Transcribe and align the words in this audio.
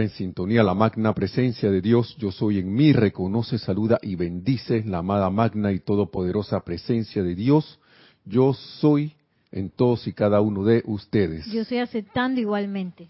en 0.00 0.10
sintonía 0.10 0.62
la 0.62 0.74
magna 0.74 1.14
presencia 1.14 1.70
de 1.70 1.80
Dios, 1.80 2.16
yo 2.18 2.30
soy 2.30 2.58
en 2.58 2.72
mí, 2.72 2.92
reconoce, 2.92 3.58
saluda 3.58 3.98
y 4.02 4.16
bendice 4.16 4.82
la 4.84 4.98
amada 4.98 5.30
magna 5.30 5.72
y 5.72 5.80
todopoderosa 5.80 6.60
presencia 6.60 7.22
de 7.22 7.34
Dios, 7.34 7.78
yo 8.24 8.52
soy 8.54 9.14
en 9.50 9.70
todos 9.70 10.06
y 10.06 10.12
cada 10.12 10.40
uno 10.40 10.64
de 10.64 10.82
ustedes. 10.86 11.46
Yo 11.46 11.62
estoy 11.62 11.78
aceptando 11.78 12.40
igualmente. 12.40 13.08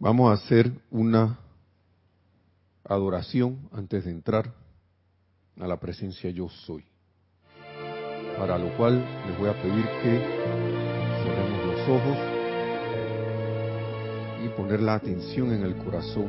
Vamos 0.00 0.30
a 0.30 0.34
hacer 0.34 0.72
una 0.90 1.38
adoración 2.84 3.68
antes 3.72 4.04
de 4.04 4.10
entrar 4.10 4.54
a 5.60 5.66
la 5.66 5.78
presencia 5.78 6.30
yo 6.30 6.48
soy. 6.48 6.84
Para 8.38 8.58
lo 8.58 8.76
cual 8.76 9.04
les 9.26 9.38
voy 9.38 9.48
a 9.48 9.62
pedir 9.62 9.84
que 10.02 10.20
cerremos 11.24 11.66
los 11.66 11.88
ojos 11.88 12.37
y 14.44 14.48
poner 14.48 14.80
la 14.80 14.94
atención 14.94 15.52
en 15.52 15.62
el 15.62 15.76
corazón. 15.76 16.26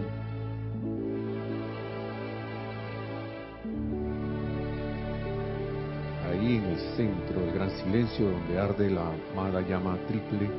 Ahí 6.29 6.55
en 6.57 6.65
el 6.65 6.79
centro 6.95 7.41
del 7.41 7.53
gran 7.53 7.71
silencio 7.71 8.29
donde 8.29 8.59
arde 8.59 8.89
la 8.89 9.11
amada 9.33 9.61
llama 9.61 9.97
triple 10.07 10.49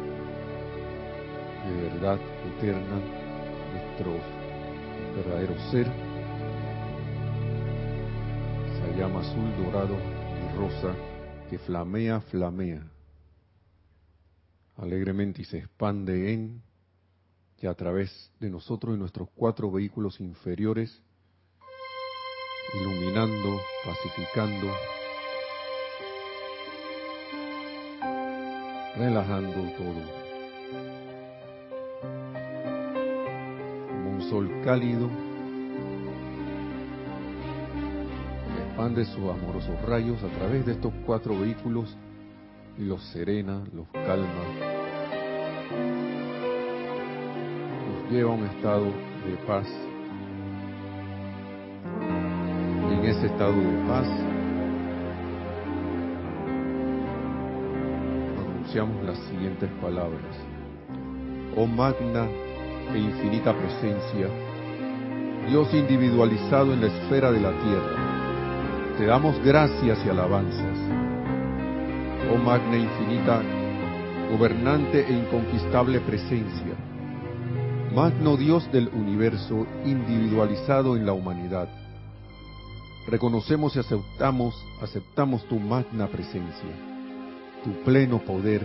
de 1.68 1.82
verdad 1.82 2.18
eterna, 2.56 3.00
nuestro 3.72 4.16
verdadero 5.14 5.54
ser, 5.70 5.86
esa 8.66 8.96
llama 8.96 9.20
azul, 9.20 9.64
dorado 9.64 9.96
y 9.96 10.58
rosa 10.58 10.94
que 11.48 11.58
flamea, 11.58 12.20
flamea 12.20 12.82
alegremente 14.78 15.42
y 15.42 15.44
se 15.44 15.58
expande 15.58 16.32
en 16.32 16.62
y 17.60 17.66
a 17.66 17.74
través 17.74 18.30
de 18.40 18.48
nosotros 18.48 18.94
y 18.94 18.98
nuestros 18.98 19.28
cuatro 19.34 19.70
vehículos 19.70 20.18
inferiores, 20.20 21.02
iluminando, 22.80 23.60
pacificando, 23.84 24.72
relajando 28.96 29.62
todo. 29.76 30.20
Como 33.88 34.10
un 34.10 34.22
sol 34.30 34.50
cálido, 34.64 35.10
expande 38.66 39.04
sus 39.04 39.28
amorosos 39.28 39.82
rayos 39.82 40.22
a 40.22 40.28
través 40.28 40.64
de 40.64 40.72
estos 40.72 40.94
cuatro 41.04 41.38
vehículos 41.38 41.94
y 42.78 42.84
los 42.84 43.02
serena, 43.10 43.62
los 43.74 43.86
calma, 43.88 44.70
lleva 48.10 48.32
a 48.32 48.34
un 48.34 48.44
estado 48.44 48.86
de 49.24 49.36
paz. 49.46 49.66
Y 52.90 52.94
en 52.94 53.04
ese 53.04 53.26
estado 53.26 53.52
de 53.52 53.88
paz 53.88 54.08
pronunciamos 58.36 59.04
las 59.04 59.18
siguientes 59.28 59.70
palabras. 59.80 60.36
Oh 61.56 61.66
magna 61.66 62.26
e 62.92 62.98
infinita 62.98 63.54
presencia, 63.54 64.28
Dios 65.48 65.72
individualizado 65.72 66.72
en 66.72 66.80
la 66.80 66.86
esfera 66.88 67.30
de 67.30 67.40
la 67.40 67.52
tierra, 67.52 68.96
te 68.98 69.06
damos 69.06 69.38
gracias 69.44 70.04
y 70.04 70.08
alabanzas. 70.08 70.78
Oh 72.32 72.36
magna 72.36 72.76
e 72.76 72.80
infinita, 72.80 73.40
gobernante 74.32 75.06
e 75.08 75.12
inconquistable 75.12 76.00
presencia, 76.00 76.59
magno 77.94 78.36
Dios 78.36 78.70
del 78.70 78.88
universo 78.88 79.66
individualizado 79.84 80.96
en 80.96 81.04
la 81.04 81.12
humanidad. 81.12 81.68
Reconocemos 83.08 83.74
y 83.74 83.80
aceptamos, 83.80 84.54
aceptamos 84.80 85.42
tu 85.48 85.58
magna 85.58 86.06
presencia, 86.06 86.70
tu 87.64 87.72
pleno 87.82 88.18
poder 88.18 88.64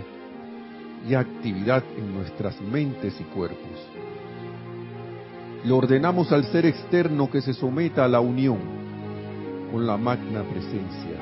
y 1.08 1.14
actividad 1.14 1.82
en 1.96 2.14
nuestras 2.14 2.60
mentes 2.60 3.20
y 3.20 3.24
cuerpos. 3.24 3.88
Le 5.64 5.72
ordenamos 5.72 6.30
al 6.30 6.44
ser 6.44 6.64
externo 6.64 7.28
que 7.28 7.42
se 7.42 7.52
someta 7.52 8.04
a 8.04 8.08
la 8.08 8.20
unión 8.20 8.58
con 9.72 9.86
la 9.88 9.96
magna 9.96 10.44
presencia. 10.44 11.16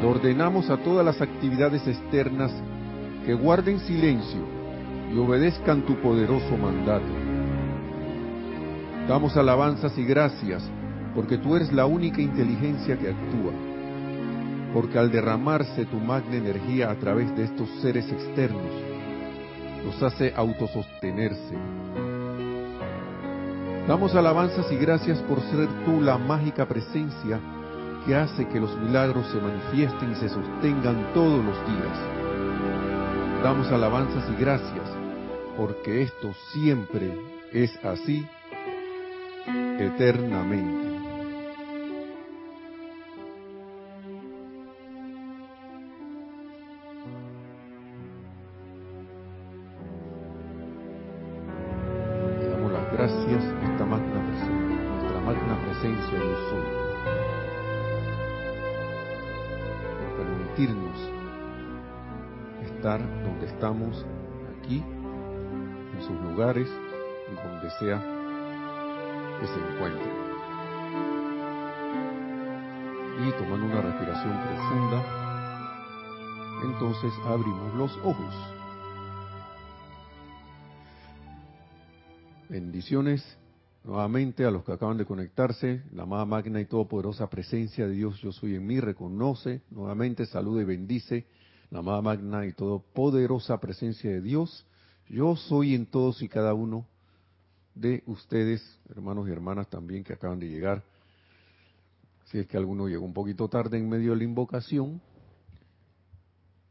Le 0.00 0.06
ordenamos 0.08 0.68
a 0.70 0.78
todas 0.78 1.06
las 1.06 1.20
actividades 1.20 1.86
externas 1.86 2.50
que 3.24 3.34
guarden 3.34 3.78
silencio 3.78 4.61
y 5.12 5.18
obedezcan 5.18 5.82
tu 5.82 5.96
poderoso 5.96 6.56
mandato. 6.56 7.12
Damos 9.08 9.36
alabanzas 9.36 9.96
y 9.98 10.04
gracias 10.04 10.62
porque 11.14 11.38
tú 11.38 11.56
eres 11.56 11.72
la 11.72 11.86
única 11.86 12.22
inteligencia 12.22 12.96
que 12.96 13.10
actúa, 13.10 13.52
porque 14.72 14.98
al 14.98 15.10
derramarse 15.10 15.84
tu 15.86 15.98
magna 15.98 16.36
energía 16.36 16.90
a 16.90 16.94
través 16.94 17.34
de 17.36 17.44
estos 17.44 17.68
seres 17.82 18.10
externos, 18.10 18.72
los 19.84 20.02
hace 20.02 20.32
autosostenerse. 20.34 21.56
Damos 23.86 24.14
alabanzas 24.14 24.70
y 24.70 24.76
gracias 24.76 25.18
por 25.22 25.40
ser 25.40 25.68
tú 25.84 26.00
la 26.00 26.16
mágica 26.16 26.66
presencia 26.66 27.40
que 28.06 28.14
hace 28.14 28.46
que 28.48 28.60
los 28.60 28.74
milagros 28.78 29.26
se 29.26 29.40
manifiesten 29.40 30.12
y 30.12 30.14
se 30.14 30.28
sostengan 30.28 31.12
todos 31.12 31.44
los 31.44 31.56
días. 31.66 31.98
Damos 33.42 33.70
alabanzas 33.72 34.24
y 34.30 34.40
gracias 34.40 34.81
porque 35.56 36.02
esto 36.02 36.32
siempre 36.52 37.12
es 37.52 37.76
así 37.84 38.26
eternamente. 39.78 40.88
Le 52.40 52.48
damos 52.48 52.72
las 52.72 52.92
gracias 52.92 53.44
a 53.44 53.72
esta 53.72 53.84
magna 53.84 54.26
presencia, 54.26 54.76
nuestra 54.88 55.20
magna 55.20 55.58
presencia 55.64 56.18
yo 56.18 56.36
soy, 56.48 56.66
por 59.98 60.08
permitirnos 60.16 60.98
estar 62.64 63.00
donde 63.24 63.46
estamos 63.46 64.06
sus 66.02 66.20
lugares 66.20 66.68
y 67.30 67.34
donde 67.34 67.70
sea 67.78 67.98
que 69.40 69.46
se 69.46 69.54
encuentren. 69.54 70.22
Y 73.26 73.32
tomando 73.32 73.66
una 73.66 73.82
respiración 73.82 74.38
profunda, 74.46 75.22
entonces 76.64 77.12
abrimos 77.26 77.74
los 77.74 77.96
ojos. 78.04 78.34
Bendiciones 82.48 83.38
nuevamente 83.84 84.44
a 84.44 84.50
los 84.50 84.64
que 84.64 84.72
acaban 84.72 84.98
de 84.98 85.06
conectarse. 85.06 85.82
La 85.92 86.02
amada 86.02 86.24
magna 86.24 86.60
y 86.60 86.66
todopoderosa 86.66 87.28
presencia 87.30 87.86
de 87.86 87.94
Dios, 87.94 88.20
yo 88.20 88.32
soy 88.32 88.56
en 88.56 88.66
mí, 88.66 88.80
reconoce 88.80 89.62
nuevamente, 89.70 90.26
saluda 90.26 90.62
y 90.62 90.64
bendice 90.64 91.26
la 91.70 91.78
amada 91.78 92.02
magna 92.02 92.44
y 92.44 92.52
todopoderosa 92.52 93.58
presencia 93.58 94.10
de 94.10 94.20
Dios 94.20 94.66
yo 95.12 95.36
soy 95.36 95.74
en 95.74 95.84
todos 95.84 96.22
y 96.22 96.28
cada 96.28 96.54
uno 96.54 96.86
de 97.74 98.02
ustedes, 98.06 98.62
hermanos 98.88 99.28
y 99.28 99.30
hermanas 99.30 99.68
también 99.68 100.04
que 100.04 100.14
acaban 100.14 100.40
de 100.40 100.48
llegar. 100.48 100.82
Si 102.24 102.38
es 102.38 102.46
que 102.46 102.56
alguno 102.56 102.88
llegó 102.88 103.04
un 103.04 103.12
poquito 103.12 103.46
tarde 103.48 103.76
en 103.76 103.90
medio 103.90 104.12
de 104.12 104.16
la 104.16 104.24
invocación, 104.24 105.02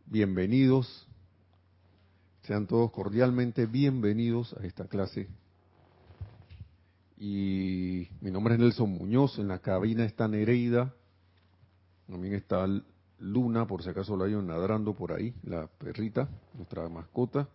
bienvenidos, 0.08 1.08
sean 2.42 2.66
todos 2.66 2.90
cordialmente 2.92 3.68
bienvenidos 3.68 4.56
a 4.60 4.66
esta 4.66 4.88
clase. 4.88 5.28
Y 7.20 8.08
mi 8.22 8.32
nombre 8.32 8.56
es 8.56 8.60
Nelson 8.60 8.90
Muñoz, 8.90 9.38
en 9.38 9.50
la 9.50 9.60
cabina 9.60 10.04
está 10.04 10.28
Nereida, 10.28 10.96
también 12.08 12.34
está 12.34 12.66
Luna, 13.20 13.68
por 13.68 13.84
si 13.84 13.90
acaso 13.90 14.18
la 14.18 14.26
hay 14.26 14.32
ladrando 14.32 14.96
por 14.96 15.12
ahí, 15.14 15.32
la 15.44 15.68
perrita, 15.68 16.28
nuestra 16.56 16.90
mascota. 16.90 17.48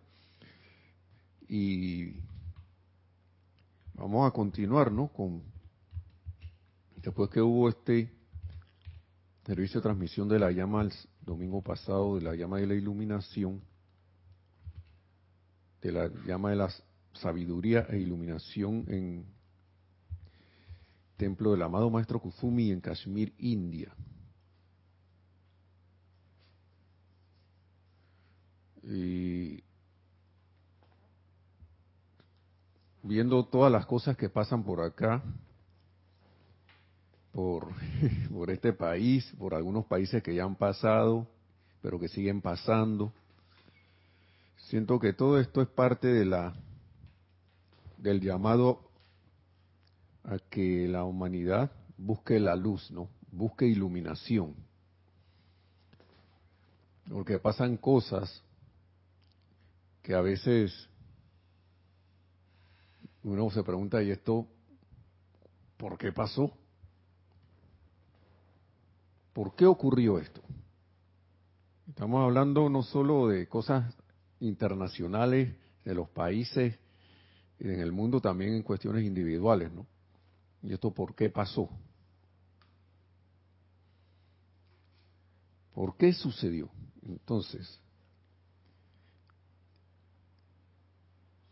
Y 1.47 2.13
vamos 3.93 4.27
a 4.27 4.31
continuar, 4.31 4.91
¿no? 4.91 5.07
Con 5.07 5.41
después 7.01 7.29
que 7.29 7.41
hubo 7.41 7.69
este 7.69 8.11
servicio 9.45 9.79
de 9.79 9.83
transmisión 9.83 10.27
de 10.27 10.39
la 10.39 10.51
llama 10.51 10.81
el 10.81 10.91
domingo 11.21 11.61
pasado, 11.61 12.15
de 12.15 12.21
la 12.21 12.35
llama 12.35 12.57
de 12.57 12.67
la 12.67 12.75
iluminación, 12.75 13.61
de 15.81 15.91
la 15.91 16.11
llama 16.25 16.49
de 16.49 16.57
la 16.57 16.69
sabiduría 17.13 17.87
e 17.89 17.97
iluminación 17.97 18.85
en 18.89 19.25
templo 21.15 21.51
del 21.51 21.61
amado 21.61 21.89
maestro 21.89 22.19
Kuzumi 22.19 22.71
en 22.71 22.81
Kashmir, 22.81 23.33
India. 23.39 23.93
Y 28.83 29.63
viendo 33.07 33.45
todas 33.45 33.71
las 33.71 33.85
cosas 33.85 34.17
que 34.17 34.29
pasan 34.29 34.63
por 34.63 34.81
acá, 34.81 35.23
por, 37.31 38.49
este 38.49 38.73
país, 38.73 39.31
por 39.37 39.53
algunos 39.53 39.85
países 39.85 40.23
que 40.23 40.33
ya 40.33 40.43
han 40.43 40.55
pasado, 40.55 41.27
pero 41.81 41.99
que 41.99 42.07
siguen 42.07 42.41
pasando. 42.41 43.13
Siento 44.57 44.99
que 44.99 45.13
todo 45.13 45.39
esto 45.39 45.61
es 45.61 45.67
parte 45.67 46.07
de 46.07 46.25
la 46.25 46.55
del 47.97 48.21
llamado 48.21 48.81
a 50.23 50.37
que 50.49 50.87
la 50.87 51.03
humanidad 51.03 51.71
busque 51.97 52.39
la 52.39 52.55
luz, 52.55 52.91
¿no? 52.91 53.09
Busque 53.31 53.65
iluminación. 53.65 54.55
Porque 57.09 57.39
pasan 57.39 57.77
cosas 57.77 58.43
que 60.01 60.13
a 60.13 60.21
veces 60.21 60.89
uno 63.27 63.49
se 63.51 63.61
pregunta, 63.61 64.01
¿y 64.01 64.11
esto 64.11 64.47
por 65.75 65.97
qué 65.97 66.13
pasó? 66.13 66.51
¿Por 69.33 69.53
qué 69.55 69.65
ocurrió 69.65 70.17
esto? 70.17 70.41
Estamos 71.89 72.23
hablando 72.23 72.69
no 72.69 72.83
solo 72.83 73.27
de 73.27 73.47
cosas 73.47 73.93
internacionales 74.39 75.55
de 75.83 75.93
los 75.93 76.09
países 76.09 76.79
en 77.59 77.79
el 77.81 77.91
mundo, 77.91 78.21
también 78.21 78.53
en 78.53 78.63
cuestiones 78.63 79.03
individuales, 79.03 79.71
¿no? 79.73 79.85
¿Y 80.63 80.73
esto 80.73 80.91
por 80.91 81.13
qué 81.13 81.29
pasó? 81.29 81.69
¿Por 85.73 85.97
qué 85.97 86.13
sucedió? 86.13 86.69
Entonces, 87.05 87.79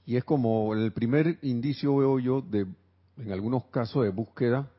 y 0.05 0.17
es 0.17 0.23
como 0.23 0.73
el 0.73 0.93
primer 0.93 1.39
indicio 1.41 1.95
veo 1.97 2.19
yo 2.19 2.41
de, 2.41 2.67
en 3.17 3.31
algunos 3.31 3.65
casos 3.65 4.03
de 4.03 4.09
búsqueda 4.09 4.71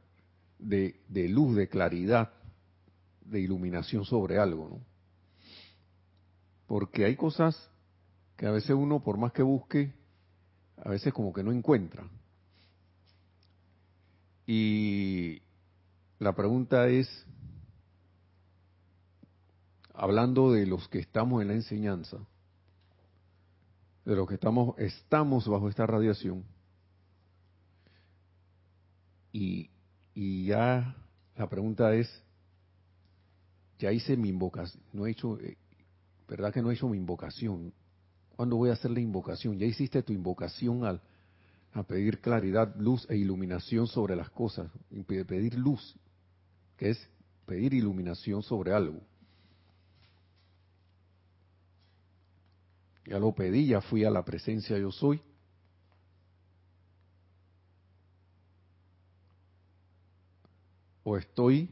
de, 0.58 1.00
de 1.08 1.28
luz, 1.28 1.56
de 1.56 1.68
claridad, 1.68 2.32
de 3.22 3.40
iluminación 3.40 4.04
sobre 4.04 4.38
algo, 4.38 4.68
¿no? 4.68 4.80
Porque 6.66 7.04
hay 7.04 7.16
cosas 7.16 7.70
que 8.36 8.46
a 8.46 8.50
veces 8.50 8.70
uno, 8.70 9.02
por 9.02 9.18
más 9.18 9.32
que 9.32 9.42
busque, 9.42 9.92
a 10.76 10.90
veces 10.90 11.12
como 11.12 11.32
que 11.32 11.42
no 11.42 11.52
encuentra. 11.52 12.08
Y 14.46 15.42
la 16.18 16.34
pregunta 16.34 16.88
es, 16.88 17.08
hablando 19.94 20.52
de 20.52 20.66
los 20.66 20.88
que 20.88 20.98
estamos 20.98 21.42
en 21.42 21.48
la 21.48 21.54
enseñanza, 21.54 22.18
de 24.06 24.16
los 24.16 24.26
que 24.28 24.34
estamos, 24.34 24.78
estamos 24.78 25.46
bajo 25.48 25.68
esta 25.68 25.84
radiación, 25.84 26.44
y, 29.32 29.68
y 30.14 30.46
ya 30.46 30.96
la 31.36 31.48
pregunta 31.48 31.94
es, 31.94 32.08
ya 33.78 33.92
hice 33.92 34.16
mi 34.16 34.30
invocación, 34.30 34.82
no 34.92 35.06
he 35.06 35.10
hecho, 35.10 35.38
eh, 35.40 35.58
¿verdad 36.26 36.54
que 36.54 36.62
no 36.62 36.70
he 36.70 36.74
hecho 36.74 36.88
mi 36.88 36.96
invocación? 36.96 37.74
¿Cuándo 38.36 38.56
voy 38.56 38.70
a 38.70 38.74
hacer 38.74 38.90
la 38.90 39.00
invocación? 39.00 39.58
Ya 39.58 39.66
hiciste 39.66 40.02
tu 40.02 40.12
invocación 40.12 40.84
al, 40.84 41.02
a 41.72 41.82
pedir 41.82 42.20
claridad, 42.20 42.74
luz 42.76 43.06
e 43.10 43.16
iluminación 43.16 43.86
sobre 43.86 44.14
las 44.14 44.30
cosas, 44.30 44.70
pedir 45.06 45.54
luz, 45.58 45.96
que 46.76 46.90
es 46.90 47.08
pedir 47.44 47.74
iluminación 47.74 48.42
sobre 48.42 48.72
algo. 48.72 49.00
Ya 53.06 53.18
lo 53.18 53.32
pedí, 53.32 53.68
ya 53.68 53.80
fui 53.80 54.04
a 54.04 54.10
la 54.10 54.24
presencia 54.24 54.76
yo 54.78 54.90
soy. 54.90 55.20
O 61.04 61.16
estoy, 61.16 61.70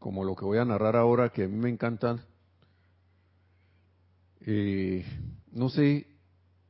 como 0.00 0.24
lo 0.24 0.34
que 0.34 0.44
voy 0.44 0.58
a 0.58 0.64
narrar 0.64 0.96
ahora, 0.96 1.28
que 1.28 1.44
a 1.44 1.48
mí 1.48 1.56
me 1.56 1.70
encantan, 1.70 2.20
eh, 4.40 5.04
no 5.52 5.68
sé 5.68 6.06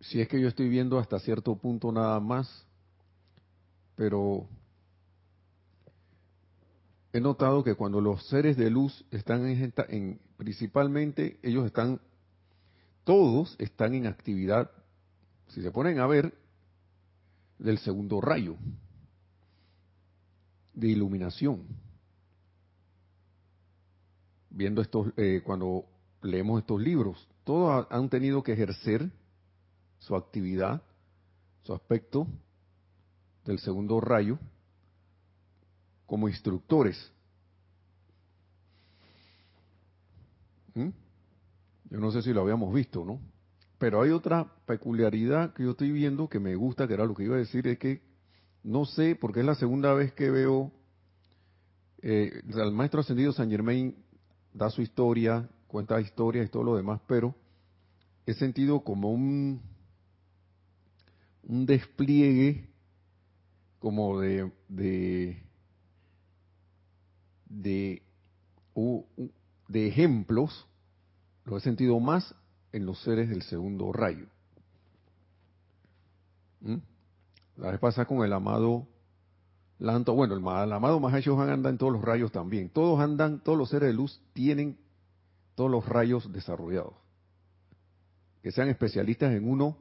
si 0.00 0.20
es 0.20 0.28
que 0.28 0.40
yo 0.40 0.48
estoy 0.48 0.68
viendo 0.68 0.98
hasta 0.98 1.18
cierto 1.18 1.56
punto 1.56 1.90
nada 1.92 2.20
más, 2.20 2.66
pero 3.96 4.46
he 7.14 7.20
notado 7.20 7.64
que 7.64 7.74
cuando 7.74 8.02
los 8.02 8.22
seres 8.26 8.58
de 8.58 8.68
luz 8.68 9.04
están 9.10 9.46
en, 9.46 9.72
en 9.88 10.20
principalmente 10.36 11.38
ellos 11.42 11.64
están 11.64 12.00
todos 13.10 13.56
están 13.58 13.94
en 13.94 14.06
actividad, 14.06 14.70
si 15.48 15.62
se 15.62 15.72
ponen 15.72 15.98
a 15.98 16.06
ver, 16.06 16.32
del 17.58 17.78
segundo 17.78 18.20
rayo 18.20 18.56
de 20.74 20.86
iluminación. 20.90 21.66
Viendo 24.48 24.80
estos, 24.80 25.08
eh, 25.16 25.42
cuando 25.44 25.86
leemos 26.22 26.60
estos 26.60 26.80
libros, 26.80 27.28
todos 27.42 27.84
han 27.90 28.08
tenido 28.08 28.44
que 28.44 28.52
ejercer 28.52 29.10
su 29.98 30.14
actividad, 30.14 30.80
su 31.64 31.74
aspecto 31.74 32.28
del 33.44 33.58
segundo 33.58 34.00
rayo 34.00 34.38
como 36.06 36.28
instructores. 36.28 37.10
¿Mm? 40.74 40.90
Yo 41.90 41.98
no 41.98 42.12
sé 42.12 42.22
si 42.22 42.32
lo 42.32 42.42
habíamos 42.42 42.72
visto, 42.72 43.04
¿no? 43.04 43.20
Pero 43.78 44.02
hay 44.02 44.10
otra 44.10 44.46
peculiaridad 44.66 45.52
que 45.54 45.64
yo 45.64 45.72
estoy 45.72 45.90
viendo 45.90 46.28
que 46.28 46.38
me 46.38 46.54
gusta, 46.54 46.86
que 46.86 46.94
era 46.94 47.04
lo 47.04 47.14
que 47.14 47.24
iba 47.24 47.34
a 47.34 47.40
decir, 47.40 47.66
es 47.66 47.78
que 47.78 48.02
no 48.62 48.84
sé, 48.84 49.16
porque 49.16 49.40
es 49.40 49.46
la 49.46 49.54
segunda 49.54 49.92
vez 49.94 50.12
que 50.12 50.30
veo 50.30 50.70
eh, 52.02 52.42
al 52.54 52.72
maestro 52.72 53.00
ascendido 53.00 53.32
San 53.32 53.50
Germain 53.50 53.96
da 54.52 54.70
su 54.70 54.82
historia, 54.82 55.48
cuenta 55.66 56.00
historias 56.00 56.46
y 56.46 56.50
todo 56.50 56.62
lo 56.62 56.76
demás, 56.76 57.00
pero 57.06 57.34
he 58.26 58.34
sentido 58.34 58.80
como 58.80 59.10
un, 59.10 59.60
un 61.42 61.66
despliegue 61.66 62.68
como 63.78 64.20
de 64.20 64.52
de, 64.68 65.42
de, 67.46 68.02
de 69.68 69.88
ejemplos 69.88 70.66
lo 71.50 71.58
he 71.58 71.60
sentido 71.60 71.98
más 71.98 72.34
en 72.72 72.86
los 72.86 73.02
seres 73.02 73.28
del 73.28 73.42
segundo 73.42 73.92
rayo. 73.92 74.26
¿Mm? 76.60 76.76
La 77.56 77.72
vez 77.72 77.80
pasada 77.80 78.06
con 78.06 78.24
el 78.24 78.32
amado 78.32 78.86
Lanto, 79.80 80.14
bueno, 80.14 80.34
el, 80.34 80.40
el 80.40 80.72
amado 80.72 81.00
Mahashohan 81.00 81.48
anda 81.48 81.70
en 81.70 81.78
todos 81.78 81.92
los 81.92 82.02
rayos 82.02 82.30
también. 82.30 82.68
Todos 82.68 83.00
andan, 83.00 83.42
todos 83.42 83.56
los 83.56 83.70
seres 83.70 83.88
de 83.88 83.94
luz 83.94 84.20
tienen 84.34 84.78
todos 85.54 85.70
los 85.70 85.86
rayos 85.88 86.30
desarrollados. 86.32 86.92
Que 88.42 88.52
sean 88.52 88.68
especialistas 88.68 89.32
en 89.32 89.48
uno, 89.48 89.78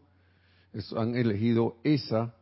han 0.95 1.15
elegido 1.15 1.77
esa, 1.83 2.33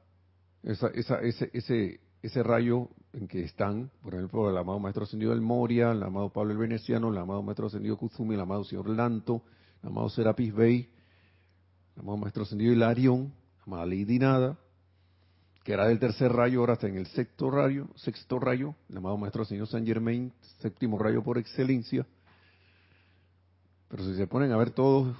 esa, 0.62 0.88
esa, 0.90 1.20
ese, 1.22 1.50
ese, 1.52 2.00
ese 2.22 2.44
rayo 2.44 2.90
en 3.18 3.28
que 3.28 3.44
están, 3.44 3.90
por 4.04 4.14
ejemplo, 4.14 4.48
el 4.48 4.56
amado 4.56 4.78
Maestro 4.78 5.04
Ascendido 5.04 5.32
del 5.32 5.42
Moria, 5.42 5.92
el 5.92 6.04
amado 6.04 6.30
Pablo 6.30 6.52
el 6.52 6.60
Veneciano, 6.60 7.10
el 7.10 7.18
amado 7.18 7.42
Maestro 7.42 7.66
Ascendido 7.66 7.98
Kuzumi, 7.98 8.36
el 8.36 8.42
amado 8.42 8.64
Señor 8.64 8.88
Lanto, 8.90 9.42
el 9.82 9.90
amado 9.90 10.08
Serapis 10.10 10.54
Bey, 10.54 10.88
el 11.96 12.02
amado 12.02 12.18
Maestro 12.18 12.44
Ascendido 12.44 12.74
Hilarión, 12.74 13.34
la 13.58 13.64
amada 13.64 13.86
Lady 13.88 14.20
Nada, 14.20 14.60
que 15.64 15.74
era 15.74 15.88
del 15.88 15.98
tercer 15.98 16.32
rayo, 16.32 16.60
ahora 16.60 16.74
está 16.74 16.88
en 16.88 16.96
el 16.96 17.08
sexto 17.08 17.50
rayo, 17.50 17.88
sexto 17.96 18.38
rayo, 18.38 18.76
el 18.88 18.98
amado 18.98 19.18
Maestro 19.18 19.42
Ascendido 19.42 19.66
San 19.66 19.84
Germain, 19.84 20.32
séptimo 20.60 21.00
rayo 21.00 21.24
por 21.24 21.40
excelencia. 21.40 22.06
Pero 23.88 24.04
si 24.04 24.14
se 24.16 24.28
ponen 24.28 24.52
a 24.52 24.58
ver 24.58 24.70
todos, 24.70 25.18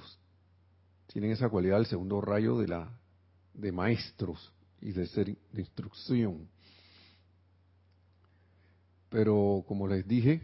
tienen 1.08 1.32
esa 1.32 1.48
cualidad 1.48 1.78
del 1.78 1.86
segundo 1.86 2.20
rayo 2.20 2.58
de 2.58 2.68
la 2.68 2.88
de 3.54 3.72
maestros 3.72 4.52
y 4.80 4.92
de 4.92 5.08
ser 5.08 5.36
de 5.52 5.60
instrucción. 5.60 6.48
Pero 9.10 9.64
como 9.66 9.88
les 9.88 10.06
dije, 10.06 10.42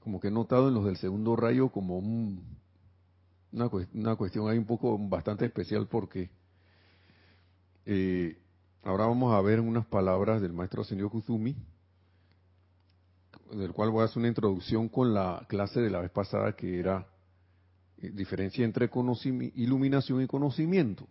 como 0.00 0.20
que 0.20 0.28
he 0.28 0.30
notado 0.30 0.68
en 0.68 0.74
los 0.74 0.84
del 0.84 0.96
segundo 0.96 1.36
rayo 1.36 1.68
como 1.68 1.98
una, 1.98 3.70
una, 3.94 4.16
cuestión 4.16 4.48
ahí 4.48 4.58
un 4.58 4.66
poco 4.66 4.98
bastante 4.98 5.44
especial 5.44 5.86
porque 5.86 6.30
eh, 7.86 8.36
ahora 8.82 9.06
vamos 9.06 9.34
a 9.34 9.40
ver 9.40 9.60
unas 9.60 9.86
palabras 9.86 10.42
del 10.42 10.52
maestro 10.52 10.82
Ascendido 10.82 11.10
Kuzumi, 11.10 11.54
del 13.52 13.72
cual 13.72 13.90
voy 13.90 14.02
a 14.02 14.04
hacer 14.06 14.18
una 14.18 14.28
introducción 14.28 14.88
con 14.88 15.14
la 15.14 15.44
clase 15.48 15.80
de 15.80 15.90
la 15.90 16.00
vez 16.00 16.10
pasada 16.10 16.54
que 16.56 16.78
era 16.78 17.06
eh, 17.98 18.10
diferencia 18.10 18.64
entre 18.64 18.90
iluminación 19.54 20.22
y 20.22 20.26
conocimiento 20.26 21.06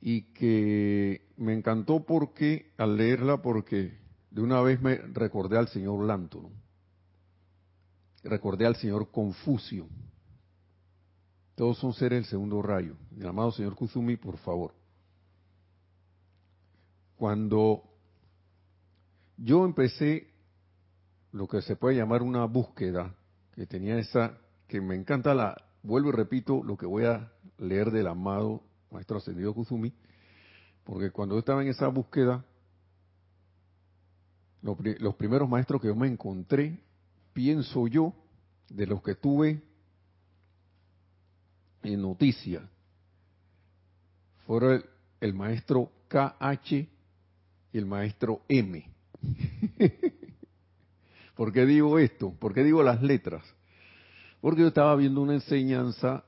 y 0.00 0.22
que 0.32 1.28
me 1.36 1.54
encantó 1.54 2.04
porque 2.04 2.72
al 2.76 2.96
leerla 2.96 3.42
porque 3.42 3.98
de 4.30 4.42
una 4.42 4.60
vez 4.60 4.80
me 4.80 4.96
recordé 4.96 5.58
al 5.58 5.68
señor 5.68 6.04
Lanto, 6.04 6.50
recordé 8.22 8.66
al 8.66 8.76
señor 8.76 9.10
Confucio, 9.10 9.88
Todos 11.54 11.78
son 11.78 11.92
seres 11.92 12.20
del 12.20 12.30
segundo 12.30 12.62
rayo. 12.62 12.96
Mi 13.10 13.26
amado 13.26 13.50
señor 13.50 13.74
Kuzumi, 13.74 14.16
por 14.16 14.36
favor. 14.38 14.74
Cuando 17.16 17.82
yo 19.36 19.64
empecé 19.64 20.32
lo 21.32 21.48
que 21.48 21.60
se 21.62 21.74
puede 21.74 21.96
llamar 21.96 22.22
una 22.22 22.44
búsqueda, 22.44 23.16
que 23.52 23.66
tenía 23.66 23.98
esa, 23.98 24.38
que 24.68 24.80
me 24.80 24.94
encanta 24.94 25.34
la, 25.34 25.56
vuelvo 25.82 26.10
y 26.10 26.12
repito 26.12 26.62
lo 26.62 26.76
que 26.76 26.86
voy 26.86 27.06
a 27.06 27.32
leer 27.58 27.90
del 27.90 28.06
amado 28.06 28.62
Maestro 28.90 29.18
Ascendido 29.18 29.54
Kuzumi, 29.54 29.92
porque 30.84 31.10
cuando 31.10 31.34
yo 31.34 31.40
estaba 31.40 31.62
en 31.62 31.68
esa 31.68 31.88
búsqueda, 31.88 32.44
los 34.62 35.14
primeros 35.14 35.48
maestros 35.48 35.80
que 35.80 35.88
yo 35.88 35.94
me 35.94 36.08
encontré, 36.08 36.80
pienso 37.32 37.86
yo, 37.86 38.14
de 38.68 38.86
los 38.86 39.02
que 39.02 39.14
tuve 39.14 39.62
en 41.82 42.02
noticia 42.02 42.68
fueron 44.46 44.84
el, 45.20 45.34
maestro 45.34 45.90
KH 46.08 46.72
y 46.72 46.88
el 47.72 47.86
maestro 47.86 48.42
M. 48.48 48.90
¿Por 51.36 51.52
qué 51.52 51.66
digo 51.66 51.98
esto? 51.98 52.32
¿Por 52.38 52.54
qué 52.54 52.64
digo 52.64 52.82
las 52.82 53.02
letras? 53.02 53.44
Porque 54.40 54.62
yo 54.62 54.68
estaba 54.68 54.96
viendo 54.96 55.20
una 55.20 55.34
enseñanza 55.34 56.24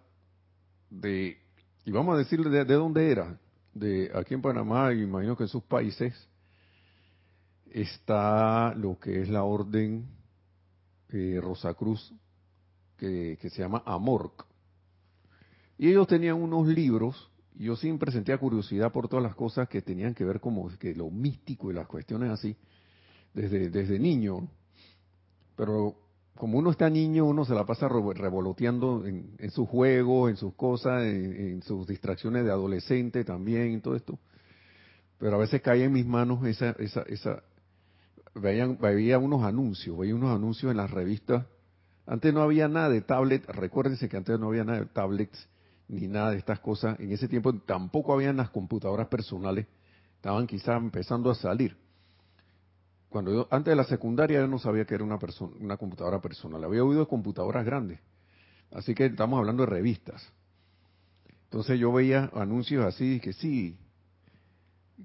de, 0.91 1.39
y 1.85 1.91
vamos 1.91 2.15
a 2.15 2.19
decirle 2.19 2.51
de, 2.51 2.75
dónde 2.75 3.11
era, 3.11 3.39
de 3.75 4.11
aquí 4.15 4.35
en 4.35 4.43
Panamá, 4.43 4.93
y 4.93 5.03
imagino 5.03 5.37
que 5.37 5.45
en 5.45 5.49
sus 5.49 5.63
países, 5.63 6.15
está 7.71 8.75
lo 8.75 8.99
que 8.99 9.23
es 9.23 9.29
la 9.29 9.45
orden 9.45 10.07
eh, 11.09 11.39
Rosacruz, 11.41 12.13
que, 12.97 13.39
que 13.41 13.51
se 13.51 13.63
llama 13.63 13.83
AMORC. 13.87 14.45
Y 15.79 15.89
ellos 15.89 16.07
tenían 16.07 16.37
unos 16.37 16.67
libros, 16.67 17.31
y 17.55 17.65
yo 17.65 17.77
siempre 17.77 18.13
sentía 18.13 18.39
curiosidad 18.39 18.93
por 18.93 19.09
todas 19.09 19.23
las 19.23 19.35
cosas 19.35 19.69
que 19.69 19.83
tenían 19.83 20.15
que 20.15 20.25
ver 20.25 20.41
como 20.41 20.69
que 20.79 20.95
lo 20.95 21.11
místico 21.11 21.71
y 21.71 21.75
las 21.75 21.87
cuestiones 21.87 22.31
así, 22.31 22.57
desde, 23.33 23.71
desde 23.71 23.99
niño. 23.99 24.49
Pero 25.57 25.97
como 26.41 26.57
uno 26.59 26.71
está 26.71 26.89
niño, 26.89 27.27
uno 27.27 27.45
se 27.45 27.55
la 27.55 27.67
pasa 27.67 27.87
revoloteando 27.87 29.05
en, 29.05 29.35
en 29.37 29.51
sus 29.51 29.69
juegos, 29.69 30.31
en 30.31 30.39
sus 30.39 30.55
cosas, 30.55 31.03
en, 31.03 31.63
sus 31.63 31.87
distracciones 31.87 32.47
de 32.47 32.51
adolescente 32.51 33.25
también, 33.25 33.73
y 33.73 33.81
todo 33.81 33.95
esto. 33.95 34.19
Pero 35.19 35.37
a 35.37 35.39
veces 35.39 35.61
cae 35.61 35.85
en 35.85 35.93
mis 35.93 36.07
manos 36.07 36.43
esa, 36.47 36.71
esa, 36.79 37.03
esa, 37.03 37.43
veían, 38.35 38.79
veía 38.81 39.19
unos 39.19 39.45
anuncios, 39.45 39.99
veía 39.99 40.15
unos 40.15 40.35
anuncios 40.35 40.71
en 40.71 40.79
las 40.79 40.91
revistas. 40.91 41.45
Antes 42.07 42.33
no 42.33 42.41
había 42.41 42.69
nada 42.69 42.89
de 42.89 43.03
tablet, 43.03 43.45
recuérdense 43.45 44.09
que 44.09 44.17
antes 44.17 44.41
no 44.41 44.49
había 44.49 44.65
nada 44.65 44.79
de 44.79 44.87
tablets 44.87 45.47
ni 45.89 46.09
nada 46.09 46.31
de 46.31 46.39
estas 46.39 46.61
cosas. 46.61 46.99
En 47.01 47.13
ese 47.13 47.29
tiempo 47.29 47.53
tampoco 47.53 48.15
habían 48.15 48.39
las 48.39 48.49
computadoras 48.49 49.09
personales, 49.09 49.67
estaban 50.17 50.47
quizás 50.47 50.79
empezando 50.79 51.31
a 51.31 51.35
salir. 51.35 51.77
Cuando 53.11 53.33
yo, 53.33 53.49
antes 53.51 53.73
de 53.73 53.77
la 53.77 53.85
secundaria 53.85 54.39
yo 54.39 54.47
no 54.47 54.61
sabía 54.61 54.85
que 54.85 54.95
era 54.95 55.05
una, 55.05 55.19
persona, 55.19 55.53
una 55.59 55.77
computadora 55.77 56.21
personal, 56.21 56.63
había 56.63 56.85
oído 56.85 57.01
de 57.01 57.07
computadoras 57.07 57.67
grandes. 57.67 57.99
Así 58.71 58.95
que 58.95 59.07
estamos 59.07 59.39
hablando 59.39 59.65
de 59.65 59.71
revistas. 59.71 60.33
Entonces 61.45 61.79
yo 61.81 61.93
veía 61.93 62.31
anuncios 62.33 62.87
así, 62.87 63.19
que 63.19 63.33
sí, 63.33 63.77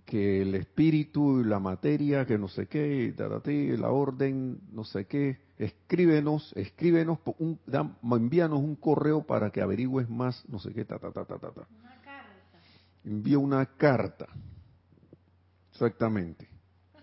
que 0.06 0.44
el 0.44 0.54
espíritu 0.54 1.42
y 1.42 1.46
la 1.46 1.60
materia, 1.60 2.28
que 2.28 2.38
no 2.38 2.48
sé 2.48 2.68
qué, 2.68 3.12
la 3.80 3.90
orden, 3.90 4.60
no 4.72 4.84
sé 4.84 5.06
qué, 5.06 5.40
escríbenos, 5.58 6.54
escríbenos, 6.56 7.18
un, 7.40 7.60
envíanos 8.04 8.60
un 8.60 8.76
correo 8.76 9.24
para 9.24 9.50
que 9.50 9.62
averigües 9.62 10.08
más, 10.08 10.48
no 10.48 10.60
sé 10.60 10.74
qué, 10.74 10.86
ta, 10.86 11.00
ta, 11.00 11.12
ta, 11.12 11.26
ta, 11.26 11.40
ta. 11.40 11.50
Una 11.50 12.02
carta. 12.04 12.60
Envío 13.04 13.40
una 13.40 13.66
carta. 13.66 14.28
Exactamente. 15.72 16.55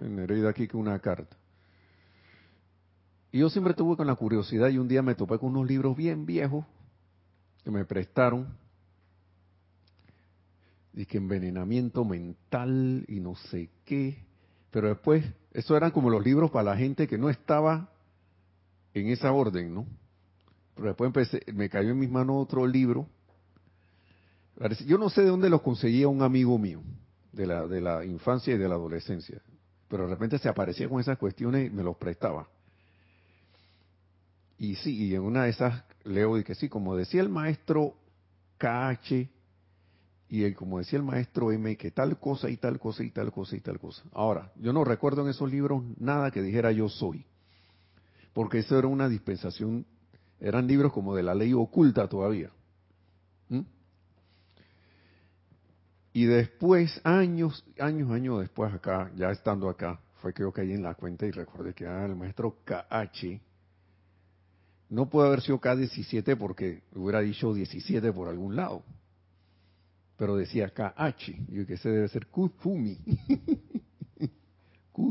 Generé 0.02 0.42
de 0.42 0.48
aquí 0.48 0.66
que 0.66 0.76
una 0.76 0.98
carta. 0.98 1.36
Y 3.30 3.38
yo 3.38 3.48
siempre 3.48 3.72
tuve 3.72 3.96
con 3.96 4.06
la 4.06 4.14
curiosidad 4.14 4.68
y 4.68 4.78
un 4.78 4.88
día 4.88 5.00
me 5.00 5.14
topé 5.14 5.38
con 5.38 5.50
unos 5.50 5.66
libros 5.66 5.96
bien 5.96 6.26
viejos 6.26 6.66
que 7.64 7.70
me 7.70 7.84
prestaron 7.84 8.54
y 10.92 11.06
que 11.06 11.16
envenenamiento 11.16 12.04
mental 12.04 13.04
y 13.08 13.20
no 13.20 13.36
sé 13.36 13.70
qué. 13.84 14.24
Pero 14.70 14.88
después, 14.88 15.24
eso 15.52 15.76
eran 15.76 15.92
como 15.92 16.10
los 16.10 16.22
libros 16.24 16.50
para 16.50 16.72
la 16.72 16.76
gente 16.76 17.06
que 17.06 17.16
no 17.16 17.30
estaba 17.30 17.90
en 18.92 19.08
esa 19.08 19.32
orden, 19.32 19.72
¿no? 19.72 19.86
Pero 20.74 20.88
después 20.88 21.08
empecé, 21.08 21.42
me 21.52 21.68
cayó 21.68 21.90
en 21.90 21.98
mis 21.98 22.10
manos 22.10 22.36
otro 22.38 22.66
libro. 22.66 23.06
Yo 24.86 24.98
no 24.98 25.08
sé 25.08 25.22
de 25.22 25.28
dónde 25.28 25.48
los 25.48 25.62
conseguía 25.62 26.08
un 26.08 26.22
amigo 26.22 26.58
mío, 26.58 26.82
de 27.32 27.46
la, 27.46 27.66
de 27.66 27.80
la 27.80 28.04
infancia 28.04 28.54
y 28.54 28.58
de 28.58 28.68
la 28.68 28.74
adolescencia. 28.74 29.40
Pero 29.92 30.04
de 30.04 30.14
repente 30.14 30.38
se 30.38 30.48
aparecía 30.48 30.88
con 30.88 31.00
esas 31.02 31.18
cuestiones 31.18 31.66
y 31.66 31.70
me 31.70 31.82
los 31.82 31.98
prestaba. 31.98 32.48
Y 34.56 34.74
sí, 34.76 35.08
y 35.08 35.14
en 35.14 35.20
una 35.20 35.44
de 35.44 35.50
esas 35.50 35.84
leo 36.04 36.38
y 36.38 36.44
que 36.44 36.54
sí, 36.54 36.70
como 36.70 36.96
decía 36.96 37.20
el 37.20 37.28
maestro 37.28 37.92
KH, 38.56 39.28
y 40.30 40.44
el, 40.44 40.54
como 40.54 40.78
decía 40.78 40.98
el 40.98 41.04
maestro 41.04 41.52
M, 41.52 41.76
que 41.76 41.90
tal 41.90 42.18
cosa 42.18 42.48
y 42.48 42.56
tal 42.56 42.78
cosa 42.78 43.04
y 43.04 43.10
tal 43.10 43.32
cosa 43.32 43.54
y 43.54 43.60
tal 43.60 43.78
cosa. 43.78 44.02
Ahora, 44.12 44.50
yo 44.56 44.72
no 44.72 44.82
recuerdo 44.82 45.24
en 45.24 45.28
esos 45.28 45.50
libros 45.50 45.82
nada 45.98 46.30
que 46.30 46.40
dijera 46.40 46.72
yo 46.72 46.88
soy, 46.88 47.26
porque 48.32 48.60
eso 48.60 48.78
era 48.78 48.88
una 48.88 49.10
dispensación, 49.10 49.84
eran 50.40 50.66
libros 50.68 50.94
como 50.94 51.14
de 51.14 51.22
la 51.22 51.34
ley 51.34 51.52
oculta 51.52 52.08
todavía. 52.08 52.48
Y 56.12 56.26
después, 56.26 57.00
años, 57.04 57.64
años, 57.78 58.10
años 58.10 58.40
después 58.40 58.72
acá, 58.72 59.10
ya 59.16 59.30
estando 59.30 59.68
acá, 59.68 60.00
fue 60.16 60.34
que 60.34 60.42
yo 60.42 60.52
caí 60.52 60.72
en 60.72 60.82
la 60.82 60.94
cuenta 60.94 61.26
y 61.26 61.30
recordé 61.30 61.74
que 61.74 61.84
era 61.84 62.04
el 62.04 62.14
maestro 62.14 62.58
KH. 62.64 63.40
No 64.90 65.08
puede 65.08 65.28
haber 65.28 65.40
sido 65.40 65.60
K17 65.60 66.36
porque 66.36 66.82
hubiera 66.94 67.20
dicho 67.20 67.54
17 67.54 68.12
por 68.12 68.28
algún 68.28 68.56
lado 68.56 68.84
pero 70.22 70.36
decía 70.36 70.70
KH, 70.70 71.30
y 71.48 71.66
que 71.66 71.74
ese 71.74 71.88
debe 71.88 72.06
ser 72.06 72.28
Kuzumi. 72.28 72.96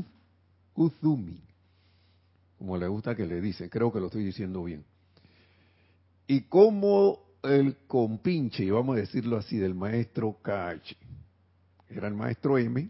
Kuzumi, 0.74 1.43
como 2.58 2.77
le 2.77 2.88
gusta 2.88 3.13
que 3.13 3.25
le 3.25 3.41
dicen, 3.41 3.67
creo 3.67 3.91
que 3.91 4.00
lo 4.00 4.05
estoy 4.05 4.24
diciendo 4.24 4.63
bien. 4.63 4.86
Y 6.27 6.43
como 6.43 7.20
el 7.43 7.77
compinche, 7.88 8.69
vamos 8.71 8.98
a 8.98 9.00
decirlo 9.00 9.38
así, 9.38 9.57
del 9.57 9.74
maestro 9.74 10.38
KH, 10.41 10.95
era 11.89 12.07
el 12.07 12.13
maestro 12.13 12.57
M, 12.57 12.89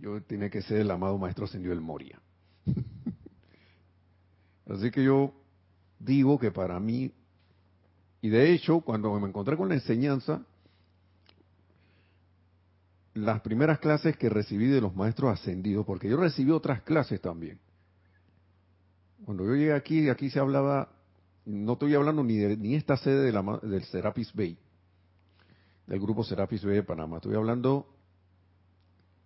yo 0.00 0.20
tiene 0.22 0.50
que 0.50 0.62
ser 0.62 0.80
el 0.80 0.90
amado 0.90 1.18
maestro 1.18 1.44
ascendido 1.44 1.72
el 1.72 1.80
Moria. 1.80 2.20
así 4.68 4.90
que 4.90 5.04
yo 5.04 5.32
digo 5.98 6.38
que 6.38 6.50
para 6.50 6.78
mí, 6.80 7.12
y 8.20 8.28
de 8.28 8.52
hecho, 8.52 8.80
cuando 8.80 9.18
me 9.18 9.28
encontré 9.28 9.56
con 9.56 9.68
la 9.68 9.74
enseñanza, 9.74 10.44
las 13.14 13.40
primeras 13.42 13.78
clases 13.78 14.16
que 14.16 14.28
recibí 14.28 14.66
de 14.66 14.80
los 14.80 14.94
maestros 14.94 15.32
ascendidos, 15.32 15.84
porque 15.84 16.08
yo 16.08 16.16
recibí 16.16 16.50
otras 16.50 16.82
clases 16.82 17.20
también. 17.20 17.58
Cuando 19.24 19.44
yo 19.44 19.54
llegué 19.54 19.72
aquí, 19.72 20.08
aquí 20.08 20.30
se 20.30 20.40
hablaba, 20.40 20.88
no 21.44 21.72
estoy 21.74 21.94
hablando 21.94 22.22
ni 22.22 22.36
de 22.36 22.56
ni 22.56 22.74
esta 22.74 22.96
sede 22.96 23.24
de 23.24 23.32
la, 23.32 23.42
del 23.62 23.84
Serapis 23.84 24.32
Bay, 24.34 24.58
del 25.86 26.00
grupo 26.00 26.24
Serapis 26.24 26.64
Bay 26.64 26.76
de 26.76 26.82
Panamá, 26.82 27.16
estoy 27.16 27.34
hablando 27.34 27.86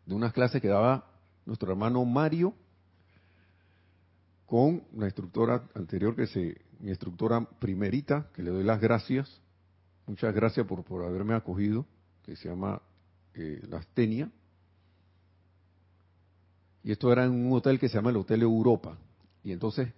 de 0.07 0.15
unas 0.15 0.33
clases 0.33 0.63
que 0.63 0.69
daba 0.69 1.11
nuestro 1.45 1.71
hermano 1.71 2.05
Mario 2.05 2.55
con 4.47 4.85
la 4.97 5.07
instructora 5.07 5.69
anterior, 5.75 6.15
que 6.15 6.27
se, 6.27 6.61
mi 6.79 6.91
instructora 6.91 7.41
primerita, 7.59 8.29
que 8.33 8.43
le 8.43 8.51
doy 8.51 8.63
las 8.65 8.81
gracias, 8.81 9.41
muchas 10.07 10.35
gracias 10.35 10.67
por, 10.67 10.85
por 10.85 11.05
haberme 11.05 11.35
acogido, 11.35 11.85
que 12.23 12.37
se 12.37 12.49
llama 12.49 12.81
eh, 13.35 13.61
las 13.69 13.87
tenía. 13.89 14.31
Y 16.83 16.93
esto 16.93 17.13
era 17.13 17.25
en 17.25 17.33
un 17.33 17.53
hotel 17.53 17.79
que 17.79 17.89
se 17.89 17.97
llama 17.97 18.11
el 18.11 18.17
Hotel 18.17 18.43
Europa. 18.43 18.97
Y 19.43 19.53
entonces, 19.53 19.93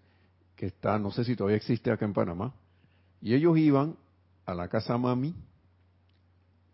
que 0.59 0.67
está, 0.67 0.99
no 0.99 1.13
sé 1.13 1.23
si 1.23 1.37
todavía 1.37 1.57
existe 1.57 1.93
acá 1.93 2.05
en 2.05 2.13
Panamá. 2.13 2.53
Y 3.21 3.33
ellos 3.33 3.57
iban 3.57 3.97
a 4.45 4.55
la 4.55 4.67
casa 4.67 4.99
mami, 4.99 5.33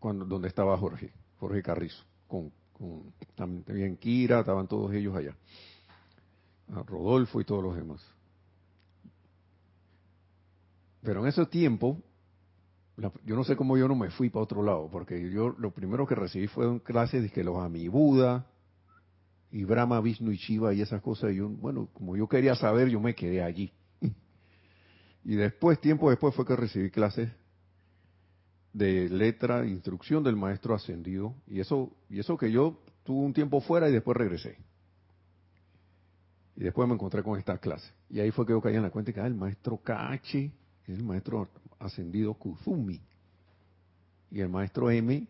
cuando, 0.00 0.24
donde 0.24 0.48
estaba 0.48 0.76
Jorge, 0.78 1.12
Jorge 1.38 1.62
Carrizo, 1.62 2.02
con, 2.26 2.50
con 2.72 3.12
también 3.34 3.98
Kira, 3.98 4.40
estaban 4.40 4.66
todos 4.68 4.90
ellos 4.94 5.14
allá. 5.14 5.36
Rodolfo 6.86 7.42
y 7.42 7.44
todos 7.44 7.62
los 7.62 7.76
demás. 7.76 8.02
Pero 11.02 11.20
en 11.20 11.26
ese 11.26 11.44
tiempo, 11.44 11.98
yo 12.96 13.36
no 13.36 13.44
sé 13.44 13.54
cómo 13.54 13.76
yo 13.76 13.86
no 13.86 13.96
me 13.96 14.08
fui 14.08 14.30
para 14.30 14.44
otro 14.44 14.62
lado, 14.62 14.88
porque 14.90 15.30
yo 15.30 15.50
lo 15.58 15.72
primero 15.72 16.06
que 16.06 16.14
recibí 16.14 16.46
fue 16.46 16.82
clases 16.82 17.22
de 17.22 17.30
que 17.30 17.44
los 17.44 17.54
Buda 17.90 18.46
y 19.54 19.62
Brahma, 19.62 20.00
Vishnu 20.00 20.32
y 20.32 20.37
Shiva 20.37 20.75
y 20.75 20.80
esas 20.80 21.00
cosas. 21.00 21.30
Y 21.30 21.37
yo, 21.37 21.49
bueno, 21.49 21.88
como 21.92 22.16
yo 22.16 22.28
quería 22.28 22.56
saber, 22.56 22.88
yo 22.88 22.99
me 22.99 23.14
quedé 23.14 23.40
allí. 23.40 23.73
y 25.25 25.37
después, 25.37 25.80
tiempo 25.80 26.11
después, 26.11 26.34
fue 26.34 26.44
que 26.44 26.56
recibí 26.56 26.90
clases 26.90 27.30
de 28.73 29.08
letra, 29.08 29.64
instrucción 29.64 30.25
del 30.25 30.34
maestro 30.34 30.75
ascendido, 30.75 31.37
y 31.46 31.61
eso, 31.61 31.92
y 32.11 32.18
eso 32.18 32.37
que 32.37 32.50
yo 32.50 32.82
tuve 33.04 33.25
un 33.25 33.32
tiempo 33.32 33.61
fuera 33.61 33.88
y 33.88 33.92
después 33.92 34.16
regresé. 34.16 34.58
Y 36.56 36.64
después 36.64 36.88
me 36.88 36.94
encontré 36.94 37.23
con 37.23 37.38
esta 37.38 37.56
clase. 37.58 37.88
Y 38.11 38.18
ahí 38.18 38.32
fue 38.32 38.44
que 38.44 38.54
yo 38.54 38.61
caí 38.61 38.75
en 38.75 38.82
la 38.82 38.90
cuenta 38.90 39.12
que 39.12 39.20
ah, 39.20 39.26
el 39.28 39.37
maestro 39.37 39.76
Kachi 39.76 40.52
el 40.88 41.04
maestro 41.04 41.49
ascendido 41.78 42.34
Kuzumi. 42.34 43.00
Y 44.32 44.40
el 44.40 44.49
maestro 44.49 44.90
M, 44.90 45.28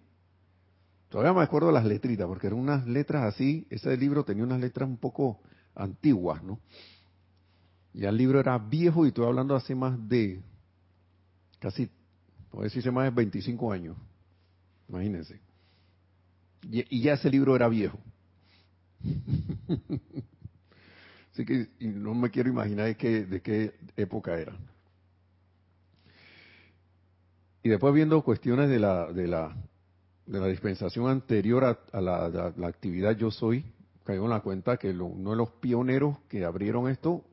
todavía 1.15 1.33
me 1.33 1.45
acuerdo 1.45 1.71
las 1.71 1.85
letritas, 1.85 2.27
porque 2.27 2.49
eran 2.49 2.59
unas 2.59 2.89
letras 2.89 3.23
así, 3.23 3.69
ese 3.71 3.97
libro 3.97 4.25
tenía 4.25 4.43
unas 4.43 4.59
letras 4.59 4.89
un 4.89 4.97
poco 4.97 5.41
antiguas, 5.77 6.43
¿no? 6.43 6.59
Ya 7.93 8.09
el 8.09 8.17
libro 8.17 8.41
era 8.41 8.59
viejo 8.59 9.05
y 9.05 9.11
estoy 9.11 9.25
hablando 9.25 9.55
hace 9.55 9.77
más 9.77 9.97
de, 10.09 10.43
casi, 11.61 11.89
puedo 12.51 12.65
decirse 12.65 12.91
más 12.91 13.05
de 13.05 13.11
25 13.11 13.71
años. 13.71 13.97
Imagínense. 14.89 15.39
Y, 16.69 16.97
y 16.97 17.03
ya 17.03 17.13
ese 17.13 17.31
libro 17.31 17.55
era 17.55 17.69
viejo. 17.69 18.01
Así 21.33 21.45
que 21.45 21.69
no 21.79 22.13
me 22.17 22.29
quiero 22.29 22.49
imaginar 22.49 22.87
de 22.87 22.97
qué, 22.97 23.25
de 23.25 23.41
qué 23.41 23.75
época 23.97 24.37
era. 24.37 24.57
Y 27.63 27.69
después 27.69 27.95
viendo 27.95 28.21
cuestiones 28.25 28.69
de 28.69 28.81
la, 28.81 29.13
de 29.13 29.29
la, 29.29 29.57
de 30.27 30.41
la 30.41 30.47
dispensación 30.47 31.09
anterior 31.09 31.65
a, 31.65 32.01
la, 32.01 32.55
actividad 32.67 33.17
Yo 33.17 33.31
Soy, 33.31 33.65
caigo 34.05 34.25
en 34.25 34.31
la 34.31 34.41
cuenta 34.41 34.77
que 34.77 34.91
uno 34.91 35.31
de 35.31 35.37
los 35.37 35.51
pioneros 35.51 36.19
que 36.29 36.45
abrieron 36.45 36.89
esto, 36.89 37.25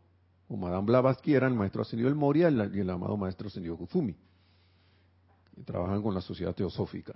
o 0.47 0.57
Madame 0.57 0.85
Blavatsky, 0.85 1.33
era 1.33 1.47
el 1.47 1.53
maestro 1.53 1.81
Ascendido 1.81 2.09
del 2.09 2.17
Moria 2.17 2.49
y 2.49 2.79
el, 2.79 2.89
amado 2.89 3.15
maestro 3.15 3.47
Ascendido 3.47 3.77
Kuzumi. 3.77 4.15
Y 5.55 5.63
trabajan 5.63 6.01
con 6.01 6.13
la 6.13 6.21
sociedad 6.21 6.53
teosófica. 6.53 7.13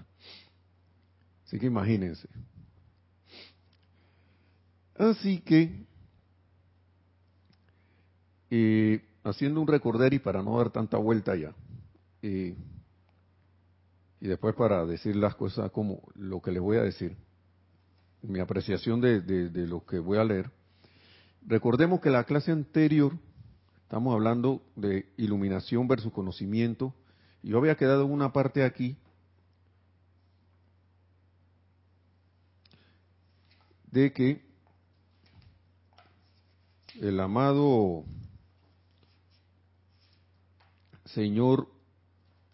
Así 1.46 1.60
que 1.60 1.66
imagínense. 1.66 2.28
Así 4.98 5.42
que 5.42 5.86
haciendo 9.24 9.60
un 9.60 9.68
recorder 9.68 10.14
y 10.14 10.20
para 10.20 10.42
no 10.42 10.58
dar 10.58 10.70
tanta 10.70 10.98
vuelta 10.98 11.36
ya, 11.36 11.54
y 14.20 14.28
después 14.28 14.56
para 14.56 14.86
decir 14.86 15.16
las 15.16 15.36
cosas 15.36 15.72
como 15.72 16.02
lo 16.16 16.42
que 16.42 16.52
les 16.52 16.62
voy 16.62 16.78
a 16.78 16.84
decir, 16.84 17.16
mi 18.22 18.40
apreciación 18.40 19.02
de, 19.02 19.22
de 19.22 19.68
lo 19.68 19.86
que 19.86 20.00
voy 20.00 20.18
a 20.18 20.24
leer, 20.24 20.52
recordemos 21.46 22.02
que 22.02 22.10
la 22.10 22.24
clase 22.24 22.52
anterior 22.52 23.14
estamos 23.84 24.14
hablando 24.14 24.64
de 24.76 25.06
iluminación 25.18 25.88
versus 25.88 26.12
conocimiento, 26.12 26.94
y 27.44 27.50
yo 27.50 27.60
había 27.60 27.76
quedado 27.76 28.08
una 28.08 28.34
parte 28.34 28.64
aquí 28.64 28.98
de 33.92 34.12
que 34.12 34.44
el 37.00 37.20
amado 37.20 38.04
señor 41.06 41.70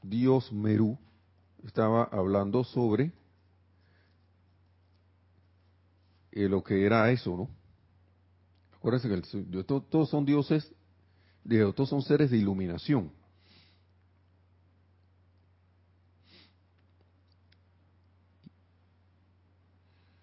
Dios 0.04 0.52
Merú 0.52 1.00
estaba 1.66 2.04
hablando 2.06 2.64
sobre 2.64 3.12
eh, 6.32 6.48
lo 6.48 6.64
que 6.64 6.86
era 6.86 7.12
eso, 7.12 7.36
¿no? 7.36 7.50
Acuérdense 8.76 9.10
que 9.10 9.64
todos 9.64 10.10
son 10.10 10.26
dioses, 10.26 10.74
todos 11.76 11.90
son 11.90 12.02
seres 12.02 12.32
de 12.32 12.38
iluminación. 12.38 13.12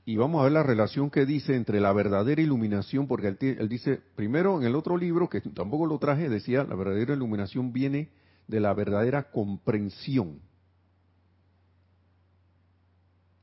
Y 0.09 0.17
vamos 0.17 0.41
a 0.41 0.45
ver 0.45 0.53
la 0.53 0.63
relación 0.63 1.11
que 1.11 1.27
dice 1.27 1.55
entre 1.55 1.81
la 1.81 1.93
verdadera 1.93 2.41
iluminación, 2.41 3.07
porque 3.07 3.37
él, 3.39 3.69
dice, 3.69 4.01
primero 4.17 4.59
en 4.59 4.67
el 4.67 4.75
otro 4.75 4.97
libro, 4.97 5.29
que 5.29 5.43
tampoco 5.43 5.85
lo 5.85 5.99
traje, 5.99 6.31
decía, 6.31 6.65
la 6.65 6.75
verdadera 6.75 7.13
iluminación 7.13 7.75
viene 7.75 8.09
de 8.47 8.59
la 8.59 8.73
verdadera 8.73 9.31
comprensión. 9.31 10.41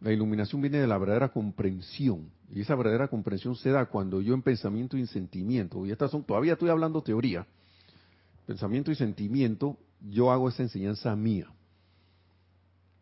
La 0.06 0.14
iluminación 0.14 0.62
viene 0.62 0.78
de 0.78 0.86
la 0.86 1.00
verdadera 1.00 1.30
comprensión. 1.30 2.30
Y 2.54 2.62
esa 2.62 2.76
verdadera 2.76 3.08
comprensión 3.08 3.56
se 3.56 3.72
da 3.72 3.88
cuando 3.88 4.22
yo 4.22 4.36
en 4.36 4.44
pensamiento 4.44 4.98
y 4.98 5.08
sentimiento, 5.08 5.84
y 5.86 5.92
estas 5.92 6.12
son, 6.12 6.24
todavía 6.24 6.54
estoy 6.54 6.70
hablando 6.70 7.02
teoría, 7.02 7.48
pensamiento 8.46 8.92
y 8.92 8.96
sentimiento, 8.96 9.78
yo 10.00 10.32
hago 10.32 10.50
esa 10.50 10.62
enseñanza 10.62 11.16
mía. 11.16 11.48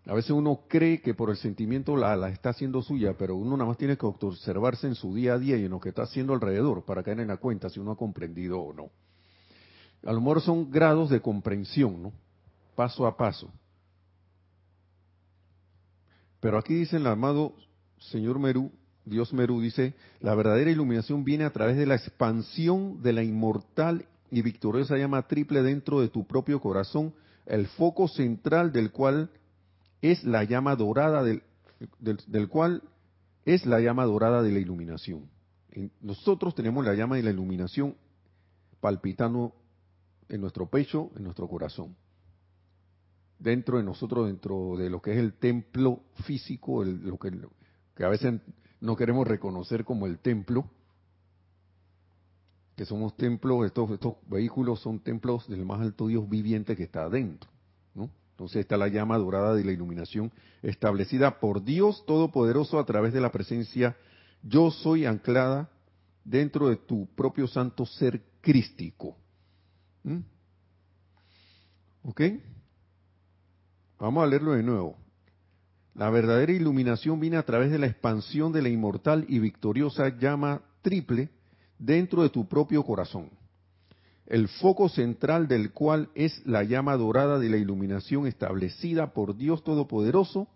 A 0.05 0.13
veces 0.13 0.31
uno 0.31 0.61
cree 0.69 1.01
que 1.01 1.13
por 1.13 1.29
el 1.29 1.35
sentimiento 1.35 1.97
la, 1.97 2.15
la, 2.15 2.29
está 2.29 2.51
haciendo 2.51 2.81
suya, 2.81 3.17
pero 3.17 3.35
uno 3.35 3.57
nada 3.57 3.67
más 3.67 3.77
tiene 3.77 3.97
que 3.97 4.05
observarse 4.05 4.87
en 4.87 4.95
su 4.95 5.13
día 5.13 5.33
a 5.33 5.39
día 5.39 5.57
y 5.57 5.65
en 5.65 5.71
lo 5.71 5.81
que 5.81 5.89
está 5.89 6.03
haciendo 6.03 6.33
alrededor 6.33 6.85
para 6.85 7.03
caer 7.03 7.19
en 7.19 7.27
la 7.27 7.37
cuenta 7.37 7.69
si 7.69 7.81
uno 7.81 7.91
ha 7.91 7.97
comprendido 7.97 8.61
o 8.61 8.73
no 8.73 8.89
a 10.05 10.11
lo 10.11 10.19
mejor 10.19 10.41
son 10.41 10.69
grados 10.69 11.09
de 11.09 11.21
comprensión, 11.21 12.01
¿no? 12.03 12.13
Paso 12.75 13.05
a 13.05 13.15
paso. 13.15 13.49
Pero 16.43 16.58
aquí 16.58 16.73
dice 16.73 16.97
el 16.97 17.08
amado 17.08 17.53
Señor 17.99 18.38
Merú, 18.38 18.69
Dios 19.06 19.32
Merú, 19.32 19.62
dice, 19.62 19.93
la 20.19 20.36
verdadera 20.36 20.71
iluminación 20.71 21.23
viene 21.23 21.45
a 21.45 21.53
través 21.53 21.77
de 21.77 21.86
la 21.86 21.95
expansión 21.95 23.01
de 23.01 23.13
la 23.13 23.23
inmortal 23.23 24.06
y 24.29 24.41
victoriosa 24.41 24.97
llama 24.97 25.25
triple 25.29 25.63
dentro 25.63 26.01
de 26.01 26.10
tu 26.10 26.27
propio 26.27 26.60
corazón, 26.60 27.13
el 27.45 27.67
foco 27.67 28.10
central 28.10 28.73
del 28.73 28.91
cual 28.91 29.29
es 30.01 30.25
la 30.25 30.43
llama 30.43 30.75
dorada 30.75 31.23
del, 31.23 31.43
del 32.01 32.49
cual 32.49 32.84
es 33.45 33.65
la 33.65 33.79
llama 33.79 34.03
dorada 34.03 34.41
de 34.43 34.51
la 34.51 34.60
iluminación. 34.60 35.29
Nosotros 36.01 36.56
tenemos 36.56 36.84
la 36.84 36.93
llama 36.93 37.15
de 37.15 37.23
la 37.23 37.32
iluminación 37.32 37.95
palpitando 38.82 39.56
en 40.27 40.41
nuestro 40.41 40.67
pecho, 40.69 41.10
en 41.15 41.23
nuestro 41.23 41.47
corazón. 41.47 41.95
Dentro 43.39 43.78
de 43.78 43.84
nosotros, 43.84 44.28
dentro 44.28 44.78
de 44.78 44.89
lo 44.89 45.02
que 45.02 45.12
es 45.12 45.17
el 45.17 45.34
templo 45.34 46.02
físico, 46.26 46.84
lo 46.84 47.17
que, 47.17 47.32
a 48.04 48.10
veces 48.10 48.41
no 48.80 48.96
queremos 48.96 49.28
reconocer 49.28 49.84
como 49.84 50.08
el 50.08 50.19
templo, 50.19 50.69
que 52.76 52.86
somos 52.86 53.15
templos, 53.17 53.65
estos, 53.65 54.00
vehículos 54.28 54.80
son 54.80 55.00
templos 55.00 55.48
del 55.48 55.65
más 55.65 55.82
alto 55.82 56.08
Dios 56.08 56.28
viviente 56.28 56.76
que 56.76 56.84
está 56.84 57.04
adentro. 57.04 57.50
¿no? 57.93 58.10
Entonces 58.32 58.62
está 58.62 58.78
la 58.78 58.88
llama 58.88 59.17
dorada 59.17 59.54
de 59.54 59.63
la 59.63 59.72
iluminación 59.72 60.32
establecida 60.62 61.39
por 61.39 61.63
Dios 61.63 62.04
Todopoderoso 62.06 62.80
a 62.80 62.86
través 62.86 63.13
de 63.13 63.22
la 63.22 63.32
presencia 63.32 63.96
yo 64.43 64.72
soy 64.72 65.06
anclada 65.06 65.69
dentro 66.24 66.67
de 66.69 66.76
tu 66.76 67.08
propio 67.15 67.48
santo 67.48 67.86
ser 67.86 68.22
crístico. 68.41 69.17
¿Ok? 72.04 72.22
Vamos 74.03 74.21
a 74.21 74.27
leerlo 74.27 74.51
de 74.51 74.63
nuevo. 74.63 74.97
La 75.95 76.09
verdadera 76.09 76.51
iluminación 76.51 77.21
viene 77.21 77.37
a 77.37 77.45
través 77.45 77.71
de 77.71 77.79
la 77.79 77.87
expansión 77.87 78.51
de 78.51 78.61
la 78.61 78.67
inmortal 78.67 79.23
y 79.29 79.39
victoriosa 79.39 80.09
llama 80.19 80.61
triple 80.81 81.29
dentro 81.79 82.21
de 82.21 82.29
tu 82.29 82.45
propio 82.49 82.83
corazón, 82.83 83.29
el 84.25 84.49
foco 84.49 84.89
central 84.89 85.47
del 85.47 85.71
cual 85.71 86.09
es 86.15 86.45
la 86.45 86.63
llama 86.63 86.97
dorada 86.97 87.39
de 87.39 87.47
la 87.47 87.55
iluminación 87.55 88.27
establecida 88.27 89.13
por 89.13 89.37
Dios 89.37 89.63
Todopoderoso 89.63 90.49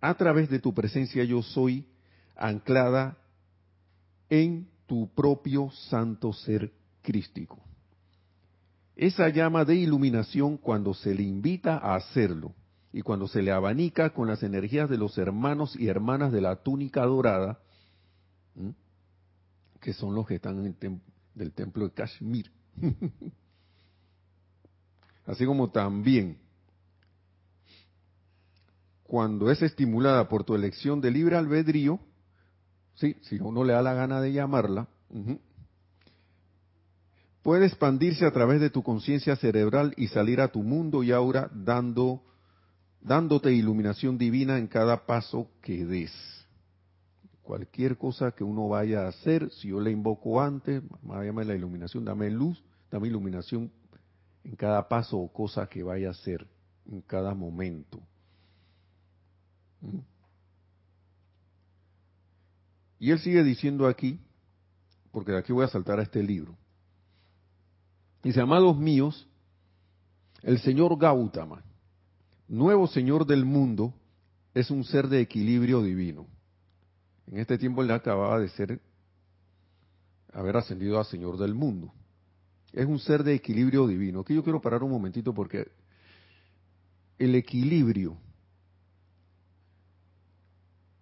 a 0.00 0.14
través 0.14 0.48
de 0.48 0.58
tu 0.58 0.72
presencia 0.72 1.24
yo 1.24 1.42
soy 1.42 1.84
anclada 2.36 3.18
en 4.30 4.66
tu 4.86 5.12
propio 5.14 5.70
santo 5.90 6.32
ser 6.32 6.72
crístico 7.02 7.58
esa 8.96 9.28
llama 9.28 9.66
de 9.66 9.74
iluminación 9.74 10.56
cuando 10.56 10.94
se 10.94 11.14
le 11.14 11.24
invita 11.24 11.76
a 11.76 11.94
hacerlo 11.94 12.54
y 12.98 13.02
cuando 13.02 13.28
se 13.28 13.42
le 13.42 13.52
abanica 13.52 14.10
con 14.10 14.26
las 14.26 14.42
energías 14.42 14.90
de 14.90 14.98
los 14.98 15.16
hermanos 15.18 15.76
y 15.78 15.86
hermanas 15.86 16.32
de 16.32 16.40
la 16.40 16.56
túnica 16.56 17.04
dorada, 17.04 17.60
que 19.80 19.92
son 19.92 20.16
los 20.16 20.26
que 20.26 20.34
están 20.34 20.58
en 20.58 20.76
el 20.80 21.00
del 21.32 21.52
templo 21.52 21.84
de 21.84 21.94
Kashmir. 21.94 22.50
Así 25.26 25.46
como 25.46 25.70
también 25.70 26.38
cuando 29.04 29.48
es 29.52 29.62
estimulada 29.62 30.28
por 30.28 30.42
tu 30.42 30.56
elección 30.56 31.00
de 31.00 31.12
libre 31.12 31.36
albedrío, 31.36 32.00
sí, 32.96 33.14
si 33.22 33.38
uno 33.38 33.62
le 33.62 33.74
da 33.74 33.82
la 33.82 33.94
gana 33.94 34.20
de 34.20 34.32
llamarla, 34.32 34.88
puede 37.44 37.66
expandirse 37.66 38.26
a 38.26 38.32
través 38.32 38.60
de 38.60 38.70
tu 38.70 38.82
conciencia 38.82 39.36
cerebral 39.36 39.94
y 39.96 40.08
salir 40.08 40.40
a 40.40 40.48
tu 40.48 40.64
mundo 40.64 41.04
y 41.04 41.12
aura 41.12 41.48
dando, 41.54 42.24
dándote 43.00 43.52
iluminación 43.52 44.18
divina 44.18 44.58
en 44.58 44.66
cada 44.66 45.06
paso 45.06 45.50
que 45.62 45.84
des. 45.84 46.12
Cualquier 47.42 47.96
cosa 47.96 48.32
que 48.32 48.44
uno 48.44 48.68
vaya 48.68 49.04
a 49.04 49.08
hacer, 49.08 49.50
si 49.52 49.68
yo 49.68 49.80
le 49.80 49.90
invoco 49.90 50.40
antes, 50.40 50.82
llame 51.02 51.44
la 51.44 51.54
iluminación, 51.54 52.04
dame 52.04 52.30
luz, 52.30 52.62
dame 52.90 53.08
iluminación 53.08 53.70
en 54.44 54.54
cada 54.54 54.86
paso 54.88 55.18
o 55.18 55.32
cosa 55.32 55.66
que 55.66 55.82
vaya 55.82 56.08
a 56.08 56.10
hacer, 56.12 56.46
en 56.90 57.00
cada 57.00 57.34
momento. 57.34 58.00
¿Mm? 59.80 59.98
Y 62.98 63.10
él 63.12 63.18
sigue 63.20 63.42
diciendo 63.44 63.86
aquí, 63.86 64.20
porque 65.12 65.32
de 65.32 65.38
aquí 65.38 65.52
voy 65.52 65.64
a 65.64 65.68
saltar 65.68 66.00
a 66.00 66.02
este 66.02 66.22
libro. 66.22 66.56
Dice, 68.22 68.40
amados 68.40 68.76
míos, 68.76 69.28
el 70.42 70.58
señor 70.58 70.98
Gautama, 70.98 71.62
nuevo 72.48 72.86
señor 72.86 73.26
del 73.26 73.44
mundo, 73.44 73.94
es 74.54 74.70
un 74.70 74.84
ser 74.84 75.08
de 75.08 75.20
equilibrio 75.20 75.82
divino. 75.82 76.26
En 77.26 77.38
este 77.38 77.58
tiempo 77.58 77.82
él 77.82 77.90
acababa 77.90 78.40
de 78.40 78.48
ser, 78.48 78.80
haber 80.32 80.56
ascendido 80.56 80.98
a 80.98 81.04
señor 81.04 81.36
del 81.38 81.54
mundo. 81.54 81.92
Es 82.72 82.86
un 82.86 82.98
ser 82.98 83.22
de 83.22 83.34
equilibrio 83.34 83.86
divino. 83.86 84.20
Aquí 84.20 84.34
yo 84.34 84.42
quiero 84.42 84.60
parar 84.60 84.82
un 84.82 84.90
momentito 84.90 85.34
porque 85.34 85.70
el 87.18 87.34
equilibrio, 87.34 88.16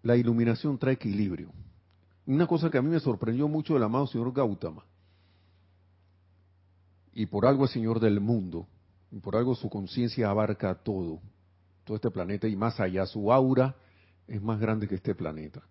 la 0.03 0.17
iluminación 0.17 0.79
trae 0.79 0.95
equilibrio. 0.95 1.51
Una 2.27 2.47
cosa 2.47 2.71
que 2.71 2.79
a 2.79 2.83
mí 2.83 2.89
me 2.89 3.01
sorprendió 3.01 3.47
mucho 3.47 3.75
del 3.75 3.85
amado 3.85 4.07
señor 4.09 4.33
Gautama, 4.33 4.85
y 7.13 7.27
por 7.27 7.47
algo 7.47 7.65
es 7.65 7.71
señor 7.71 8.01
del 8.01 8.21
mundo, 8.21 8.67
y 9.11 9.21
por 9.21 9.37
algo 9.37 9.55
su 9.55 9.71
conciencia 9.71 10.29
abarca 10.29 10.75
todo, 10.75 11.21
todo 11.87 11.97
este 11.97 12.11
planeta 12.11 12.49
y 12.49 12.57
más 12.57 12.81
allá, 12.81 13.07
su 13.07 13.33
aura 13.33 13.77
es 14.27 14.43
más 14.43 14.59
grande 14.59 14.89
que 14.89 14.97
este 14.97 15.15
planeta. 15.15 15.63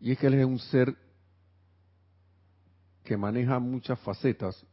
Y 0.00 0.12
es 0.12 0.18
que 0.18 0.28
él 0.28 0.34
es 0.34 0.46
un 0.46 0.58
ser 0.58 0.96
que 3.04 3.18
maneja 3.18 3.58
muchas 3.58 4.00
facetas, 4.00 4.64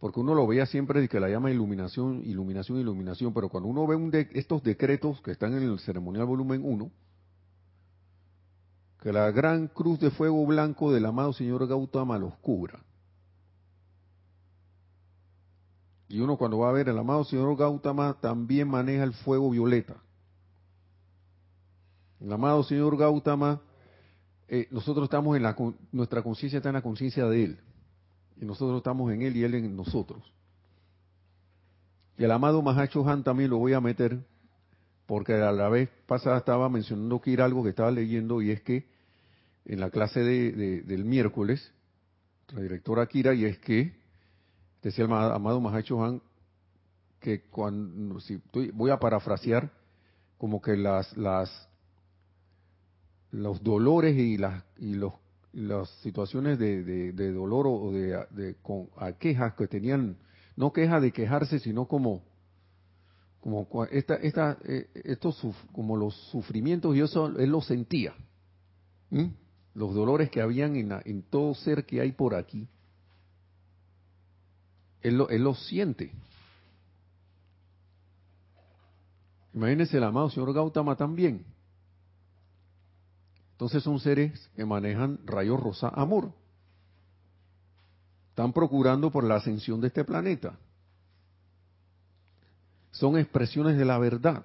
porque 0.00 0.18
uno 0.18 0.34
lo 0.34 0.44
veía 0.46 0.66
siempre 0.66 1.00
de 1.00 1.08
que 1.08 1.20
la 1.20 1.28
llama 1.28 1.52
iluminación, 1.52 2.20
iluminación, 2.24 2.78
iluminación, 2.78 3.32
pero 3.32 3.48
cuando 3.48 3.68
uno 3.68 3.86
ve 3.86 4.28
estos 4.32 4.60
decretos 4.64 5.20
que 5.20 5.30
están 5.30 5.54
en 5.54 5.62
el 5.62 5.78
ceremonial 5.78 6.26
volumen 6.26 6.62
1, 6.64 6.90
que 9.00 9.12
la 9.12 9.30
gran 9.30 9.68
cruz 9.68 10.00
de 10.00 10.10
fuego 10.10 10.44
blanco 10.46 10.92
del 10.92 11.06
amado 11.06 11.32
señor 11.32 11.66
Gautama 11.68 12.18
los 12.18 12.34
cubra. 12.38 12.82
Y 16.12 16.20
uno 16.20 16.36
cuando 16.36 16.58
va 16.58 16.68
a 16.68 16.72
ver 16.72 16.90
el 16.90 16.98
amado 16.98 17.24
señor 17.24 17.56
Gautama 17.56 18.18
también 18.20 18.68
maneja 18.68 19.02
el 19.02 19.14
fuego 19.14 19.48
violeta. 19.48 19.96
El 22.20 22.30
amado 22.30 22.62
señor 22.64 22.98
Gautama 22.98 23.62
eh, 24.46 24.68
nosotros 24.70 25.04
estamos 25.04 25.34
en 25.38 25.42
la, 25.42 25.56
nuestra 25.90 26.22
conciencia 26.22 26.58
está 26.58 26.68
en 26.68 26.74
la 26.74 26.82
conciencia 26.82 27.24
de 27.24 27.44
Él. 27.44 27.58
Y 28.38 28.44
nosotros 28.44 28.76
estamos 28.76 29.10
en 29.10 29.22
Él 29.22 29.38
y 29.38 29.44
Él 29.44 29.54
en 29.54 29.74
nosotros. 29.74 30.22
Y 32.18 32.24
el 32.24 32.30
amado 32.30 32.60
Mahacho 32.60 33.08
Han 33.08 33.24
también 33.24 33.48
lo 33.48 33.56
voy 33.56 33.72
a 33.72 33.80
meter, 33.80 34.22
porque 35.06 35.32
a 35.32 35.50
la 35.50 35.70
vez 35.70 35.88
pasada 36.06 36.36
estaba 36.36 36.68
mencionando 36.68 37.22
que 37.22 37.32
era 37.32 37.46
algo 37.46 37.62
que 37.62 37.70
estaba 37.70 37.90
leyendo, 37.90 38.42
y 38.42 38.50
es 38.50 38.60
que 38.60 38.86
en 39.64 39.80
la 39.80 39.88
clase 39.88 40.20
de, 40.20 40.82
del 40.82 41.06
miércoles, 41.06 41.72
la 42.52 42.60
directora 42.60 43.06
Kira, 43.06 43.32
y 43.32 43.46
es 43.46 43.56
que, 43.56 44.01
decía 44.82 45.04
el 45.04 45.12
amado 45.12 45.60
Mahacho 45.60 46.04
Han, 46.04 46.20
que 47.20 47.42
cuando, 47.42 48.20
si 48.20 48.40
voy 48.74 48.90
a 48.90 48.98
parafrasear, 48.98 49.70
como 50.38 50.60
que 50.60 50.76
las, 50.76 51.16
las 51.16 51.68
los 53.30 53.62
dolores 53.62 54.16
y 54.16 54.36
las, 54.36 54.62
y 54.76 54.94
los, 54.94 55.14
las 55.52 55.88
situaciones 56.02 56.58
de, 56.58 56.82
de, 56.82 57.32
dolor 57.32 57.66
o 57.66 57.92
de, 57.92 58.26
de 58.30 58.56
con, 58.62 58.88
quejas 59.18 59.54
que 59.54 59.66
tenían, 59.66 60.16
no 60.56 60.72
queja 60.72 61.00
de 61.00 61.12
quejarse, 61.12 61.58
sino 61.58 61.86
como 61.86 62.22
como 63.40 63.66
esta, 63.86 64.14
esta, 64.14 64.56
eh, 64.64 64.88
estos 64.94 65.44
como 65.72 65.96
los 65.96 66.14
sufrimientos 66.30 66.94
y 66.94 67.00
eso 67.00 67.26
él 67.26 67.50
lo 67.50 67.60
sentía. 67.60 68.14
Los 69.74 69.94
dolores 69.94 70.30
que 70.30 70.40
habían 70.40 70.76
en, 70.76 70.92
en, 71.04 71.22
todo 71.22 71.52
ser 71.54 71.84
que 71.84 72.00
hay 72.00 72.12
por 72.12 72.36
aquí 72.36 72.68
él 75.02 75.16
lo, 75.16 75.54
siente 75.54 76.12
imagínense 79.54 79.96
el 79.96 80.04
amado 80.04 80.30
señor 80.30 80.52
Gautama 80.52 80.96
también 80.96 81.44
entonces 83.62 83.84
son 83.84 84.00
seres 84.00 84.50
que 84.56 84.64
manejan 84.64 85.20
rayos 85.24 85.60
rosa 85.60 85.86
amor. 85.94 86.32
Están 88.30 88.52
procurando 88.52 89.12
por 89.12 89.22
la 89.22 89.36
ascensión 89.36 89.80
de 89.80 89.86
este 89.86 90.02
planeta. 90.02 90.58
Son 92.90 93.16
expresiones 93.16 93.78
de 93.78 93.84
la 93.84 93.98
verdad. 93.98 94.44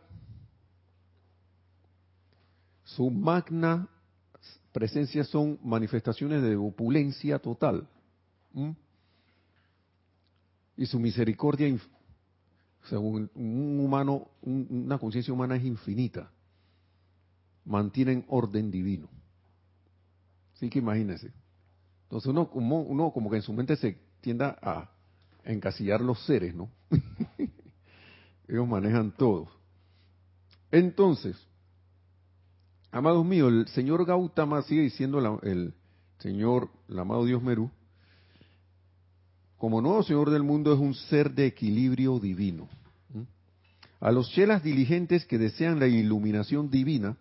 Su 2.84 3.10
magna 3.10 3.88
presencia 4.72 5.24
son 5.24 5.58
manifestaciones 5.64 6.44
de 6.44 6.56
opulencia 6.56 7.40
total. 7.40 7.88
Y 10.78 10.86
su 10.86 11.00
misericordia, 11.00 11.76
según 12.90 13.30
un 13.36 13.80
humano, 13.80 14.28
una 14.42 14.98
conciencia 14.98 15.34
humana 15.34 15.56
es 15.56 15.66
infinita 15.66 16.32
mantienen 17.68 18.26
orden 18.30 18.72
divino. 18.72 19.10
Así 20.56 20.70
que 20.70 20.80
imagínense. 20.80 21.32
Entonces 22.04 22.30
uno 22.30 22.50
como, 22.50 22.82
uno 22.82 23.12
como 23.12 23.30
que 23.30 23.38
en 23.38 23.42
su 23.42 23.54
mente 23.54 23.76
se 23.76 23.98
tienda 24.22 24.58
a 24.62 24.90
encasillar 25.44 26.02
los 26.02 26.26
seres, 26.26 26.56
¿no? 26.56 26.70
Ellos 28.48 28.68
manejan 28.68 29.12
todo. 29.12 29.50
Entonces, 30.72 31.38
amados 32.92 33.26
míos, 33.26 33.52
el 33.52 33.68
señor 33.68 34.06
Gautama 34.06 34.62
sigue 34.64 34.82
diciendo 34.82 35.20
el 35.44 35.74
señor, 36.20 36.70
el 36.88 37.00
amado 37.00 37.26
Dios 37.26 37.44
Merú, 37.44 37.70
como 39.58 39.82
nuevo 39.82 40.04
señor 40.04 40.30
del 40.30 40.44
mundo 40.44 40.74
es 40.74 40.80
un 40.80 40.94
ser 40.94 41.32
de 41.32 41.48
equilibrio 41.48 42.20
divino. 42.20 42.68
A 44.00 44.12
los 44.12 44.30
chelas 44.30 44.62
diligentes 44.62 45.26
que 45.26 45.40
desean 45.40 45.80
la 45.80 45.88
iluminación 45.88 46.70
divina, 46.70 47.18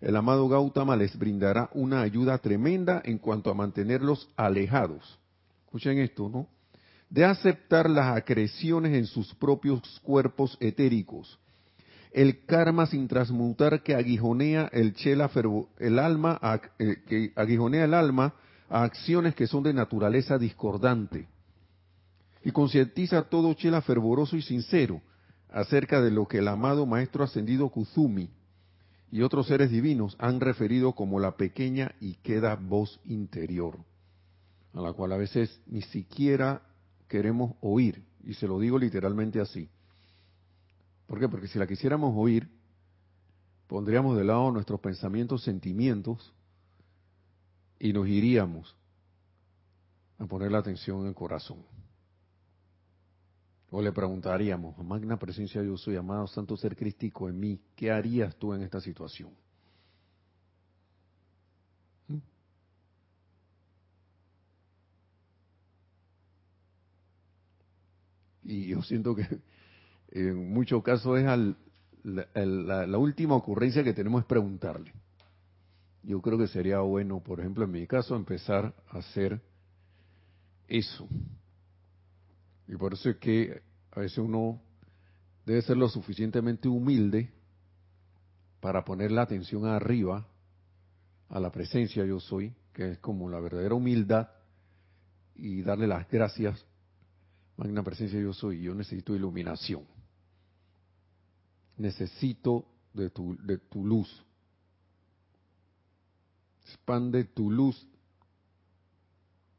el 0.00 0.16
amado 0.16 0.48
Gautama 0.48 0.96
les 0.96 1.18
brindará 1.18 1.68
una 1.74 2.00
ayuda 2.00 2.38
tremenda 2.38 3.02
en 3.04 3.18
cuanto 3.18 3.50
a 3.50 3.54
mantenerlos 3.54 4.28
alejados. 4.36 5.18
Escuchen 5.66 5.98
esto, 5.98 6.28
¿no? 6.28 6.48
De 7.10 7.24
aceptar 7.24 7.90
las 7.90 8.16
acreciones 8.16 8.94
en 8.94 9.06
sus 9.06 9.34
propios 9.34 10.00
cuerpos 10.02 10.56
etéricos. 10.60 11.38
El 12.10 12.46
karma 12.46 12.86
sin 12.86 13.06
transmutar 13.06 13.82
que 13.82 13.94
aguijonea 13.94 14.70
el 14.72 14.94
chela 14.94 15.30
el 15.78 15.98
alma, 15.98 16.40
eh, 16.78 16.96
que 17.06 17.32
aguijonea 17.36 17.84
el 17.84 17.92
alma 17.92 18.34
a 18.70 18.84
acciones 18.84 19.34
que 19.34 19.46
son 19.46 19.62
de 19.62 19.74
naturaleza 19.74 20.38
discordante. 20.38 21.28
Y 22.44 22.52
concientiza 22.52 23.22
todo 23.22 23.54
chela 23.54 23.80
fervoroso 23.80 24.36
y 24.36 24.42
sincero 24.42 25.00
acerca 25.50 26.02
de 26.02 26.10
lo 26.10 26.28
que 26.28 26.38
el 26.38 26.48
amado 26.48 26.84
maestro 26.84 27.24
ascendido 27.24 27.70
Kuzumi 27.70 28.30
y 29.10 29.22
otros 29.22 29.46
seres 29.46 29.70
divinos 29.70 30.16
han 30.18 30.40
referido 30.40 30.92
como 30.92 31.20
la 31.20 31.36
pequeña 31.36 31.94
y 32.00 32.14
queda 32.16 32.56
voz 32.56 33.00
interior, 33.04 33.78
a 34.72 34.80
la 34.80 34.92
cual 34.92 35.12
a 35.12 35.16
veces 35.16 35.60
ni 35.66 35.82
siquiera 35.82 36.62
queremos 37.08 37.54
oír, 37.60 38.02
y 38.24 38.34
se 38.34 38.48
lo 38.48 38.58
digo 38.58 38.76
literalmente 38.76 39.40
así. 39.40 39.68
¿Por 41.06 41.20
qué? 41.20 41.28
Porque 41.28 41.46
si 41.46 41.60
la 41.60 41.66
quisiéramos 41.66 42.12
oír, 42.16 42.50
pondríamos 43.68 44.16
de 44.16 44.24
lado 44.24 44.50
nuestros 44.50 44.80
pensamientos, 44.80 45.44
sentimientos, 45.44 46.34
y 47.78 47.92
nos 47.92 48.08
iríamos 48.08 48.74
a 50.18 50.26
poner 50.26 50.50
la 50.50 50.58
atención 50.58 51.02
en 51.02 51.06
el 51.06 51.14
corazón. 51.14 51.58
O 53.76 53.82
le 53.82 53.90
preguntaríamos, 53.90 54.78
magna 54.78 55.18
presencia 55.18 55.60
yo 55.60 55.76
soy, 55.76 55.96
amado 55.96 56.28
santo 56.28 56.56
ser 56.56 56.76
crístico 56.76 57.28
en 57.28 57.40
mí, 57.40 57.60
¿qué 57.74 57.90
harías 57.90 58.36
tú 58.36 58.54
en 58.54 58.62
esta 58.62 58.80
situación? 58.80 59.30
Y 68.44 68.68
yo 68.68 68.80
siento 68.82 69.16
que 69.16 69.26
en 70.12 70.52
muchos 70.52 70.80
casos 70.84 71.18
es 71.18 71.24
la, 72.04 72.86
la 72.86 72.98
última 72.98 73.34
ocurrencia 73.34 73.82
que 73.82 73.92
tenemos 73.92 74.20
es 74.20 74.26
preguntarle. 74.28 74.92
Yo 76.04 76.22
creo 76.22 76.38
que 76.38 76.46
sería 76.46 76.78
bueno, 76.78 77.18
por 77.18 77.40
ejemplo, 77.40 77.64
en 77.64 77.72
mi 77.72 77.88
caso, 77.88 78.14
empezar 78.14 78.72
a 78.86 78.98
hacer 78.98 79.42
eso 80.68 81.08
y 82.66 82.76
por 82.76 82.94
eso 82.94 83.10
es 83.10 83.16
que 83.16 83.62
a 83.92 84.00
veces 84.00 84.18
uno 84.18 84.60
debe 85.44 85.62
ser 85.62 85.76
lo 85.76 85.88
suficientemente 85.88 86.68
humilde 86.68 87.30
para 88.60 88.84
poner 88.84 89.12
la 89.12 89.22
atención 89.22 89.66
arriba 89.66 90.26
a 91.28 91.40
la 91.40 91.50
presencia 91.50 92.04
yo 92.04 92.20
soy, 92.20 92.54
que 92.72 92.92
es 92.92 92.98
como 92.98 93.28
la 93.28 93.40
verdadera 93.40 93.74
humildad, 93.74 94.28
y 95.34 95.62
darle 95.62 95.86
las 95.86 96.08
gracias, 96.08 96.64
magna 97.56 97.82
presencia 97.82 98.20
yo 98.20 98.32
soy, 98.32 98.62
yo 98.62 98.74
necesito 98.74 99.14
iluminación. 99.14 99.84
necesito 101.76 102.66
de 102.92 103.10
tu, 103.10 103.36
de 103.42 103.58
tu 103.58 103.84
luz. 103.84 104.24
Expande 106.62 107.24
tu 107.24 107.50
luz. 107.50 107.86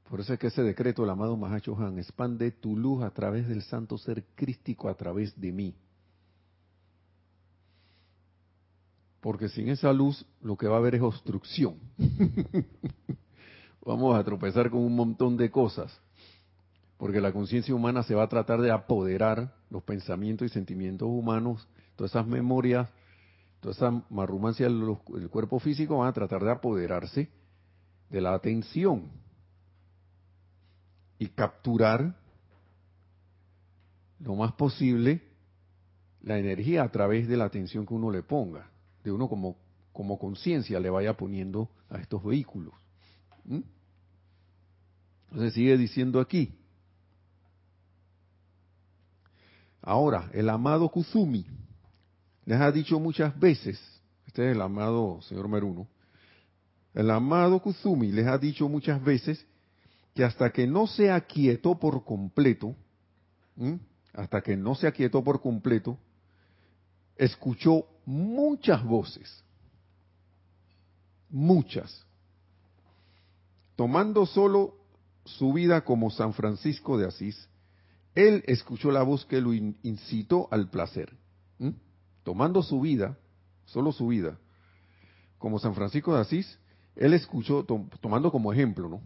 Por 0.09 0.19
eso 0.19 0.33
es 0.33 0.39
que 0.39 0.47
ese 0.47 0.61
decreto 0.61 1.01
del 1.01 1.11
amado 1.11 1.35
Mahacho 1.35 1.75
Han, 1.79 1.97
expande 1.97 2.51
tu 2.51 2.77
luz 2.77 3.03
a 3.03 3.09
través 3.09 3.47
del 3.47 3.63
santo 3.63 3.97
ser 3.97 4.23
crístico, 4.35 4.87
a 4.87 4.95
través 4.95 5.39
de 5.39 5.51
mí. 5.51 5.75
Porque 9.19 9.49
sin 9.49 9.69
esa 9.69 9.91
luz 9.91 10.23
lo 10.41 10.55
que 10.55 10.67
va 10.67 10.75
a 10.75 10.79
haber 10.79 10.95
es 10.95 11.01
obstrucción. 11.01 11.79
Vamos 13.85 14.15
a 14.15 14.23
tropezar 14.23 14.69
con 14.69 14.81
un 14.81 14.95
montón 14.95 15.37
de 15.37 15.49
cosas. 15.49 15.99
Porque 16.97 17.19
la 17.19 17.33
conciencia 17.33 17.73
humana 17.73 18.03
se 18.03 18.13
va 18.13 18.23
a 18.23 18.29
tratar 18.29 18.61
de 18.61 18.71
apoderar 18.71 19.55
los 19.71 19.83
pensamientos 19.83 20.45
y 20.45 20.53
sentimientos 20.53 21.07
humanos, 21.09 21.67
todas 21.95 22.11
esas 22.11 22.27
memorias, 22.27 22.87
toda 23.59 23.73
esa 23.73 24.03
marrumancia 24.11 24.67
del 24.67 25.29
cuerpo 25.31 25.59
físico 25.59 25.97
van 25.97 26.09
a 26.09 26.13
tratar 26.13 26.43
de 26.43 26.51
apoderarse 26.51 27.29
de 28.11 28.21
la 28.21 28.35
atención 28.35 29.24
y 31.19 31.27
capturar 31.27 32.15
lo 34.19 34.35
más 34.35 34.53
posible 34.53 35.21
la 36.21 36.39
energía 36.39 36.83
a 36.83 36.89
través 36.89 37.27
de 37.27 37.37
la 37.37 37.45
atención 37.45 37.85
que 37.85 37.93
uno 37.93 38.09
le 38.11 38.23
ponga 38.23 38.69
de 39.03 39.11
uno 39.11 39.29
como, 39.29 39.55
como 39.93 40.17
conciencia 40.17 40.79
le 40.79 40.89
vaya 40.89 41.15
poniendo 41.15 41.69
a 41.89 41.97
estos 41.99 42.23
vehículos. 42.23 42.73
Entonces 45.29 45.53
sigue 45.53 45.77
diciendo 45.77 46.19
aquí. 46.19 46.57
Ahora, 49.81 50.31
el 50.33 50.49
amado 50.49 50.89
Kuzumi 50.89 51.45
les 52.45 52.59
ha 52.59 52.71
dicho 52.71 52.99
muchas 52.99 53.39
veces, 53.39 53.79
este 54.25 54.49
es 54.49 54.55
el 54.55 54.61
amado 54.61 55.21
señor 55.21 55.47
Meruno, 55.47 55.87
el 56.95 57.11
amado 57.11 57.59
Kuzumi 57.61 58.11
les 58.11 58.25
ha 58.25 58.39
dicho 58.39 58.67
muchas 58.67 59.03
veces 59.03 59.45
que 60.15 60.23
hasta 60.23 60.49
que 60.49 60.65
no 60.65 60.87
se 60.87 61.11
aquietó 61.11 61.77
por 61.77 62.05
completo, 62.05 62.73
hasta 64.13 64.41
que 64.41 64.55
no 64.55 64.73
se 64.73 64.87
aquietó 64.87 65.21
por 65.23 65.41
completo, 65.41 65.99
escuchó 67.17 67.85
muchas 68.05 68.81
voces, 68.83 69.43
muchas, 71.29 72.05
tomando 73.75 74.25
solo 74.25 74.77
su 75.25 75.51
vida 75.51 75.83
como 75.83 76.09
San 76.09 76.33
Francisco 76.33 76.97
de 76.97 77.07
Asís, 77.07 77.49
él 78.13 78.41
escuchó 78.47 78.91
la 78.91 79.03
voz 79.03 79.25
que 79.25 79.41
lo 79.41 79.53
incitó 79.53 80.47
al 80.49 80.69
placer. 80.69 81.13
Tomando 82.23 82.63
su 82.63 82.79
vida, 82.79 83.17
solo 83.65 83.91
su 83.91 84.07
vida, 84.07 84.39
como 85.37 85.59
San 85.59 85.75
Francisco 85.75 86.15
de 86.15 86.21
Asís, 86.21 86.57
él 86.95 87.13
escuchó, 87.13 87.65
tomando 87.99 88.31
como 88.31 88.53
ejemplo, 88.53 88.87
¿no? 88.87 89.01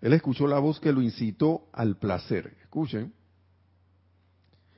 Él 0.00 0.12
escuchó 0.12 0.46
la 0.46 0.58
voz 0.58 0.80
que 0.80 0.92
lo 0.92 1.02
incitó 1.02 1.68
al 1.72 1.96
placer. 1.96 2.56
Escuchen. 2.62 3.12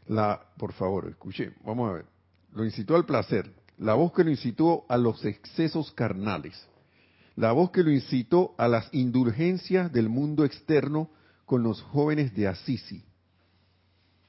La, 0.07 0.41
por 0.57 0.73
favor, 0.73 1.09
escuchen. 1.09 1.55
Vamos 1.65 1.91
a 1.91 1.93
ver 1.95 2.21
lo 2.53 2.65
incitó 2.65 2.97
al 2.97 3.07
placer, 3.07 3.53
la 3.79 3.95
voz 3.95 4.13
que 4.13 4.25
lo 4.25 4.31
incitó 4.31 4.85
a 4.89 4.97
los 4.97 5.25
excesos 5.25 5.93
carnales, 5.93 6.69
la 7.37 7.53
voz 7.53 7.71
que 7.71 7.83
lo 7.83 7.91
incitó 7.91 8.55
a 8.59 8.69
las 8.69 8.89
indulgencias 8.93 9.93
del 9.93 10.09
mundo 10.09 10.45
externo 10.45 11.11
con 11.47 11.63
los 11.63 11.81
jóvenes 11.83 12.35
de 12.35 12.49
Assisi. 12.49 13.05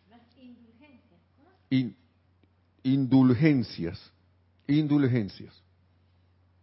Las 0.09 0.21
indulgencias. 0.37 1.19
indulgencias, 2.83 4.11
indulgencias, 4.67 5.63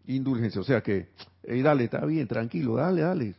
indulgencias. 0.07 0.63
O 0.63 0.67
sea 0.67 0.83
que, 0.83 1.11
dale, 1.43 1.85
está 1.85 2.05
bien, 2.07 2.27
tranquilo, 2.27 2.77
dale, 2.77 3.03
dale. 3.03 3.35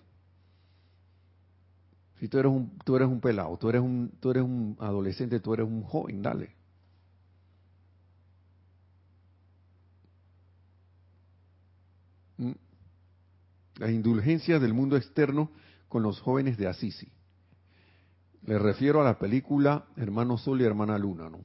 Si 2.20 2.28
tú 2.28 2.38
eres 2.38 2.52
un, 2.52 2.78
tú 2.84 2.96
eres 2.96 3.08
un 3.08 3.22
pelado, 3.22 3.58
tú 3.58 3.70
eres 3.70 3.82
un, 3.82 4.12
tú 4.20 4.32
eres 4.32 4.44
un 4.44 4.76
adolescente, 4.80 5.40
tú 5.40 5.54
eres 5.54 5.66
un 5.66 5.84
joven, 5.84 6.22
dale. 6.22 6.60
las 13.80 13.92
indulgencias 13.92 14.62
del 14.62 14.74
mundo 14.74 14.98
externo 14.98 15.50
con 15.88 16.04
los 16.04 16.20
jóvenes 16.20 16.58
de 16.58 16.68
Assisi. 16.68 17.08
Le 18.46 18.60
refiero 18.60 19.02
a 19.02 19.06
la 19.06 19.18
película 19.18 19.86
Hermano 19.96 20.38
Sol 20.38 20.62
y 20.62 20.66
Hermana 20.66 20.98
Luna, 20.98 21.30
¿no? 21.30 21.40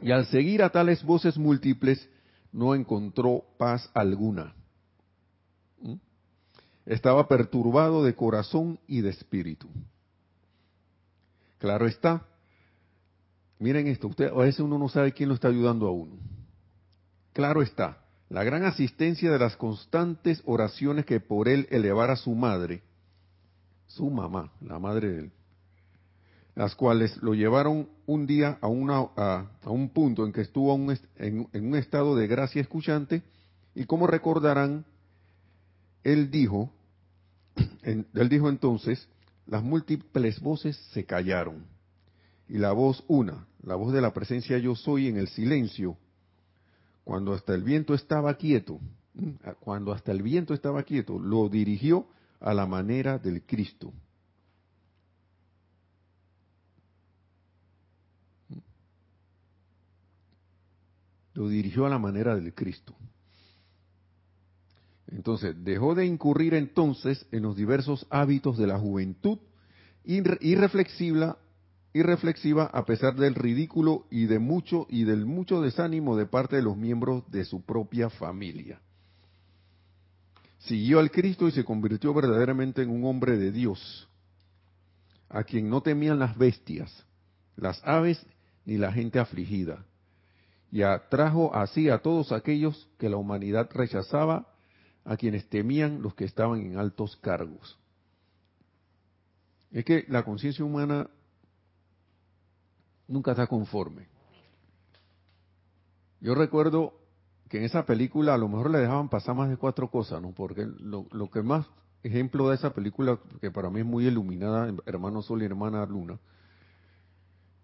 Y 0.00 0.10
al 0.10 0.26
seguir 0.26 0.62
a 0.62 0.70
tales 0.70 1.04
voces 1.04 1.36
múltiples, 1.36 2.08
no 2.52 2.74
encontró 2.74 3.44
paz 3.58 3.90
alguna. 3.92 4.54
Estaba 6.90 7.28
perturbado 7.28 8.02
de 8.02 8.14
corazón 8.14 8.80
y 8.88 9.00
de 9.00 9.10
espíritu. 9.10 9.68
Claro 11.58 11.86
está. 11.86 12.26
Miren 13.60 13.86
esto, 13.86 14.08
usted, 14.08 14.26
a 14.26 14.34
veces 14.34 14.60
uno 14.60 14.76
no 14.76 14.88
sabe 14.88 15.12
quién 15.12 15.28
lo 15.28 15.36
está 15.36 15.48
ayudando 15.48 15.86
a 15.86 15.92
uno. 15.92 16.16
Claro 17.32 17.62
está 17.62 17.98
la 18.28 18.44
gran 18.44 18.64
asistencia 18.64 19.30
de 19.30 19.38
las 19.38 19.56
constantes 19.56 20.42
oraciones 20.46 21.04
que 21.04 21.20
por 21.20 21.48
él 21.48 21.68
elevara 21.70 22.16
su 22.16 22.34
madre, 22.34 22.82
su 23.86 24.08
mamá, 24.08 24.52
la 24.60 24.78
madre 24.78 25.08
de 25.10 25.18
él, 25.20 25.32
las 26.54 26.76
cuales 26.76 27.16
lo 27.22 27.34
llevaron 27.34 27.88
un 28.06 28.26
día 28.26 28.58
a, 28.60 28.68
una, 28.68 28.98
a, 29.16 29.48
un 29.64 29.90
punto 29.90 30.24
en 30.24 30.32
que 30.32 30.42
estuvo 30.42 30.74
en, 31.16 31.48
un 31.52 31.74
estado 31.74 32.14
de 32.14 32.28
gracia 32.28 32.62
escuchante, 32.62 33.22
y 33.74 33.84
como 33.84 34.06
recordarán, 34.06 34.84
él 36.04 36.30
dijo, 36.30 36.72
él 37.82 38.28
dijo 38.28 38.48
entonces, 38.48 39.08
las 39.46 39.62
múltiples 39.62 40.40
voces 40.40 40.76
se 40.92 41.04
callaron, 41.04 41.64
y 42.48 42.58
la 42.58 42.72
voz 42.72 43.04
una, 43.08 43.46
la 43.62 43.74
voz 43.74 43.92
de 43.92 44.00
la 44.00 44.12
presencia 44.12 44.58
yo 44.58 44.74
soy 44.74 45.08
en 45.08 45.16
el 45.16 45.28
silencio, 45.28 45.96
cuando 47.04 47.32
hasta 47.32 47.54
el 47.54 47.62
viento 47.62 47.94
estaba 47.94 48.34
quieto, 48.34 48.80
cuando 49.60 49.92
hasta 49.92 50.12
el 50.12 50.22
viento 50.22 50.54
estaba 50.54 50.82
quieto, 50.82 51.18
lo 51.18 51.48
dirigió 51.48 52.06
a 52.40 52.54
la 52.54 52.66
manera 52.66 53.18
del 53.18 53.42
Cristo. 53.42 53.92
Lo 61.34 61.48
dirigió 61.48 61.86
a 61.86 61.88
la 61.88 61.98
manera 61.98 62.34
del 62.34 62.54
Cristo. 62.54 62.94
Entonces, 65.10 65.56
dejó 65.64 65.94
de 65.94 66.06
incurrir 66.06 66.54
entonces 66.54 67.26
en 67.32 67.42
los 67.42 67.56
diversos 67.56 68.06
hábitos 68.10 68.56
de 68.58 68.66
la 68.66 68.78
juventud 68.78 69.38
irreflexiva 70.04 71.36
reflexiva 71.92 72.66
a 72.66 72.84
pesar 72.84 73.16
del 73.16 73.34
ridículo 73.34 74.06
y 74.10 74.26
de 74.26 74.38
mucho 74.38 74.86
y 74.88 75.04
del 75.04 75.26
mucho 75.26 75.60
desánimo 75.60 76.16
de 76.16 76.26
parte 76.26 76.56
de 76.56 76.62
los 76.62 76.76
miembros 76.76 77.28
de 77.30 77.44
su 77.44 77.62
propia 77.62 78.08
familia. 78.10 78.80
Siguió 80.60 81.00
al 81.00 81.10
Cristo 81.10 81.48
y 81.48 81.52
se 81.52 81.64
convirtió 81.64 82.14
verdaderamente 82.14 82.82
en 82.82 82.90
un 82.90 83.04
hombre 83.04 83.36
de 83.38 83.50
Dios, 83.50 84.08
a 85.28 85.42
quien 85.42 85.68
no 85.68 85.80
temían 85.80 86.18
las 86.18 86.36
bestias, 86.36 87.04
las 87.56 87.82
aves 87.84 88.24
ni 88.64 88.76
la 88.76 88.92
gente 88.92 89.18
afligida, 89.18 89.84
y 90.70 90.82
atrajo 90.82 91.54
así 91.54 91.88
a 91.88 91.98
todos 91.98 92.30
aquellos 92.30 92.88
que 92.98 93.08
la 93.08 93.16
humanidad 93.16 93.68
rechazaba, 93.72 94.46
a 95.04 95.16
quienes 95.16 95.48
temían 95.48 96.02
los 96.02 96.14
que 96.14 96.24
estaban 96.24 96.60
en 96.60 96.78
altos 96.78 97.16
cargos. 97.16 97.78
Es 99.70 99.84
que 99.84 100.04
la 100.08 100.24
conciencia 100.24 100.64
humana 100.64 101.08
nunca 103.06 103.32
está 103.32 103.46
conforme. 103.46 104.06
Yo 106.20 106.34
recuerdo 106.34 106.94
que 107.48 107.58
en 107.58 107.64
esa 107.64 107.84
película 107.84 108.34
a 108.34 108.38
lo 108.38 108.48
mejor 108.48 108.70
le 108.70 108.78
dejaban 108.78 109.08
pasar 109.08 109.34
más 109.34 109.48
de 109.48 109.56
cuatro 109.56 109.90
cosas, 109.90 110.22
¿no? 110.22 110.32
Porque 110.32 110.66
lo, 110.78 111.30
que 111.30 111.42
más 111.42 111.66
ejemplo 112.02 112.48
de 112.48 112.54
esa 112.54 112.72
película, 112.72 113.18
que 113.40 113.50
para 113.50 113.70
mí 113.70 113.80
es 113.80 113.86
muy 113.86 114.06
iluminada, 114.06 114.72
Hermano 114.86 115.22
Sol 115.22 115.42
y 115.42 115.46
Hermana 115.46 115.84
Luna, 115.86 116.18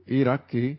era 0.07 0.46
que 0.46 0.79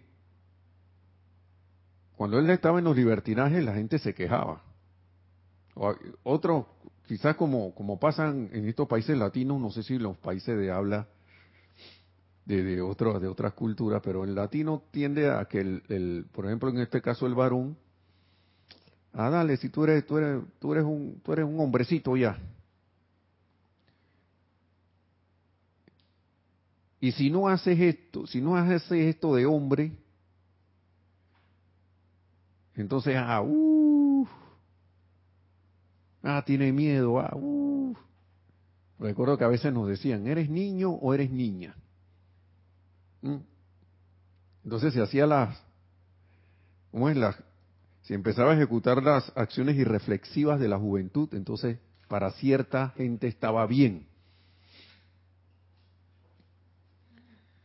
cuando 2.15 2.39
él 2.39 2.49
estaba 2.49 2.79
en 2.79 2.85
los 2.85 2.95
libertinajes 2.95 3.63
la 3.63 3.73
gente 3.73 3.99
se 3.99 4.13
quejaba. 4.13 4.66
Otro, 6.23 6.67
quizás 7.07 7.35
como, 7.35 7.73
como 7.73 7.99
pasan 7.99 8.49
en 8.51 8.67
estos 8.67 8.87
países 8.87 9.17
latinos, 9.17 9.59
no 9.59 9.71
sé 9.71 9.83
si 9.83 9.97
los 9.97 10.17
países 10.17 10.57
de 10.57 10.71
habla 10.71 11.07
de, 12.45 12.63
de, 12.63 12.75
de 12.75 12.81
otras 13.27 13.53
culturas, 13.53 14.01
pero 14.03 14.23
el 14.23 14.35
latino 14.35 14.83
tiende 14.91 15.29
a 15.29 15.45
que, 15.45 15.59
el, 15.59 16.25
por 16.31 16.45
ejemplo, 16.45 16.69
en 16.69 16.79
este 16.79 17.01
caso 17.01 17.27
el 17.27 17.35
varón, 17.35 17.77
ah, 19.13 19.29
dale, 19.29 19.57
si 19.57 19.69
tú 19.69 19.83
eres, 19.83 20.05
tú 20.05 20.17
eres, 20.17 20.43
tú 20.59 20.73
eres 20.73 20.85
un, 20.85 21.19
tú 21.23 21.33
eres 21.33 21.45
un 21.45 21.59
hombrecito 21.59 22.15
ya. 22.15 22.37
Y 26.99 27.11
si 27.11 27.29
no 27.29 27.47
haces 27.47 27.79
esto, 27.79 28.25
si 28.25 28.41
no 28.41 28.55
haces 28.55 28.91
esto 28.91 29.35
de 29.35 29.45
hombre, 29.45 29.91
Entonces, 32.77 33.15
ah, 33.17 33.41
uh, 33.41 34.27
ah, 36.27 36.43
tiene 36.45 36.71
miedo, 36.71 37.19
ah, 37.19 37.35
uh. 37.35 37.95
Recuerdo 38.99 39.37
que 39.37 39.43
a 39.43 39.47
veces 39.47 39.71
nos 39.71 39.87
decían, 39.87 40.27
¿eres 40.27 40.49
niño 40.49 40.89
o 40.91 41.13
eres 41.13 41.31
niña? 41.31 41.75
¿Mm? 43.21 43.37
Entonces 44.63 44.93
se 44.93 45.01
hacía 45.01 45.25
las, 45.25 45.57
¿cómo 46.91 47.09
es 47.09 47.15
la? 47.15 47.35
Si 48.01 48.13
empezaba 48.13 48.51
a 48.51 48.55
ejecutar 48.55 49.01
las 49.01 49.31
acciones 49.35 49.77
irreflexivas 49.77 50.59
de 50.59 50.67
la 50.67 50.79
juventud, 50.79 51.29
entonces 51.33 51.77
para 52.07 52.31
cierta 52.31 52.89
gente 52.97 53.27
estaba 53.27 53.65
bien. 53.67 54.07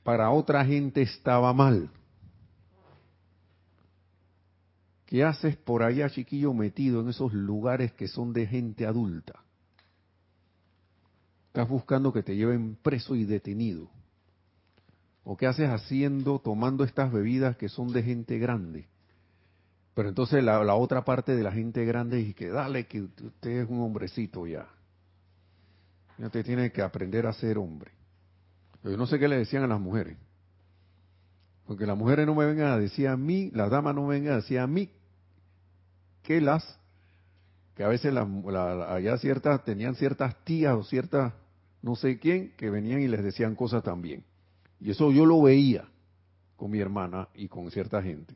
Para 0.03 0.31
otra 0.31 0.65
gente 0.65 1.03
estaba 1.03 1.53
mal. 1.53 1.91
¿Qué 5.13 5.25
haces 5.25 5.59
por 5.59 5.83
allá, 5.83 6.09
chiquillo, 6.09 6.55
metido 6.55 7.03
en 7.03 7.11
esos 7.11 7.35
lugares 7.35 7.93
que 7.93 8.09
son 8.09 8.33
de 8.33 8.47
gente 8.47 8.87
adulta? 8.87 9.45
Estás 11.49 11.69
buscando 11.69 12.15
que 12.15 12.23
te 12.23 12.35
lleven 12.35 12.79
preso 12.83 13.15
y 13.15 13.27
detenido. 13.27 13.91
¿O 15.23 15.37
qué 15.37 15.47
haces 15.47 15.69
haciendo, 15.69 16.39
tomando 16.39 16.83
estas 16.83 17.13
bebidas 17.13 17.59
que 17.59 17.69
son 17.69 17.93
de 17.93 18.03
gente 18.03 18.39
grande? 18.39 18.87
Pero 19.93 20.09
entonces 20.09 20.43
la, 20.43 20.75
otra 20.75 21.05
parte 21.05 21.37
de 21.37 21.43
la 21.43 21.53
gente 21.53 21.85
grande 21.85 22.17
dice 22.17 22.33
que 22.33 22.49
dale, 22.49 22.87
que 22.87 23.03
usted 23.03 23.51
es 23.51 23.69
un 23.69 23.81
hombrecito 23.81 24.47
ya. 24.47 24.67
Ya 26.17 26.31
te 26.31 26.43
tiene 26.43 26.73
que 26.73 26.81
aprender 26.81 27.27
a 27.27 27.35
ser 27.35 27.59
hombre. 27.59 27.93
Yo 28.83 28.97
no 28.97 29.07
sé 29.07 29.19
qué 29.19 29.29
le 29.29 29.37
decían 29.37 29.65
a 29.65 29.67
las 29.67 29.79
mujeres. 29.79 30.17
Porque 31.67 31.85
las 31.85 31.99
mujeres 31.99 32.25
no 32.25 32.35
me 32.35 32.47
vengan 32.47 32.69
a 32.69 32.79
decir 32.79 33.09
a 33.09 33.17
mí, 33.19 33.51
las 33.53 33.71
damas 33.71 33.95
no 33.95 34.07
me 34.07 34.15
vengan 34.15 34.33
a 34.33 34.37
decir 34.37 34.59
a 34.59 34.67
mí 34.67 34.91
que 36.23 36.41
las, 36.41 36.79
que 37.75 37.85
a 37.85 37.89
veces 37.89 38.13
las, 38.13 38.27
allá 38.89 39.19
ciertas, 39.19 39.65
tenían 39.65 39.95
ciertas 39.95 40.45
tías 40.45 40.75
o 40.75 40.85
ciertas, 40.85 41.33
no 41.83 41.97
sé 41.97 42.19
quién, 42.19 42.53
que 42.57 42.71
venían 42.71 43.01
y 43.03 43.09
les 43.09 43.23
decían 43.23 43.55
cosas 43.55 43.83
también. 43.83 44.25
Y 44.81 44.91
eso 44.91 45.13
yo 45.13 45.27
lo 45.27 45.43
veía 45.43 45.89
con 46.57 46.71
mi 46.71 46.81
hermana 46.81 47.29
y 47.35 47.49
con 47.49 47.71
cierta 47.71 48.03
gente. 48.03 48.35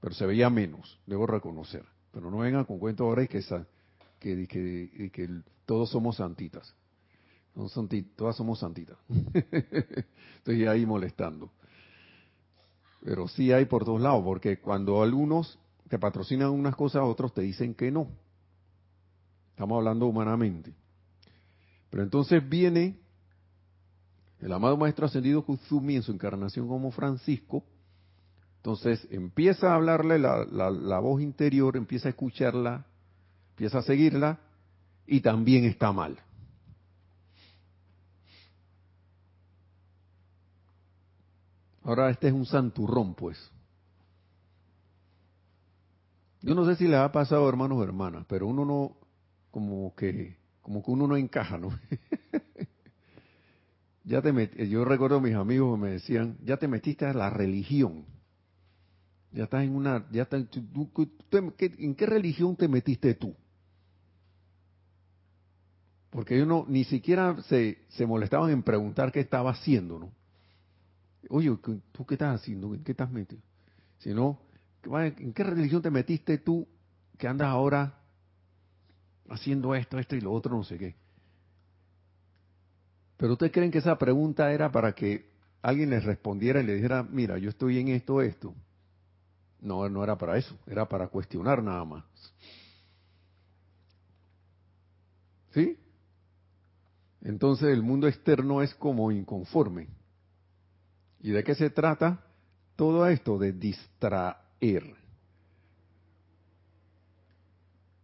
Pero 0.00 0.14
se 0.14 0.26
veía 0.26 0.48
menos, 0.50 0.98
debo 1.06 1.26
reconocer. 1.26 1.84
Pero 2.12 2.30
no 2.30 2.38
vengan 2.38 2.64
con 2.64 2.78
cuento 2.78 3.04
ahora 3.04 3.22
y 3.22 3.28
que, 3.28 3.42
que, 4.20 4.46
que, 4.46 5.10
que 5.10 5.28
todos 5.66 5.90
somos 5.90 6.16
santitas. 6.16 6.74
Todas 8.16 8.36
somos 8.36 8.60
santitas. 8.60 8.96
Estoy 10.36 10.66
ahí 10.66 10.86
molestando. 10.86 11.50
Pero 13.02 13.26
sí 13.28 13.52
hay 13.52 13.64
por 13.64 13.84
todos 13.84 14.00
lados, 14.00 14.22
porque 14.24 14.58
cuando 14.60 15.02
algunos 15.02 15.58
te 15.88 15.98
patrocinan 15.98 16.50
unas 16.50 16.76
cosas, 16.76 17.02
otros 17.04 17.32
te 17.32 17.42
dicen 17.42 17.74
que 17.74 17.90
no. 17.90 18.08
Estamos 19.50 19.78
hablando 19.78 20.06
humanamente. 20.06 20.72
Pero 21.90 22.02
entonces 22.02 22.46
viene 22.48 22.96
el 24.40 24.52
amado 24.52 24.76
Maestro 24.76 25.06
Ascendido 25.06 25.44
Kuzumi 25.44 25.96
en 25.96 26.02
su 26.02 26.12
encarnación 26.12 26.68
como 26.68 26.90
Francisco. 26.90 27.64
Entonces 28.56 29.06
empieza 29.10 29.72
a 29.72 29.76
hablarle 29.76 30.18
la, 30.18 30.44
la 30.44 30.98
voz 30.98 31.22
interior, 31.22 31.76
empieza 31.76 32.08
a 32.08 32.10
escucharla, 32.10 32.84
empieza 33.50 33.78
a 33.78 33.82
seguirla 33.82 34.38
y 35.06 35.20
también 35.20 35.64
está 35.64 35.90
mal. 35.92 36.18
Ahora 41.82 42.10
este 42.10 42.28
es 42.28 42.34
un 42.34 42.44
santurrón, 42.44 43.14
pues. 43.14 43.50
Yo 46.40 46.54
no 46.54 46.64
sé 46.66 46.76
si 46.76 46.86
le 46.86 46.96
ha 46.96 47.10
pasado, 47.10 47.48
hermanos 47.48 47.78
o 47.78 47.84
hermanas, 47.84 48.24
pero 48.28 48.46
uno 48.46 48.64
no, 48.64 48.96
como 49.50 49.94
que, 49.94 50.36
como 50.62 50.84
que 50.84 50.90
uno 50.90 51.06
no 51.06 51.16
encaja, 51.16 51.58
¿no? 51.58 51.70
ya 54.04 54.22
te 54.22 54.68
yo 54.68 54.84
recuerdo 54.84 55.16
a 55.16 55.20
mis 55.20 55.34
amigos 55.34 55.76
que 55.76 55.82
me 55.82 55.90
decían, 55.90 56.38
ya 56.44 56.56
te 56.56 56.68
metiste 56.68 57.06
a 57.06 57.12
la 57.12 57.30
religión. 57.30 58.04
Ya 59.32 59.44
estás 59.44 59.64
en 59.64 59.74
una, 59.74 60.06
ya 60.10 60.28
¿en 60.30 61.94
qué 61.94 62.06
religión 62.06 62.56
te 62.56 62.68
metiste 62.68 63.14
tú? 63.14 63.34
Porque 66.10 66.36
ellos 66.36 66.48
no, 66.48 66.64
ni 66.68 66.84
siquiera 66.84 67.36
se, 67.42 67.78
se 67.88 68.06
molestaban 68.06 68.50
en 68.50 68.62
preguntar 68.62 69.12
qué 69.12 69.20
estaba 69.20 69.50
haciendo, 69.50 69.98
¿no? 69.98 70.12
Oye, 71.28 71.54
¿tú 71.92 72.06
qué 72.06 72.14
estás 72.14 72.40
haciendo? 72.40 72.74
¿En 72.74 72.82
qué 72.82 72.92
estás 72.92 73.10
metido? 73.10 73.42
Sino, 73.98 74.40
¿En 74.96 75.32
qué 75.32 75.44
religión 75.44 75.82
te 75.82 75.90
metiste 75.90 76.38
tú 76.38 76.66
que 77.18 77.28
andas 77.28 77.48
ahora 77.48 77.98
haciendo 79.28 79.74
esto, 79.74 79.98
esto 79.98 80.16
y 80.16 80.20
lo 80.20 80.32
otro, 80.32 80.56
no 80.56 80.64
sé 80.64 80.78
qué? 80.78 80.94
Pero 83.18 83.32
ustedes 83.32 83.52
creen 83.52 83.70
que 83.70 83.78
esa 83.78 83.98
pregunta 83.98 84.50
era 84.52 84.70
para 84.70 84.92
que 84.94 85.28
alguien 85.60 85.90
les 85.90 86.04
respondiera 86.04 86.60
y 86.60 86.66
le 86.66 86.76
dijera, 86.76 87.02
mira, 87.02 87.36
yo 87.36 87.50
estoy 87.50 87.78
en 87.78 87.88
esto, 87.88 88.22
esto. 88.22 88.54
No, 89.60 89.88
no 89.88 90.04
era 90.04 90.16
para 90.16 90.38
eso, 90.38 90.56
era 90.66 90.88
para 90.88 91.08
cuestionar 91.08 91.62
nada 91.62 91.84
más. 91.84 92.04
¿Sí? 95.52 95.76
Entonces 97.22 97.68
el 97.70 97.82
mundo 97.82 98.06
externo 98.06 98.62
es 98.62 98.74
como 98.76 99.10
inconforme. 99.10 99.88
¿Y 101.20 101.30
de 101.30 101.42
qué 101.42 101.56
se 101.56 101.70
trata? 101.70 102.24
Todo 102.76 103.06
esto 103.08 103.38
de 103.38 103.52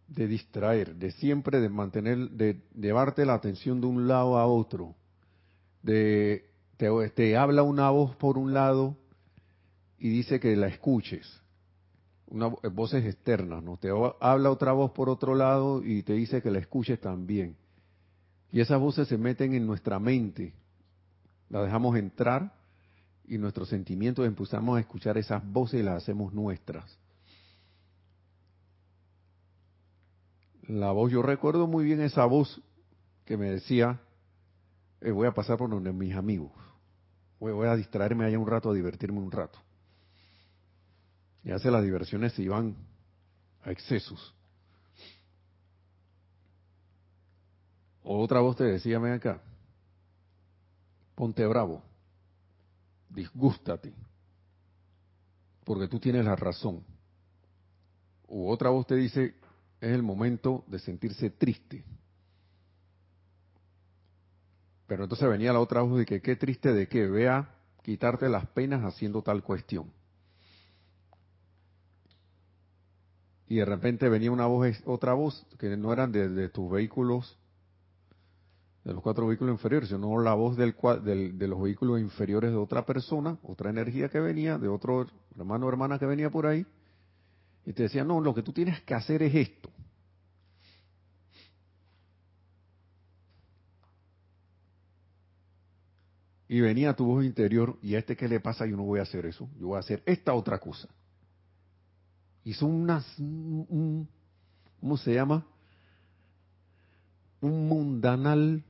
de 0.07 0.27
distraer, 0.27 0.95
de 0.95 1.11
siempre 1.11 1.59
de 1.59 1.69
mantener, 1.69 2.29
de 2.29 2.61
llevarte 2.73 3.25
la 3.25 3.33
atención 3.33 3.81
de 3.81 3.87
un 3.87 4.07
lado 4.07 4.37
a 4.37 4.47
otro, 4.47 4.95
de 5.83 6.49
te, 6.77 7.37
habla 7.37 7.63
una 7.63 7.89
voz 7.89 8.15
por 8.15 8.37
un 8.37 8.53
lado 8.53 8.97
y 9.97 10.09
dice 10.09 10.39
que 10.39 10.55
la 10.55 10.67
escuches, 10.67 11.41
una 12.27 12.47
voces 12.47 13.05
externas, 13.05 13.63
¿no? 13.63 13.77
Te 13.77 13.89
habla 14.19 14.51
otra 14.51 14.71
voz 14.71 14.91
por 14.91 15.09
otro 15.09 15.35
lado 15.35 15.83
y 15.83 16.03
te 16.03 16.13
dice 16.13 16.41
que 16.41 16.51
la 16.51 16.59
escuches 16.59 16.99
también. 16.99 17.55
Y 18.51 18.61
esas 18.61 18.79
voces 18.79 19.07
se 19.07 19.17
meten 19.17 19.53
en 19.53 19.65
nuestra 19.65 19.99
mente, 19.99 20.53
la 21.49 21.63
dejamos 21.63 21.97
entrar 21.97 22.53
y 23.27 23.37
nuestros 23.37 23.69
sentimientos 23.69 24.25
empezamos 24.25 24.77
a 24.77 24.79
escuchar 24.79 25.17
esas 25.17 25.43
voces 25.51 25.79
y 25.79 25.83
las 25.83 26.03
hacemos 26.03 26.33
nuestras. 26.33 26.97
La 30.67 30.91
voz, 30.91 31.11
yo 31.11 31.21
recuerdo 31.21 31.67
muy 31.67 31.85
bien 31.85 32.01
esa 32.01 32.25
voz 32.25 32.61
que 33.25 33.37
me 33.37 33.51
decía, 33.51 33.99
eh, 35.01 35.11
voy 35.11 35.27
a 35.27 35.33
pasar 35.33 35.57
por 35.57 35.69
donde 35.69 35.91
mis 35.91 36.15
amigos, 36.15 36.51
voy, 37.39 37.67
a 37.67 37.75
distraerme 37.75 38.25
allá 38.25 38.39
un 38.39 38.47
rato, 38.47 38.71
a 38.71 38.73
divertirme 38.73 39.19
un 39.19 39.31
rato. 39.31 39.59
Y 41.43 41.51
hace 41.51 41.69
las 41.69 41.83
diversiones 41.83 42.33
se 42.33 42.43
iban 42.43 42.75
a 43.63 43.71
excesos. 43.71 44.33
otra 48.07 48.39
voz 48.39 48.55
te 48.55 48.63
decía, 48.63 48.99
ven 48.99 49.13
acá, 49.13 49.41
ponte 51.15 51.45
bravo 51.47 51.81
disgústate, 53.15 53.93
porque 55.63 55.87
tú 55.87 55.99
tienes 55.99 56.25
la 56.25 56.35
razón. 56.35 56.83
U 58.27 58.49
otra 58.49 58.69
voz 58.69 58.85
te 58.85 58.95
dice, 58.95 59.35
es 59.79 59.91
el 59.91 60.03
momento 60.03 60.63
de 60.67 60.79
sentirse 60.79 61.29
triste. 61.29 61.83
Pero 64.87 65.03
entonces 65.03 65.27
venía 65.27 65.53
la 65.53 65.59
otra 65.59 65.81
voz 65.81 65.99
de 65.99 66.05
que 66.05 66.21
qué 66.21 66.35
triste 66.35 66.73
de 66.73 66.87
que 66.87 67.07
vea 67.07 67.55
quitarte 67.81 68.29
las 68.29 68.45
penas 68.47 68.83
haciendo 68.83 69.21
tal 69.21 69.43
cuestión. 69.43 69.91
Y 73.47 73.57
de 73.57 73.65
repente 73.65 74.09
venía 74.09 74.31
una 74.31 74.47
voz, 74.47 74.81
otra 74.85 75.13
voz, 75.13 75.45
que 75.57 75.77
no 75.77 75.93
eran 75.93 76.11
de 76.11 76.49
tus 76.49 76.69
vehículos 76.69 77.37
de 78.85 78.93
los 78.93 79.01
cuatro 79.01 79.25
vehículos 79.25 79.53
inferiores, 79.53 79.89
sino 79.89 80.21
la 80.21 80.35
voz 80.35 80.55
del, 80.55 80.75
de 81.37 81.47
los 81.47 81.59
vehículos 81.59 81.99
inferiores 81.99 82.51
de 82.51 82.57
otra 82.57 82.85
persona, 82.85 83.39
otra 83.41 83.71
energía 83.71 84.09
que 84.09 84.19
venía, 84.19 84.59
de 84.59 84.67
otro 84.67 85.07
hermano 85.35 85.65
o 85.65 85.69
hermana 85.69 85.97
que 85.97 86.05
venía 86.05 86.29
por 86.29 86.45
ahí, 86.45 86.65
y 87.65 87.73
te 87.73 87.83
decía, 87.83 88.03
no, 88.03 88.21
lo 88.21 88.35
que 88.35 88.43
tú 88.43 88.53
tienes 88.53 88.79
que 88.83 88.93
hacer 88.93 89.23
es 89.23 89.33
esto. 89.33 89.71
Y 96.47 96.61
venía 96.61 96.95
tu 96.95 97.07
voz 97.07 97.25
interior, 97.25 97.79
y 97.81 97.95
a 97.95 97.99
este 97.99 98.15
qué 98.15 98.27
le 98.27 98.39
pasa, 98.39 98.67
yo 98.67 98.77
no 98.77 98.83
voy 98.83 98.99
a 98.99 99.03
hacer 99.03 99.25
eso, 99.25 99.49
yo 99.59 99.69
voy 99.69 99.77
a 99.77 99.79
hacer 99.79 100.03
esta 100.05 100.35
otra 100.35 100.59
cosa. 100.59 100.87
Son 102.53 102.71
unas, 102.71 103.03
¿cómo 104.79 104.95
se 104.97 105.15
llama? 105.15 105.43
Un 107.41 107.67
mundanal 107.67 108.63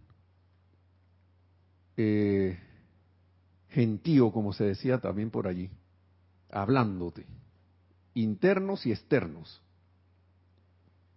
eh, 1.97 2.59
gentío, 3.69 4.31
como 4.31 4.53
se 4.53 4.63
decía 4.63 4.99
también 4.99 5.29
por 5.29 5.47
allí, 5.47 5.69
hablándote. 6.49 7.25
internos 8.13 8.85
y 8.85 8.91
externos. 8.91 9.61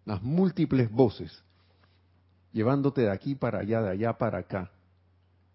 Las 0.05 0.23
múltiples 0.23 0.91
voces, 0.91 1.45
llevándote 2.53 3.03
de 3.03 3.11
aquí 3.11 3.35
para 3.35 3.61
allá, 3.61 3.83
de 3.83 3.91
allá 3.91 4.19
para 4.19 4.39
acá. 4.39 4.73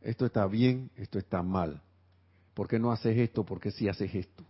Esto 0.02 0.26
está 0.26 0.46
bien, 0.48 0.90
esto 0.96 1.20
está 1.20 1.44
mal. 1.44 1.82
¿Por 2.54 2.68
qué 2.68 2.80
no 2.80 2.92
haces 2.92 3.18
esto? 3.18 3.44
¿Por 3.44 3.60
qué 3.60 3.72
sí 3.72 3.90
haces 3.90 4.14
esto? 4.14 4.44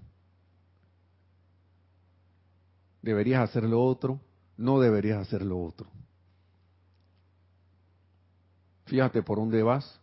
¿Deberías 3.01 3.49
hacer 3.49 3.63
lo 3.63 3.84
otro? 3.84 4.19
No 4.57 4.80
deberías 4.80 5.19
hacer 5.19 5.41
lo 5.41 5.61
otro. 5.61 5.88
Fíjate 8.86 9.24
por 9.24 9.38
dónde 9.38 9.63
vas. 9.63 9.99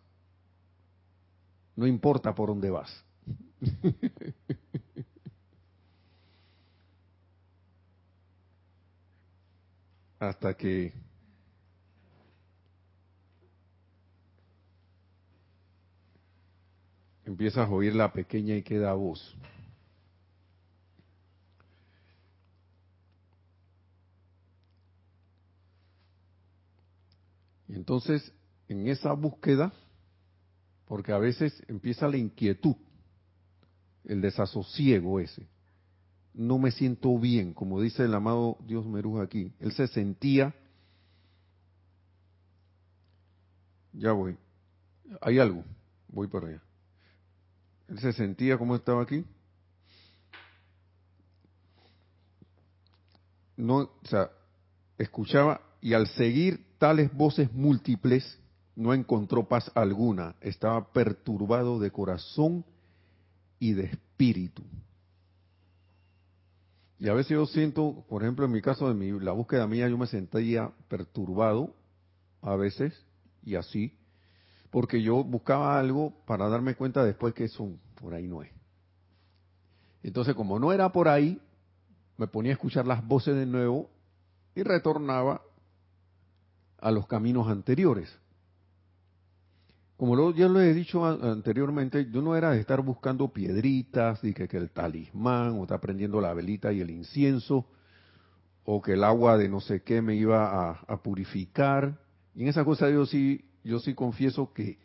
No 1.81 1.87
importa 1.87 2.35
por 2.35 2.51
dónde 2.51 2.69
vas. 2.69 2.91
Hasta 10.19 10.53
que 10.53 10.93
empiezas 17.25 17.67
a 17.67 17.73
oír 17.73 17.95
la 17.95 18.13
pequeña 18.13 18.57
y 18.57 18.63
queda 18.63 18.93
voz. 18.93 19.35
Y 27.69 27.73
entonces, 27.73 28.31
en 28.69 28.87
esa 28.87 29.15
búsqueda, 29.15 29.73
porque 30.91 31.13
a 31.13 31.19
veces 31.19 31.63
empieza 31.69 32.09
la 32.09 32.17
inquietud, 32.17 32.75
el 34.03 34.21
desasosiego 34.21 35.21
ese. 35.21 35.47
No 36.35 36.59
me 36.59 36.73
siento 36.73 37.17
bien, 37.17 37.55
como 37.55 37.81
dice 37.81 38.07
el 38.07 38.13
amado 38.13 38.59
Dios 38.67 38.85
Meruja 38.87 39.23
aquí. 39.23 39.53
Él 39.61 39.71
se 39.71 39.87
sentía, 39.87 40.53
ya 43.93 44.11
voy, 44.11 44.37
hay 45.21 45.39
algo, 45.39 45.65
voy 46.09 46.27
para 46.27 46.49
allá. 46.49 46.63
Él 47.87 48.01
se 48.01 48.13
sentía 48.13 48.59
como 48.59 48.75
estaba 48.75 49.01
aquí. 49.01 49.25
No, 53.57 53.77
o 53.77 54.07
sea, 54.07 54.29
escuchaba 54.99 55.61
y 55.81 55.93
al 55.95 56.09
seguir 56.09 56.67
tales 56.79 57.15
voces 57.15 57.53
múltiples 57.53 58.40
no 58.81 58.95
encontró 58.95 59.47
paz 59.47 59.71
alguna, 59.75 60.37
estaba 60.41 60.91
perturbado 60.91 61.79
de 61.79 61.91
corazón 61.91 62.65
y 63.59 63.75
de 63.75 63.85
espíritu. 63.85 64.63
Y 66.99 67.11
a 67.11 67.13
veces 67.13 67.33
yo 67.33 67.45
siento, 67.45 68.07
por 68.09 68.23
ejemplo, 68.23 68.47
en 68.47 68.53
mi 68.53 68.63
caso 68.63 68.89
de 68.89 68.95
mi, 68.95 69.21
la 69.21 69.33
búsqueda 69.33 69.67
mía, 69.67 69.87
yo 69.87 69.99
me 69.99 70.07
sentía 70.07 70.73
perturbado 70.89 71.75
a 72.41 72.57
veces 72.57 73.05
y 73.45 73.57
así, 73.57 73.99
porque 74.71 75.03
yo 75.03 75.25
buscaba 75.25 75.79
algo 75.79 76.15
para 76.25 76.49
darme 76.49 76.75
cuenta 76.75 77.05
después 77.05 77.35
que 77.35 77.45
eso 77.45 77.69
por 78.01 78.15
ahí 78.15 78.27
no 78.27 78.43
es. 78.43 78.51
Entonces, 80.03 80.35
como 80.35 80.59
no 80.59 80.73
era 80.73 80.91
por 80.91 81.07
ahí, 81.07 81.39
me 82.17 82.29
ponía 82.29 82.53
a 82.53 82.55
escuchar 82.55 82.87
las 82.87 83.07
voces 83.07 83.37
de 83.37 83.45
nuevo 83.45 83.91
y 84.55 84.63
retornaba 84.63 85.43
a 86.79 86.91
los 86.91 87.07
caminos 87.07 87.47
anteriores. 87.49 88.11
Como 90.01 90.17
lo, 90.17 90.31
ya 90.35 90.49
lo 90.49 90.63
he 90.63 90.73
dicho 90.73 91.05
anteriormente, 91.05 92.09
yo 92.11 92.23
no 92.23 92.35
era 92.35 92.53
de 92.53 92.61
estar 92.61 92.81
buscando 92.81 93.29
piedritas, 93.29 94.25
y 94.25 94.33
que, 94.33 94.49
el 94.57 94.71
talismán, 94.71 95.59
o 95.59 95.65
estar 95.65 95.79
prendiendo 95.79 96.23
la 96.23 96.33
velita 96.33 96.73
y 96.73 96.81
el 96.81 96.89
incienso, 96.89 97.67
o 98.65 98.81
que 98.81 98.95
el 98.95 99.05
agua 99.05 99.37
de 99.37 99.51
no 99.51 99.61
sé 99.61 99.83
qué 99.83 100.01
me 100.01 100.15
iba 100.15 100.71
a, 100.71 101.03
purificar. 101.03 101.99
Y 102.35 102.45
en 102.45 102.49
esa 102.49 102.65
cosa 102.65 102.89
yo 102.89 103.05
sí, 103.05 103.45
yo 103.63 103.79
sí 103.79 103.93
confieso 103.93 104.55
que 104.55 104.79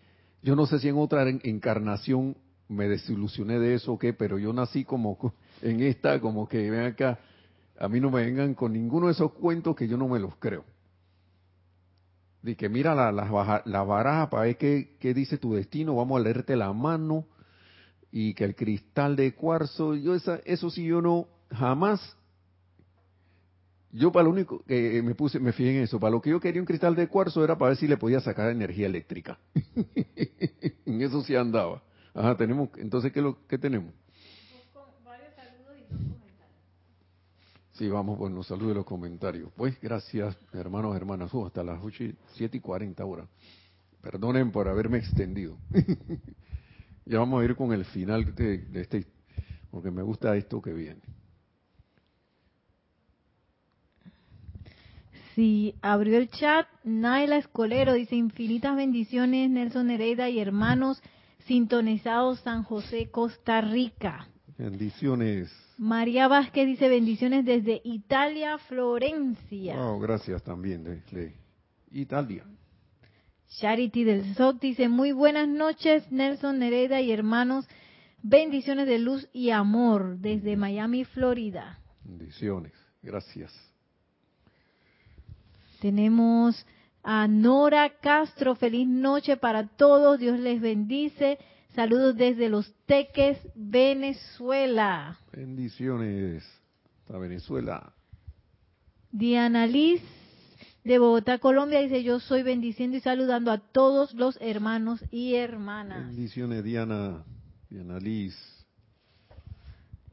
yo 0.44 0.54
no 0.54 0.66
sé 0.66 0.80
si 0.80 0.90
en 0.90 0.98
otra 0.98 1.24
encarnación 1.30 2.36
me 2.68 2.90
desilusioné 2.90 3.58
de 3.58 3.76
eso 3.76 3.94
o 3.94 3.98
qué, 3.98 4.12
pero 4.12 4.38
yo 4.38 4.52
nací 4.52 4.84
como 4.84 5.18
en 5.62 5.80
esta, 5.82 6.20
como 6.20 6.46
que 6.50 6.70
ven 6.70 6.88
acá, 6.88 7.20
a 7.80 7.88
mí 7.88 8.02
no 8.02 8.12
me 8.12 8.26
vengan 8.26 8.54
con 8.54 8.74
ninguno 8.74 9.06
de 9.06 9.14
esos 9.14 9.32
cuentos 9.32 9.78
que 9.78 9.88
yo 9.88 9.96
no 9.96 10.10
me 10.10 10.20
los 10.20 10.36
creo 10.36 10.75
de 12.46 12.56
que 12.56 12.70
mira 12.70 12.94
la, 12.94 13.12
la, 13.12 13.84
baraja 13.84 14.30
para 14.30 14.44
ver 14.44 14.58
qué, 14.58 15.14
dice 15.16 15.40
tu 15.40 15.56
destino, 15.56 15.96
vamos 15.96 16.20
a 16.20 16.24
leerte 16.24 16.56
la 16.56 16.72
mano 16.74 17.26
y 18.12 18.36
que 18.36 18.44
el 18.44 18.56
cristal 18.56 19.16
de 19.16 19.34
cuarzo, 19.34 19.96
yo 19.96 20.14
esa, 20.14 20.40
eso 20.46 20.70
sí 20.70 20.86
yo 20.86 21.02
no, 21.02 21.28
jamás, 21.50 22.16
yo 23.92 24.12
para 24.12 24.26
lo 24.26 24.30
único 24.30 24.64
que 24.68 25.02
me 25.02 25.16
puse, 25.16 25.40
me 25.40 25.54
fijé 25.54 25.76
en 25.76 25.84
eso, 25.86 26.00
para 26.00 26.12
lo 26.12 26.22
que 26.22 26.30
yo 26.30 26.40
quería 26.40 26.62
un 26.62 26.68
cristal 26.68 26.96
de 26.96 27.08
cuarzo 27.08 27.44
era 27.44 27.58
para 27.58 27.70
ver 27.70 27.78
si 27.80 27.88
le 27.88 27.98
podía 27.98 28.20
sacar 28.20 28.52
energía 28.52 28.86
eléctrica. 28.86 29.40
en 30.86 31.02
eso 31.02 31.24
sí 31.24 31.36
andaba. 31.36 31.82
Ajá, 32.14 32.38
tenemos, 32.38 32.70
entonces, 32.78 33.12
¿qué, 33.12 33.24
lo, 33.24 33.40
qué 33.48 33.58
tenemos? 33.58 33.92
Sí, 37.78 37.90
vamos 37.90 38.32
los 38.32 38.48
saludos 38.48 38.72
y 38.72 38.76
los 38.76 38.86
comentarios. 38.86 39.52
Pues 39.54 39.80
gracias, 39.82 40.38
hermanos, 40.54 40.96
hermanas. 40.96 41.34
Uh, 41.34 41.46
hasta 41.46 41.62
las 41.62 41.78
8 41.84 42.04
y 42.06 42.16
7 42.36 42.58
y 42.58 42.60
40 42.62 43.04
horas. 43.04 43.28
Perdonen 44.02 44.52
por 44.52 44.70
haberme 44.70 45.00
extendido. 45.00 45.58
ya 47.06 47.20
vamos 47.20 47.42
a 47.42 47.46
ir 47.46 47.54
con 47.56 47.74
el 47.74 47.84
final 47.84 48.34
de, 48.34 48.66
este, 48.76 49.06
porque 49.72 49.92
me 49.92 50.04
gusta 50.04 50.38
esto 50.38 50.62
que 50.62 50.72
viene. 50.72 51.02
Sí, 55.36 55.76
abrió 55.82 56.18
el 56.18 56.30
chat. 56.30 56.68
Naila 56.86 57.36
Escolero 57.36 57.92
dice 57.92 58.16
infinitas 58.16 58.78
bendiciones, 58.78 59.50
Nelson 59.50 59.90
Hereda 59.92 60.30
y 60.30 60.40
hermanos 60.40 61.02
sintonizados 61.40 62.40
San 62.40 62.64
José, 62.64 63.12
Costa 63.12 63.60
Rica. 63.60 64.30
Bendiciones. 64.58 65.65
María 65.78 66.28
Vázquez 66.28 66.68
dice 66.68 66.88
bendiciones 66.88 67.46
desde 67.46 67.82
Italia, 67.84 68.58
Florencia. 68.58 69.78
Oh, 69.78 70.00
gracias 70.00 70.42
también 70.44 70.84
desde 70.84 71.36
Italia. 71.92 72.44
Charity 73.60 74.04
del 74.04 74.36
SOC 74.36 74.60
dice 74.60 74.90
muy 74.90 75.12
buenas 75.12 75.48
noches 75.48 76.10
Nelson 76.12 76.60
Nereda 76.60 77.02
y 77.02 77.12
hermanos, 77.12 77.68
bendiciones 78.22 78.88
de 78.88 79.00
luz 79.00 79.28
y 79.34 79.50
amor 79.52 80.18
desde 80.18 80.56
Miami, 80.56 81.06
Florida. 81.06 81.80
Bendiciones, 82.04 82.74
gracias. 83.02 83.54
Tenemos 85.82 86.66
a 87.04 87.28
Nora 87.28 87.98
Castro, 88.00 88.56
feliz 88.56 88.88
noche 88.88 89.38
para 89.38 89.68
todos, 89.68 90.20
Dios 90.20 90.40
les 90.40 90.60
bendice. 90.60 91.38
Saludos 91.76 92.16
desde 92.16 92.48
Los 92.48 92.74
Teques, 92.86 93.38
Venezuela. 93.54 95.20
Bendiciones 95.34 96.42
a 97.10 97.18
Venezuela. 97.18 97.92
Diana 99.12 99.68
Liz 99.68 100.02
de 100.86 101.00
Bogotá, 101.00 101.38
Colombia, 101.40 101.82
dice 101.82 102.02
yo 102.02 102.22
soy 102.22 102.44
bendiciendo 102.44 102.96
y 102.96 103.02
saludando 103.02 103.52
a 103.52 103.58
todos 103.58 104.14
los 104.14 104.38
hermanos 104.40 105.04
y 105.12 105.36
hermanas. 105.36 106.08
Bendiciones 106.08 106.64
Diana, 106.64 107.26
Diana 107.70 108.00
Liz. 108.00 108.38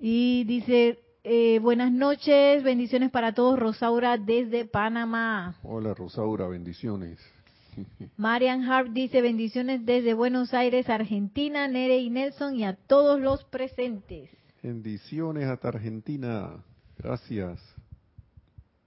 Y 0.00 0.42
dice, 0.44 0.98
eh, 1.22 1.60
buenas 1.60 1.92
noches, 1.92 2.64
bendiciones 2.64 3.12
para 3.12 3.34
todos, 3.34 3.56
Rosaura 3.56 4.18
desde 4.18 4.64
Panamá. 4.64 5.54
Hola 5.62 5.94
Rosaura, 5.94 6.48
bendiciones. 6.48 7.20
Marian 8.16 8.64
Hart 8.64 8.90
dice 8.90 9.22
bendiciones 9.22 9.84
desde 9.84 10.14
Buenos 10.14 10.54
Aires, 10.54 10.88
Argentina, 10.88 11.68
Nere 11.68 11.98
y 11.98 12.10
Nelson 12.10 12.54
y 12.56 12.64
a 12.64 12.74
todos 12.74 13.20
los 13.20 13.44
presentes. 13.44 14.30
Bendiciones 14.62 15.48
hasta 15.48 15.68
Argentina. 15.68 16.62
Gracias. 16.98 17.60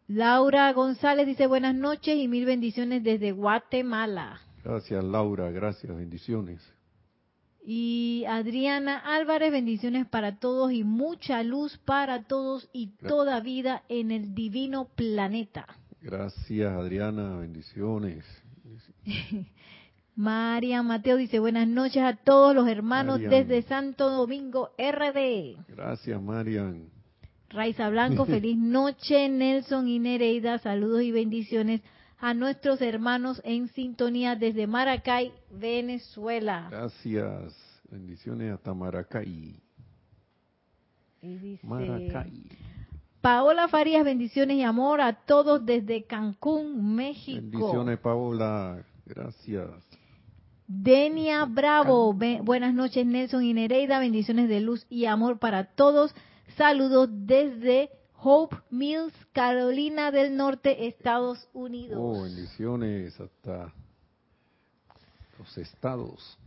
Laura 0.08 0.72
González 0.74 1.26
dice 1.26 1.48
buenas 1.48 1.74
noches 1.74 2.16
y 2.16 2.28
mil 2.28 2.46
bendiciones 2.46 3.04
desde 3.04 3.32
Guatemala. 3.32 4.40
Gracias 4.64 5.04
Laura, 5.04 5.50
gracias, 5.50 5.96
bendiciones. 5.96 6.62
Y 7.64 8.24
Adriana 8.28 9.00
Álvarez, 9.00 9.52
bendiciones 9.52 10.06
para 10.06 10.38
todos 10.38 10.72
y 10.72 10.84
mucha 10.84 11.42
luz 11.42 11.80
para 11.80 12.24
todos 12.24 12.70
y 12.72 12.92
toda 13.08 13.40
vida 13.40 13.84
en 13.90 14.12
el 14.12 14.36
divino 14.36 14.86
planeta. 14.96 15.66
Gracias 16.02 16.72
Adriana, 16.72 17.38
bendiciones. 17.38 18.24
María 20.16 20.82
Mateo 20.82 21.18
dice 21.18 21.40
buenas 21.40 21.68
noches 21.68 22.02
a 22.02 22.16
todos 22.16 22.56
los 22.56 22.68
hermanos 22.68 23.20
desde 23.20 23.62
Santo 23.64 24.10
Domingo 24.10 24.72
RD. 24.78 25.58
Gracias 25.76 26.22
Marian. 26.22 26.90
Raiza 27.50 27.90
Blanco, 27.90 28.26
feliz 28.26 28.58
noche. 28.58 29.30
Nelson 29.30 29.88
y 29.88 30.00
Nereida, 30.00 30.58
saludos 30.60 31.04
y 31.04 31.12
bendiciones 31.12 31.82
a 32.20 32.34
nuestros 32.34 32.82
hermanos 32.82 33.42
en 33.44 33.68
sintonía 33.70 34.36
desde 34.36 34.68
Maracay, 34.68 35.34
Venezuela. 35.52 36.68
Gracias. 36.72 37.54
Bendiciones 37.90 38.54
hasta 38.54 38.74
Maracay. 38.74 39.62
Y 41.22 41.38
dice, 41.38 41.68
Maracay. 41.68 42.50
Paola 43.22 43.68
Farías, 43.68 44.06
bendiciones 44.06 44.58
y 44.58 44.64
amor 44.64 45.02
a 45.02 45.14
todos 45.14 45.66
desde 45.66 46.04
Cancún, 46.04 46.96
México. 46.96 47.42
Bendiciones, 47.42 48.00
Paola. 48.00 48.86
Gracias. 49.06 49.70
Denia 50.68 51.46
Bravo, 51.46 52.14
buenas 52.14 52.74
noches 52.74 53.06
Nelson 53.06 53.44
y 53.44 53.54
Nereida, 53.54 54.00
bendiciones 54.00 54.50
de 54.50 54.62
luz 54.62 54.88
y 54.90 55.06
amor 55.06 55.38
para 55.38 55.76
todos. 55.76 56.16
Saludos 56.58 57.10
desde 57.12 57.92
Hope 58.18 58.56
Mills, 58.72 59.14
Carolina 59.32 60.10
del 60.10 60.36
Norte, 60.36 60.88
Estados 60.88 61.48
Unidos. 61.54 62.00
Oh, 62.02 62.24
bendiciones 62.24 63.20
hasta 63.20 63.72
los 65.38 65.58
estados. 65.60 66.40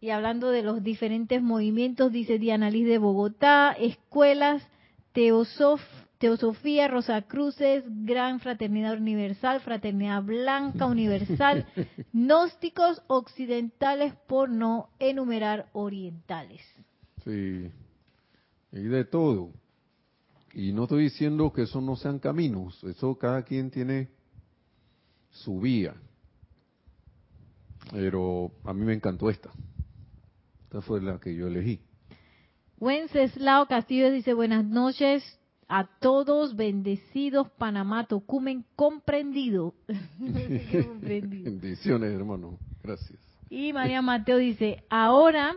Y 0.00 0.10
hablando 0.10 0.50
de 0.50 0.62
los 0.62 0.82
diferentes 0.82 1.40
movimientos, 1.40 2.10
dice 2.10 2.40
Diana 2.40 2.68
Liz 2.68 2.88
de 2.88 2.98
Bogotá, 2.98 3.70
escuelas, 3.78 4.66
Teosof, 5.12 5.80
Teosofía, 6.22 6.86
Rosa 6.86 7.22
Cruces, 7.22 7.82
Gran 7.88 8.38
Fraternidad 8.38 8.96
Universal, 8.96 9.60
Fraternidad 9.60 10.22
Blanca 10.22 10.86
Universal, 10.86 11.66
gnósticos 12.12 13.02
occidentales 13.08 14.14
por 14.28 14.48
no 14.48 14.90
enumerar 15.00 15.68
orientales. 15.72 16.60
Sí, 17.24 17.68
y 18.70 18.82
de 18.82 19.04
todo. 19.04 19.50
Y 20.54 20.72
no 20.72 20.84
estoy 20.84 21.02
diciendo 21.02 21.52
que 21.52 21.62
eso 21.62 21.80
no 21.80 21.96
sean 21.96 22.20
caminos, 22.20 22.84
eso 22.84 23.18
cada 23.18 23.42
quien 23.42 23.72
tiene 23.72 24.08
su 25.28 25.58
vía. 25.58 25.96
Pero 27.90 28.52
a 28.62 28.72
mí 28.72 28.84
me 28.84 28.94
encantó 28.94 29.28
esta. 29.28 29.50
Esta 30.66 30.82
fue 30.82 31.02
la 31.02 31.18
que 31.18 31.34
yo 31.34 31.48
elegí. 31.48 31.80
Wenceslao 32.78 33.66
Castillo 33.66 34.12
dice 34.12 34.34
buenas 34.34 34.64
noches 34.64 35.41
a 35.68 35.86
todos, 36.00 36.56
bendecidos, 36.56 37.50
Panamá, 37.52 38.06
Tocumen, 38.06 38.64
comprendido. 38.76 39.74
Bendiciones, 40.18 42.12
hermano. 42.12 42.58
Gracias. 42.82 43.18
Y 43.48 43.72
María 43.72 44.02
Mateo 44.02 44.38
dice, 44.38 44.82
ahora 44.88 45.54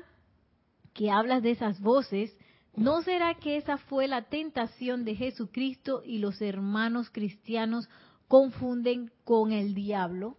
que 0.93 1.11
hablas 1.11 1.43
de 1.43 1.51
esas 1.51 1.79
voces, 1.79 2.35
¿no 2.75 3.01
será 3.01 3.35
que 3.35 3.57
esa 3.57 3.77
fue 3.77 4.07
la 4.07 4.23
tentación 4.23 5.05
de 5.05 5.15
Jesucristo 5.15 6.01
y 6.05 6.19
los 6.19 6.41
hermanos 6.41 7.09
cristianos 7.09 7.89
confunden 8.27 9.11
con 9.23 9.51
el 9.51 9.73
diablo? 9.73 10.37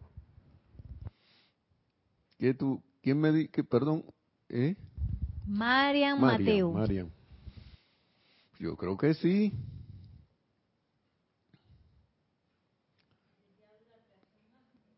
¿Qué 2.38 2.52
tú, 2.52 2.82
quién 3.02 3.20
me 3.20 3.32
di, 3.32 3.48
que 3.48 3.64
perdón, 3.64 4.04
¿Eh? 4.48 4.76
Marian, 5.46 6.20
Mateo. 6.20 6.72
Marian. 6.72 7.10
Yo 8.58 8.76
creo 8.76 8.96
que 8.96 9.14
sí. 9.14 9.52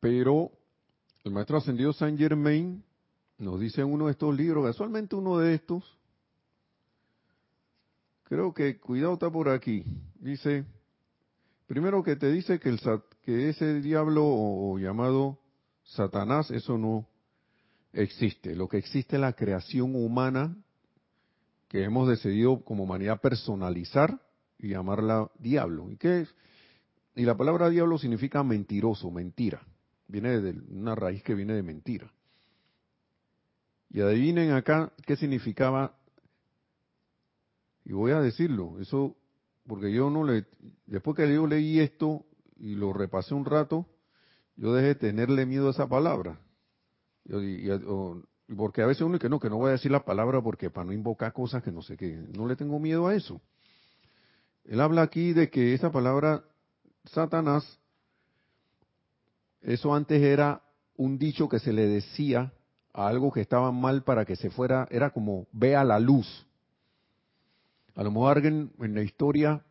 Pero 0.01 0.51
el 1.25 1.33
maestro 1.33 1.59
ascendido 1.59 1.93
Saint 1.93 2.19
Germain 2.19 2.85
nos 3.37 3.61
dice 3.61 3.81
en 3.81 3.93
uno 3.93 4.07
de 4.07 4.13
estos 4.13 4.35
libros, 4.37 4.65
casualmente 4.65 5.17
uno 5.17 5.39
de 5.39 5.55
estos, 5.55 5.99
creo 8.25 8.53
que 8.55 8.79
cuidado 8.79 9.15
está 9.15 9.31
por 9.31 9.49
aquí, 9.49 9.85
dice, 10.21 10.65
primero 11.67 12.03
que 12.03 12.17
te 12.17 12.31
dice 12.31 12.59
que, 12.59 12.69
el, 12.69 12.81
que 13.23 13.49
ese 13.49 13.81
diablo 13.81 14.25
o 14.25 14.79
llamado 14.79 15.39
Satanás, 15.85 16.51
eso 16.51 16.79
no, 16.79 17.07
existe. 17.93 18.55
Lo 18.55 18.69
que 18.69 18.79
existe 18.79 19.17
es 19.17 19.21
la 19.21 19.33
creación 19.33 19.95
humana 19.95 20.57
que 21.69 21.85
hemos 21.85 22.09
decidido 22.09 22.65
como 22.65 22.85
humanidad 22.85 23.21
personalizar 23.21 24.21
y 24.59 24.71
llamarla 24.71 25.31
diablo. 25.39 25.91
¿Y 25.91 25.97
qué 25.97 26.23
es? 26.23 26.35
Y 27.15 27.25
la 27.25 27.37
palabra 27.37 27.69
diablo 27.69 27.99
significa 27.99 28.43
mentiroso, 28.43 29.11
mentira. 29.11 29.61
Viene 30.07 30.41
de 30.41 30.59
una 30.71 30.95
raíz 30.95 31.23
que 31.23 31.35
viene 31.35 31.55
de 31.55 31.63
mentira. 31.63 32.13
Y 33.91 34.01
adivinen 34.01 34.53
acá 34.53 34.93
qué 35.07 35.17
significaba. 35.17 35.95
Y 37.85 37.93
voy 37.93 38.13
a 38.13 38.21
decirlo, 38.21 38.79
eso, 38.81 39.17
porque 39.67 39.93
yo 39.93 40.11
no 40.11 40.25
le, 40.25 40.47
después 40.87 41.17
que 41.17 41.33
yo 41.33 41.47
leí 41.47 41.81
esto 41.81 42.25
y 42.57 42.75
lo 42.75 42.93
repasé 42.93 43.35
un 43.35 43.45
rato, 43.45 43.87
yo 44.57 44.75
dejé 44.75 44.89
de 44.89 44.95
tenerle 44.97 45.47
miedo 45.47 45.69
a 45.69 45.71
esa 45.71 45.89
palabra. 45.89 46.41
Y, 47.25 47.69
porque 48.57 48.83
a 48.83 48.87
veces 48.87 49.03
uno 49.03 49.19
que 49.19 49.29
no, 49.29 49.39
que 49.39 49.51
no 49.51 49.59
voy 49.59 49.69
a 49.69 49.73
decir 49.73 49.91
la 49.91 50.05
palabra 50.05 50.41
porque 50.41 50.71
para 50.71 50.87
no 50.87 50.93
invocar 50.93 51.33
cosas 51.33 51.63
que 51.63 51.71
no 51.71 51.83
sé 51.83 51.97
qué. 51.97 52.17
No 52.35 52.47
le 52.47 52.57
tengo 52.57 52.79
miedo 52.79 53.07
a 53.07 53.15
eso. 53.15 53.41
Él 54.65 54.81
habla 54.81 55.03
aquí 55.03 55.33
de 55.33 55.51
que 55.51 55.75
esa 55.75 55.91
palabra 55.91 56.45
Satanás, 57.05 57.79
eso 59.61 59.95
antes 59.95 60.23
era 60.23 60.63
un 60.97 61.19
dicho 61.19 61.49
que 61.49 61.59
se 61.59 61.73
le 61.73 61.87
decía 61.87 62.53
a 62.93 63.09
algo 63.09 63.33
que 63.33 63.41
estaba 63.41 63.71
mal 63.71 64.03
para 64.03 64.25
que 64.25 64.37
se 64.37 64.51
fuera, 64.51 64.89
era 64.91 65.11
como 65.11 65.47
vea 65.53 65.85
la 65.85 66.01
luz. 66.01 66.47
A 67.95 68.03
lo 68.03 68.11
mejor 68.11 68.37
alguien 68.37 68.73
en 68.79 68.95
la 68.95 69.03
historia 69.03 69.63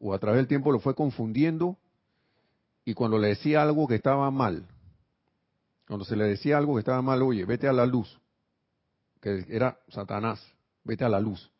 o 0.00 0.14
a 0.14 0.18
través 0.18 0.38
del 0.38 0.48
tiempo 0.48 0.72
lo 0.72 0.80
fue 0.80 0.94
confundiendo 0.94 1.76
y 2.84 2.94
cuando 2.94 3.18
le 3.18 3.28
decía 3.28 3.62
algo 3.62 3.86
que 3.86 3.94
estaba 3.94 4.30
mal, 4.30 4.66
cuando 5.86 6.04
se 6.04 6.16
le 6.16 6.24
decía 6.24 6.58
algo 6.58 6.74
que 6.74 6.80
estaba 6.80 7.02
mal, 7.02 7.22
oye, 7.22 7.44
vete 7.44 7.68
a 7.68 7.72
la 7.72 7.86
luz, 7.86 8.20
que 9.22 9.46
era 9.48 9.78
Satanás, 9.88 10.44
vete 10.84 11.04
a 11.04 11.08
la 11.08 11.20
luz. 11.20 11.50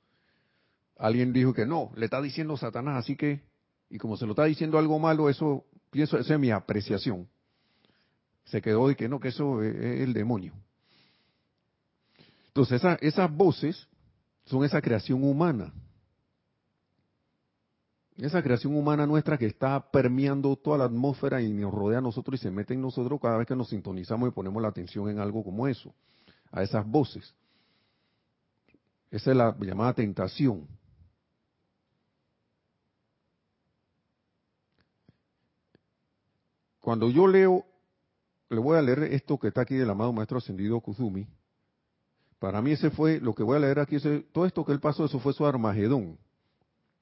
Alguien 0.98 1.32
dijo 1.32 1.54
que 1.54 1.64
no, 1.64 1.90
le 1.96 2.04
está 2.04 2.20
diciendo 2.20 2.58
Satanás, 2.58 2.98
así 2.98 3.16
que, 3.16 3.40
y 3.88 3.96
como 3.96 4.18
se 4.18 4.26
lo 4.26 4.32
está 4.32 4.44
diciendo 4.44 4.78
algo 4.78 4.98
malo, 4.98 5.30
eso, 5.30 5.64
pienso, 5.90 6.18
esa 6.18 6.34
es 6.34 6.40
mi 6.40 6.50
apreciación. 6.50 7.26
Se 8.44 8.60
quedó 8.60 8.88
de 8.88 8.96
que 8.96 9.08
no, 9.08 9.18
que 9.18 9.28
eso 9.28 9.62
es, 9.62 9.74
el 9.74 10.12
demonio. 10.12 10.52
Entonces, 12.48 12.82
esas 13.00 13.34
voces 13.34 13.88
son 14.44 14.64
esa 14.64 14.82
creación 14.82 15.24
humana 15.24 15.72
esa 18.16 18.42
creación 18.42 18.76
humana 18.76 19.06
nuestra 19.06 19.38
que 19.38 19.46
está 19.46 19.90
permeando 19.90 20.54
toda 20.56 20.78
la 20.78 20.84
atmósfera 20.84 21.40
y 21.40 21.50
nos 21.52 21.72
rodea 21.72 21.98
a 21.98 22.02
nosotros 22.02 22.38
y 22.38 22.42
se 22.42 22.50
mete 22.50 22.74
en 22.74 22.82
nosotros 22.82 23.18
cada 23.20 23.38
vez 23.38 23.46
que 23.46 23.56
nos 23.56 23.70
sintonizamos 23.70 24.28
y 24.28 24.32
ponemos 24.32 24.62
la 24.62 24.68
atención 24.68 25.08
en 25.08 25.18
algo 25.18 25.42
como 25.42 25.66
eso, 25.66 25.94
a 26.50 26.62
esas 26.62 26.86
voces. 26.86 27.34
Esa 29.12 29.30
es 29.30 29.36
la 29.36 29.56
llamada 29.60 29.94
tentación. 29.94 30.66
Cuando 36.80 37.08
yo 37.08 37.28
leo, 37.28 37.64
le 38.48 38.58
voy 38.58 38.76
a 38.76 38.82
leer 38.82 39.04
esto 39.04 39.38
que 39.38 39.46
está 39.46 39.60
aquí 39.60 39.76
del 39.76 39.90
amado 39.90 40.12
Maestro 40.12 40.38
Ascendido 40.38 40.80
Kuzumi. 40.80 41.28
Para 42.40 42.60
mí 42.60 42.72
ese 42.72 42.90
fue, 42.90 43.20
lo 43.20 43.32
que 43.36 43.44
voy 43.44 43.58
a 43.58 43.60
leer 43.60 43.78
aquí, 43.78 43.98
todo 44.32 44.46
esto 44.46 44.64
que 44.64 44.72
él 44.72 44.80
pasó, 44.80 45.04
eso 45.04 45.20
fue 45.20 45.32
su 45.32 45.46
Armagedón 45.46 46.18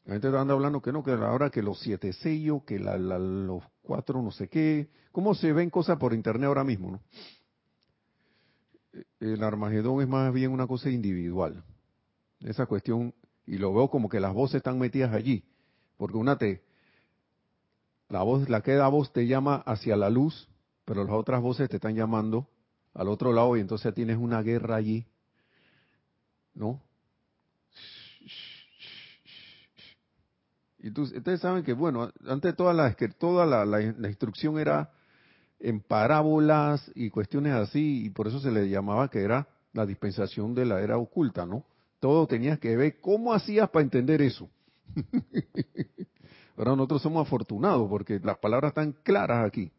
la 0.04 0.14
gente 0.14 0.26
anda 0.28 0.54
hablando 0.54 0.80
que 0.80 0.92
no, 0.92 1.04
que 1.04 1.12
ahora 1.12 1.50
que 1.50 1.62
los 1.62 1.78
siete 1.80 2.12
sellos, 2.12 2.64
que 2.64 2.78
los 2.78 3.62
cuatro 3.82 4.22
no 4.22 4.32
sé 4.32 4.48
qué. 4.48 4.88
¿Cómo 5.12 5.34
se 5.34 5.52
ven 5.52 5.70
cosas 5.70 5.98
por 5.98 6.14
internet 6.14 6.48
ahora 6.48 6.64
mismo? 6.64 6.90
¿no? 6.92 7.00
El 9.20 9.42
Armagedón 9.44 10.00
es 10.02 10.08
más 10.08 10.32
bien 10.32 10.50
una 10.50 10.66
cosa 10.66 10.90
individual. 10.90 11.62
Esa 12.40 12.66
cuestión, 12.66 13.14
y 13.46 13.58
lo 13.58 13.72
veo 13.74 13.88
como 13.88 14.08
que 14.08 14.20
las 14.20 14.34
voces 14.34 14.56
están 14.56 14.78
metidas 14.78 15.12
allí. 15.12 15.44
Porque 15.96 16.16
una 16.16 16.36
te, 16.38 16.62
la 18.08 18.22
voz, 18.22 18.48
la 18.48 18.62
que 18.62 18.74
da 18.74 18.88
voz 18.88 19.12
te 19.12 19.26
llama 19.26 19.56
hacia 19.66 19.96
la 19.96 20.10
luz, 20.10 20.48
pero 20.84 21.04
las 21.04 21.14
otras 21.14 21.40
voces 21.40 21.68
te 21.68 21.76
están 21.76 21.94
llamando 21.94 22.48
al 22.94 23.08
otro 23.08 23.32
lado 23.32 23.56
y 23.56 23.60
entonces 23.60 23.94
tienes 23.94 24.16
una 24.16 24.42
guerra 24.42 24.76
allí, 24.76 25.06
¿no? 26.54 26.82
Y 30.82 30.98
ustedes 30.98 31.40
saben 31.40 31.62
que, 31.62 31.74
bueno, 31.74 32.10
antes 32.26 32.56
toda 32.56 32.72
la, 32.72 32.96
toda 33.18 33.44
la, 33.66 34.08
instrucción 34.08 34.58
era 34.58 34.90
en 35.58 35.80
parábolas 35.80 36.90
y 36.94 37.10
cuestiones 37.10 37.52
así, 37.52 38.06
y 38.06 38.10
por 38.10 38.26
eso 38.26 38.40
se 38.40 38.50
le 38.50 38.68
llamaba 38.68 39.10
que 39.10 39.22
era 39.22 39.46
la 39.74 39.84
dispensación 39.84 40.54
de 40.54 40.64
la 40.64 40.80
era 40.80 40.96
oculta, 40.96 41.44
¿no? 41.44 41.66
Todo 42.00 42.26
tenías 42.26 42.58
que 42.58 42.76
ver 42.76 42.98
cómo 43.00 43.32
hacías 43.34 43.68
para 43.68 43.82
entender 43.82 44.22
eso. 44.22 44.48
Ahora 46.56 46.72
nosotros 46.72 47.02
somos 47.02 47.26
afortunados 47.26 47.88
porque 47.88 48.18
las 48.22 48.38
palabras 48.38 48.70
están 48.70 48.92
claras 49.02 49.46
aquí, 49.46 49.70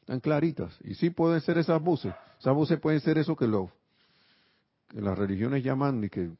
están 0.00 0.20
claritas. 0.20 0.76
Y 0.82 0.94
sí 0.94 1.10
pueden 1.10 1.40
ser 1.40 1.58
esas 1.58 1.80
voces. 1.82 2.14
Esas 2.38 2.54
voces 2.54 2.80
pueden 2.80 3.00
ser 3.00 3.18
eso 3.18 3.36
que, 3.36 3.46
lo, 3.46 3.70
que 4.88 5.00
las 5.00 5.16
religiones 5.16 5.62
llaman 5.62 6.02
y 6.02 6.08
que 6.08 6.30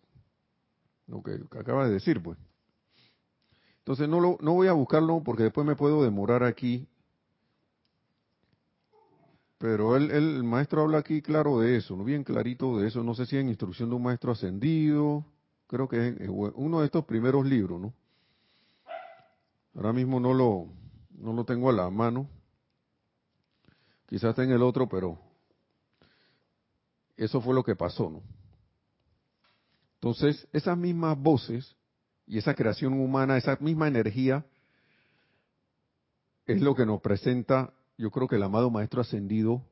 lo 1.07 1.23
que 1.23 1.39
acaba 1.59 1.87
de 1.87 1.93
decir, 1.93 2.23
pues. 2.23 2.39
Entonces 3.79 4.09
no, 4.09 4.21
lo, 4.21 4.39
no 4.41 4.55
voy 4.55 4.69
a 4.69 4.73
buscarlo 4.73 5.23
porque 5.23 5.45
después 5.45 5.67
me 5.67 5.77
puedo 5.77 6.03
demorar 6.03 6.45
aquí. 6.45 6.87
Pero 9.61 9.95
él, 9.95 10.11
el 10.11 10.43
maestro 10.43 10.81
habla 10.81 10.99
aquí 10.99 11.21
claro 11.21 11.61
de 11.61 11.77
eso, 11.77 11.95
¿no? 11.95 12.03
bien 12.03 12.25
clarito 12.25 12.79
de 12.79 12.89
eso. 12.89 13.05
No 13.05 13.15
sé 13.15 13.27
si 13.27 13.37
en 13.37 13.51
instrucción 13.51 13.91
de 13.91 13.97
un 13.97 14.03
maestro 14.03 14.33
ascendido, 14.33 15.23
creo 15.67 15.87
que 15.87 16.17
es 16.19 16.31
uno 16.31 16.81
de 16.81 16.87
estos 16.87 17.05
primeros 17.05 17.45
libros, 17.45 17.79
¿no? 17.79 17.93
Ahora 19.75 19.93
mismo 19.93 20.19
no 20.19 20.33
lo, 20.33 20.67
no 21.11 21.35
lo 21.35 21.45
tengo 21.45 21.69
a 21.69 21.75
la 21.75 21.91
mano. 21.91 22.27
Quizás 24.07 24.31
está 24.31 24.45
en 24.45 24.53
el 24.53 24.63
otro, 24.63 24.89
pero 24.89 25.19
eso 27.19 27.43
fue 27.43 27.55
lo 27.55 27.63
que 27.63 27.77
pasó, 27.77 28.09
¿no? 28.09 28.23
Entonces, 29.97 30.49
esas 30.55 30.79
mismas 30.79 31.19
voces 31.19 31.77
y 32.27 32.39
esa 32.39 32.55
creación 32.55 32.95
humana, 32.95 33.37
esa 33.37 33.59
misma 33.61 33.89
energía, 33.89 34.43
es 36.47 36.63
lo 36.63 36.75
que 36.75 36.87
nos 36.87 37.03
presenta, 37.03 37.75
yo 38.01 38.11
creo 38.11 38.27
que 38.27 38.37
el 38.37 38.43
amado 38.43 38.71
Maestro 38.71 39.03
Ascendido, 39.03 39.63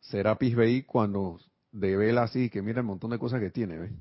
Serapis 0.00 0.54
Bey, 0.54 0.82
cuando 0.82 1.40
devela 1.72 2.24
así, 2.24 2.50
que 2.50 2.60
mira 2.60 2.80
el 2.80 2.86
montón 2.86 3.10
de 3.10 3.18
cosas 3.18 3.40
que 3.40 3.50
tiene, 3.50 3.78
¿ves? 3.78 3.92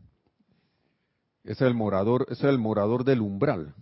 Es 1.45 1.61
el 1.61 1.73
morador, 1.73 2.27
es 2.29 2.43
el 2.43 2.59
morador 2.59 3.05
del 3.05 3.21
umbral. 3.21 3.73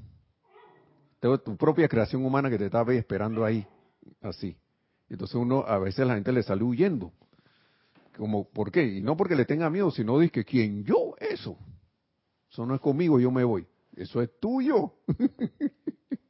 tu 1.20 1.58
propia 1.58 1.88
creación 1.88 2.24
humana 2.24 2.52
que 2.52 2.60
te 2.60 2.68
está 2.68 2.84
esperando 2.94 3.44
ahí, 3.44 3.66
así. 4.22 4.56
Entonces 5.10 5.36
uno, 5.36 5.66
a 5.68 5.80
veces 5.80 6.06
la 6.06 6.14
gente 6.14 6.32
le 6.32 6.44
sale 6.44 6.64
huyendo. 6.64 7.12
Como, 8.16 8.48
¿por 8.48 8.72
qué? 8.72 8.86
Y 8.86 9.02
no 9.02 9.18
porque 9.18 9.36
le 9.36 9.46
tenga 9.46 9.68
miedo, 9.72 9.90
sino 9.90 10.20
dice 10.20 10.32
que 10.32 10.46
quien 10.46 10.84
yo, 10.84 11.16
eso. 11.20 11.58
Eso 12.52 12.68
no 12.68 12.76
es 12.76 12.82
conmigo, 12.82 13.20
yo 13.20 13.32
me 13.32 13.44
voy. 13.44 13.66
Eso 13.96 14.22
es 14.22 14.30
tuyo. 14.40 14.94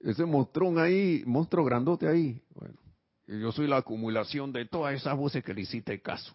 Ese 0.00 0.24
monstrón 0.24 0.78
ahí, 0.78 1.22
monstruo 1.26 1.64
grandote 1.64 2.06
ahí. 2.06 2.40
Bueno, 2.54 2.78
yo 3.26 3.50
soy 3.52 3.66
la 3.66 3.78
acumulación 3.78 4.52
de 4.52 4.64
todas 4.64 4.94
esas 4.94 5.16
voces 5.16 5.42
que 5.42 5.54
le 5.54 5.62
hiciste 5.62 6.00
caso. 6.00 6.34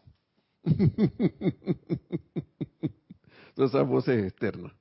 todas 3.56 3.72
esas 3.72 3.88
voces 3.88 4.26
externas. 4.26 4.74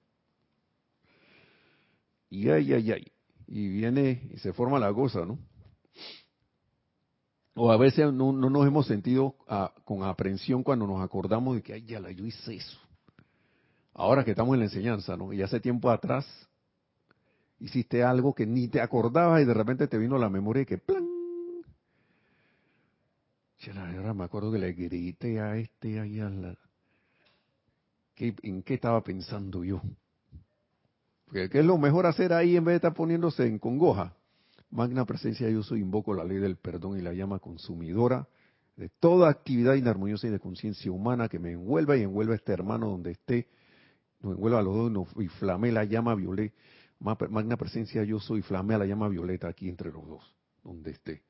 Y 2.28 2.48
ay, 2.48 2.72
ay, 2.72 2.92
ay. 2.92 3.12
Y 3.46 3.68
viene 3.68 4.30
y 4.32 4.38
se 4.38 4.52
forma 4.52 4.78
la 4.78 4.92
cosa, 4.92 5.24
¿no? 5.24 5.38
O 7.54 7.70
a 7.70 7.76
veces 7.76 8.12
no, 8.12 8.32
nos 8.32 8.66
hemos 8.66 8.86
sentido 8.86 9.36
ah, 9.46 9.72
con 9.84 10.02
aprensión 10.02 10.62
cuando 10.62 10.86
nos 10.86 11.02
acordamos 11.02 11.56
de 11.56 11.62
que, 11.62 11.74
ay, 11.74 11.84
ya 11.84 12.00
la 12.00 12.10
yo 12.10 12.24
hice 12.26 12.56
eso. 12.56 12.78
Ahora 13.92 14.24
que 14.24 14.30
estamos 14.30 14.54
en 14.54 14.60
la 14.60 14.66
enseñanza, 14.66 15.16
¿no? 15.16 15.32
Y 15.34 15.42
hace 15.42 15.60
tiempo 15.60 15.90
atrás 15.90 16.26
hiciste 17.62 18.02
algo 18.02 18.34
que 18.34 18.44
ni 18.44 18.68
te 18.68 18.80
acordabas 18.80 19.40
y 19.40 19.44
de 19.44 19.54
repente 19.54 19.86
te 19.86 19.96
vino 19.96 20.18
la 20.18 20.28
memoria 20.28 20.62
y 20.62 20.66
que 20.66 20.78
¡plan! 20.78 21.08
Ahora 23.96 24.12
me 24.12 24.24
acuerdo 24.24 24.50
que 24.50 24.58
le 24.58 24.72
grité 24.72 25.38
a 25.40 25.56
este 25.56 26.00
ahí 26.00 26.18
a 26.18 26.28
la... 26.28 26.58
¿En 28.16 28.62
qué 28.62 28.74
estaba 28.74 29.02
pensando 29.02 29.62
yo? 29.62 29.80
¿Qué 31.30 31.48
es 31.52 31.64
lo 31.64 31.78
mejor 31.78 32.06
hacer 32.06 32.32
ahí 32.32 32.56
en 32.56 32.64
vez 32.64 32.72
de 32.72 32.76
estar 32.76 32.94
poniéndose 32.94 33.46
en 33.46 33.58
congoja? 33.58 34.16
Magna 34.70 35.04
presencia 35.04 35.48
yo 35.48 35.62
soy, 35.62 35.80
invoco 35.80 36.12
la 36.12 36.24
ley 36.24 36.38
del 36.38 36.56
perdón 36.56 36.98
y 36.98 37.02
la 37.02 37.12
llama 37.12 37.38
consumidora 37.38 38.26
de 38.76 38.88
toda 38.88 39.30
actividad 39.30 39.74
inarmoniosa 39.74 40.26
y 40.26 40.30
de 40.30 40.40
conciencia 40.40 40.90
humana 40.90 41.28
que 41.28 41.38
me 41.38 41.52
envuelva 41.52 41.96
y 41.96 42.02
envuelva 42.02 42.32
a 42.32 42.36
este 42.36 42.52
hermano 42.52 42.88
donde 42.88 43.12
esté, 43.12 43.48
nos 44.20 44.34
envuelva 44.34 44.58
a 44.58 44.62
los 44.62 44.74
dos 44.74 45.08
y 45.18 45.28
flame 45.28 45.70
la 45.70 45.84
llama 45.84 46.14
violeta. 46.14 46.54
Magna 47.02 47.56
presencia 47.56 48.04
yo 48.04 48.20
soy, 48.20 48.42
flame 48.42 48.74
a 48.74 48.78
la 48.78 48.86
llama 48.86 49.08
violeta 49.08 49.48
aquí 49.48 49.68
entre 49.68 49.90
los 49.90 50.06
dos, 50.06 50.36
donde 50.62 50.92
esté. 50.92 51.22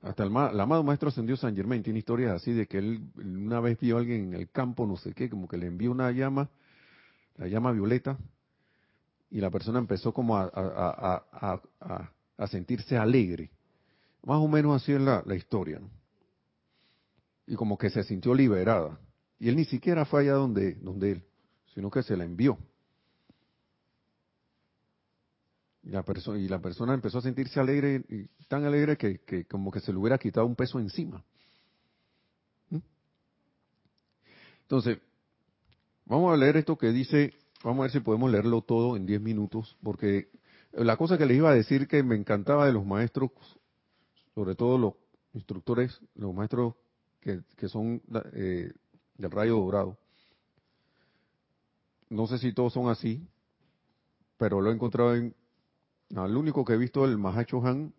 Hasta 0.00 0.22
el, 0.22 0.30
el, 0.30 0.60
amado 0.60 0.82
maestro 0.84 1.08
ascendió 1.08 1.36
San 1.36 1.54
Germain 1.54 1.82
tiene 1.82 1.98
historias 1.98 2.32
así 2.32 2.52
de 2.52 2.66
que 2.66 2.78
él 2.78 3.10
una 3.16 3.60
vez 3.60 3.78
vio 3.78 3.96
a 3.96 4.00
alguien 4.00 4.28
en 4.28 4.34
el 4.34 4.48
campo, 4.50 4.86
no 4.86 4.96
sé 4.96 5.12
qué, 5.12 5.28
como 5.28 5.48
que 5.48 5.58
le 5.58 5.66
envió 5.66 5.90
una 5.90 6.10
llama, 6.12 6.48
la 7.36 7.48
llama 7.48 7.72
violeta, 7.72 8.16
y 9.30 9.40
la 9.40 9.50
persona 9.50 9.78
empezó 9.78 10.12
como 10.12 10.36
a, 10.38 11.62
sentirse 12.48 12.96
alegre. 12.96 13.50
Más 14.24 14.38
o 14.38 14.48
menos 14.48 14.80
así 14.80 14.92
es 14.92 15.00
la, 15.00 15.34
historia. 15.34 15.80
Y 17.46 17.54
como 17.54 17.76
que 17.76 17.90
se 17.90 18.02
sintió 18.04 18.34
liberada. 18.34 18.98
Y 19.38 19.48
él 19.48 19.56
ni 19.56 19.64
siquiera 19.64 20.04
fue 20.04 20.22
allá 20.22 20.34
donde, 20.34 20.74
donde 20.76 21.12
él, 21.12 21.24
sino 21.74 21.90
que 21.90 22.02
se 22.02 22.16
la 22.16 22.24
envió. 22.24 22.58
Y 25.82 25.90
la, 25.90 26.02
persona, 26.02 26.92
empezó 26.92 27.18
a 27.18 27.22
sentirse 27.22 27.60
alegre, 27.60 28.04
y 28.08 28.26
tan 28.46 28.64
alegre 28.64 28.96
que, 28.96 29.20
que 29.20 29.44
como 29.46 29.70
que 29.70 29.80
se 29.80 29.92
le 29.92 29.98
hubiera 29.98 30.18
quitado 30.18 30.46
un 30.46 30.56
peso 30.56 30.78
encima. 30.78 31.24
¿Mm? 32.70 32.78
Entonces, 34.62 34.98
vamos 36.04 36.32
a 36.32 36.36
leer 36.36 36.58
esto 36.58 36.76
que 36.76 36.90
dice 36.90 37.32
Vamos 37.64 37.80
a 37.80 37.82
ver 37.82 37.90
si 37.90 38.00
podemos 38.00 38.30
leerlo 38.30 38.62
todo 38.62 38.96
en 38.96 39.04
10 39.04 39.20
minutos, 39.20 39.76
porque 39.82 40.28
la 40.72 40.96
cosa 40.96 41.18
que 41.18 41.26
les 41.26 41.38
iba 41.38 41.50
a 41.50 41.54
decir 41.54 41.88
que 41.88 42.02
me 42.04 42.14
encantaba 42.14 42.66
de 42.66 42.72
los 42.72 42.86
maestros, 42.86 43.32
sobre 44.34 44.54
todo 44.54 44.78
los 44.78 44.94
instructores, 45.32 46.00
los 46.14 46.32
maestros 46.32 46.74
que, 47.20 47.68
son 47.68 48.00
eh, 48.32 48.72
del 49.16 49.30
rayo 49.30 49.56
dorado, 49.56 49.98
no 52.10 52.26
sé 52.28 52.38
si 52.38 52.52
todos 52.52 52.72
son 52.72 52.88
así, 52.88 53.26
pero 54.36 54.60
lo 54.60 54.70
he 54.70 54.74
encontrado 54.74 55.16
en, 55.16 55.34
al 56.14 56.36
único 56.36 56.64
que 56.64 56.74
he 56.74 56.78
visto 56.78 57.04
el 57.04 57.18
Mahacho 57.18 57.64
Han, 57.64 57.92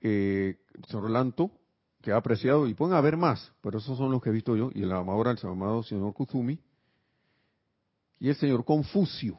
eh, 0.00 0.58
señor 0.88 1.10
Lanto, 1.10 1.52
que 2.00 2.12
ha 2.12 2.16
apreciado, 2.16 2.66
y 2.66 2.74
pueden 2.74 2.96
haber 2.96 3.16
más, 3.16 3.52
pero 3.60 3.78
esos 3.78 3.96
son 3.96 4.10
los 4.10 4.20
que 4.20 4.30
he 4.30 4.32
visto 4.32 4.56
yo, 4.56 4.70
y 4.74 4.82
el 4.82 4.92
amado, 4.92 5.22
el 5.22 5.38
amado 5.44 5.82
señor 5.84 6.12
Kuzumi, 6.12 6.58
y 8.18 8.28
el 8.28 8.34
señor 8.34 8.64
Confucio, 8.64 9.38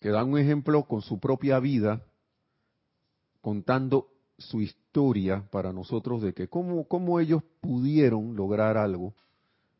que 0.00 0.08
da 0.08 0.24
un 0.24 0.38
ejemplo 0.38 0.84
con 0.84 1.02
su 1.02 1.20
propia 1.20 1.58
vida, 1.60 2.02
contando 3.40 4.08
su 4.38 4.60
historia 4.60 5.46
para 5.50 5.72
nosotros 5.72 6.22
de 6.22 6.34
que 6.34 6.48
cómo, 6.48 6.86
cómo 6.88 7.20
ellos 7.20 7.42
pudieron 7.60 8.34
lograr 8.34 8.76
algo 8.76 9.14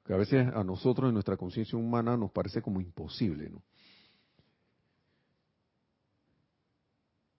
que 0.05 0.15
a 0.15 0.17
veces 0.17 0.47
a 0.55 0.63
nosotros 0.63 1.09
en 1.09 1.15
nuestra 1.15 1.37
conciencia 1.37 1.77
humana 1.77 2.17
nos 2.17 2.31
parece 2.31 2.63
como 2.63 2.81
imposible, 2.81 3.51
¿no? 3.51 3.63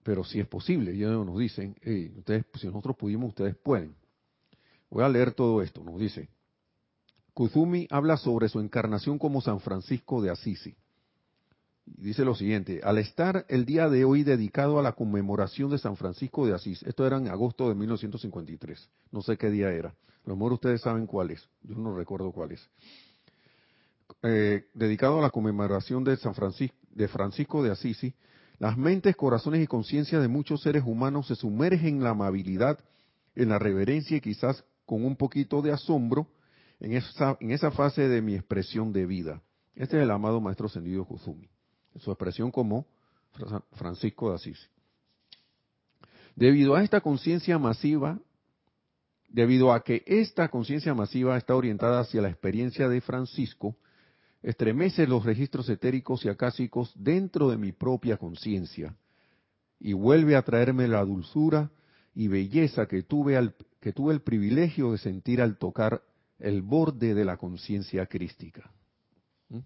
Pero 0.08 0.24
si 0.24 0.40
es 0.40 0.46
posible, 0.46 0.92
ellos 0.92 1.26
nos 1.26 1.38
dicen, 1.38 1.76
ustedes, 2.16 2.46
si 2.54 2.66
nosotros 2.66 2.96
pudimos, 2.96 3.28
ustedes 3.28 3.54
pueden. 3.56 3.94
Voy 4.88 5.04
a 5.04 5.08
leer 5.10 5.32
todo 5.32 5.60
esto, 5.60 5.84
nos 5.84 6.00
dice. 6.00 6.30
Kuzumi 7.34 7.86
habla 7.90 8.16
sobre 8.16 8.48
su 8.48 8.58
encarnación 8.58 9.18
como 9.18 9.42
San 9.42 9.60
Francisco 9.60 10.22
de 10.22 10.30
Asisi. 10.30 10.74
Dice 11.84 12.24
lo 12.24 12.34
siguiente, 12.34 12.80
al 12.82 12.96
estar 12.96 13.44
el 13.50 13.66
día 13.66 13.90
de 13.90 14.06
hoy 14.06 14.22
dedicado 14.22 14.78
a 14.78 14.82
la 14.82 14.92
conmemoración 14.92 15.68
de 15.68 15.76
San 15.76 15.94
Francisco 15.94 16.46
de 16.46 16.54
Asís, 16.54 16.82
esto 16.84 17.06
era 17.06 17.18
en 17.18 17.28
agosto 17.28 17.68
de 17.68 17.74
1953, 17.74 18.88
no 19.12 19.20
sé 19.20 19.36
qué 19.36 19.50
día 19.50 19.70
era, 19.70 19.90
a 19.90 19.94
lo 20.24 20.36
mejor 20.36 20.54
ustedes 20.54 20.80
saben 20.80 21.06
cuál 21.06 21.32
es, 21.32 21.46
yo 21.62 21.74
no 21.74 21.94
recuerdo 21.94 22.32
cuál 22.32 22.52
es. 22.52 22.66
Eh, 24.22 24.70
dedicado 24.72 25.18
a 25.18 25.22
la 25.22 25.28
conmemoración 25.28 26.02
de 26.02 26.16
San 26.16 26.34
Francisco 26.34 26.74
de, 26.92 27.08
Francisco 27.08 27.62
de 27.62 27.72
Asisi, 27.72 28.14
las 28.58 28.76
mentes, 28.76 29.14
corazones 29.16 29.62
y 29.62 29.66
conciencias 29.66 30.20
de 30.20 30.28
muchos 30.28 30.62
seres 30.62 30.82
humanos 30.84 31.28
se 31.28 31.36
sumergen 31.36 31.96
en 31.96 32.02
la 32.04 32.10
amabilidad, 32.10 32.78
en 33.36 33.50
la 33.50 33.58
reverencia 33.58 34.16
y 34.16 34.20
quizás 34.20 34.64
con 34.84 35.04
un 35.04 35.16
poquito 35.16 35.62
de 35.62 35.72
asombro 35.72 36.26
en 36.80 36.92
esa, 36.92 37.36
en 37.40 37.72
fase 37.72 38.08
de 38.08 38.20
mi 38.20 38.34
expresión 38.34 38.92
de 38.92 39.06
vida. 39.06 39.42
Este 39.74 39.96
es 39.96 40.02
el 40.02 40.10
amado 40.10 40.40
Maestro 40.40 40.66
Ascendido 40.66 41.04
Kuzumi, 41.04 41.48
su 42.00 42.10
expresión 42.10 42.50
como 42.50 42.86
Francisco 43.72 44.30
de 44.30 44.36
Asís. 44.36 44.68
Debido 46.34 46.74
a 46.74 46.82
esta 46.82 47.00
conciencia 47.00 47.58
masiva, 47.58 48.18
debido 49.28 49.72
a 49.72 49.84
que 49.84 50.02
esta 50.06 50.48
conciencia 50.48 50.94
masiva 50.94 51.36
está 51.36 51.54
orientada 51.54 52.00
hacia 52.00 52.22
la 52.22 52.28
experiencia 52.28 52.88
de 52.88 53.00
Francisco, 53.00 53.76
estremece 54.48 55.06
los 55.06 55.26
registros 55.26 55.68
etéricos 55.68 56.24
y 56.24 56.30
acásicos 56.30 56.90
dentro 56.96 57.50
de 57.50 57.58
mi 57.58 57.72
propia 57.72 58.16
conciencia 58.16 58.96
y 59.78 59.92
vuelve 59.92 60.36
a 60.36 60.42
traerme 60.42 60.88
la 60.88 61.04
dulzura 61.04 61.70
y 62.14 62.28
belleza 62.28 62.86
que 62.86 63.02
tuve, 63.02 63.36
al, 63.36 63.54
que 63.78 63.92
tuve 63.92 64.14
el 64.14 64.22
privilegio 64.22 64.92
de 64.92 64.98
sentir 64.98 65.42
al 65.42 65.58
tocar 65.58 66.02
el 66.38 66.62
borde 66.62 67.12
de 67.12 67.26
la 67.26 67.36
conciencia 67.36 68.06
crística. 68.06 68.70
¿Mm? 69.50 69.58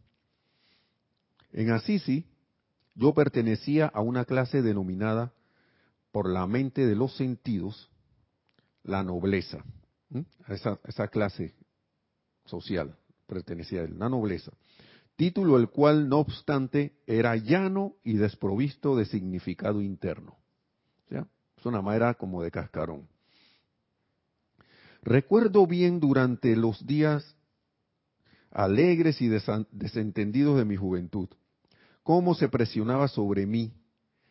En 1.53 1.70
Assisi, 1.70 2.26
yo 2.97 3.14
pertenecía 3.14 3.87
a 3.87 4.01
una 4.01 4.24
clase 4.24 4.62
denominada 4.62 5.33
por 6.11 6.28
la 6.28 6.45
mente 6.49 6.85
de 6.87 6.97
los 6.97 7.16
sentidos 7.16 7.89
la 8.83 9.05
nobleza. 9.05 9.64
¿Mm? 10.09 10.22
A 10.47 10.55
esa, 10.55 10.80
esa, 10.89 11.07
clase 11.07 11.55
social 12.47 12.97
pertenecía 13.28 13.83
a 13.83 13.85
él, 13.85 13.97
la 13.97 14.09
nobleza. 14.09 14.51
Título 15.23 15.57
el 15.57 15.68
cual, 15.68 16.09
no 16.09 16.18
obstante, 16.18 16.97
era 17.07 17.37
llano 17.37 17.95
y 18.03 18.14
desprovisto 18.14 18.97
de 18.97 19.05
significado 19.05 19.81
interno. 19.81 20.37
Es 21.09 21.64
una 21.64 21.81
manera 21.81 22.14
como 22.14 22.43
de 22.43 22.51
cascarón. 22.51 23.07
Recuerdo 25.01 25.64
bien 25.68 26.01
durante 26.01 26.57
los 26.57 26.85
días, 26.89 27.37
alegres 28.51 29.23
y 29.23 29.29
desentendidos 29.29 30.59
de 30.59 30.64
mi 30.64 30.75
juventud. 30.75 31.29
Cómo 32.03 32.35
se 32.35 32.49
presionaba 32.49 33.07
sobre 33.07 33.47
mí, 33.47 33.73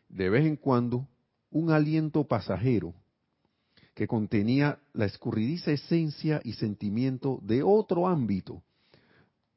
de 0.10 0.30
vez 0.30 0.46
en 0.46 0.58
cuando, 0.58 1.08
un 1.52 1.72
aliento 1.72 2.28
pasajero 2.28 2.94
que 3.94 4.08
contenía 4.08 4.80
la 4.92 5.06
escurridiza 5.06 5.72
esencia 5.72 6.42
y 6.44 6.52
sentimiento 6.52 7.39
de 7.44 7.64
otro 7.64 8.10
ámbito, 8.10 8.62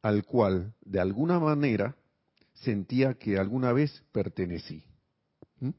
al 0.05 0.27
cual, 0.27 0.75
de 0.83 1.01
alguna 1.01 1.41
manera, 1.41 1.97
sentía 2.53 3.15
que 3.15 3.39
alguna 3.39 3.73
vez 3.73 4.05
pertenecí. 4.13 4.85
¿Mm? 5.61 5.71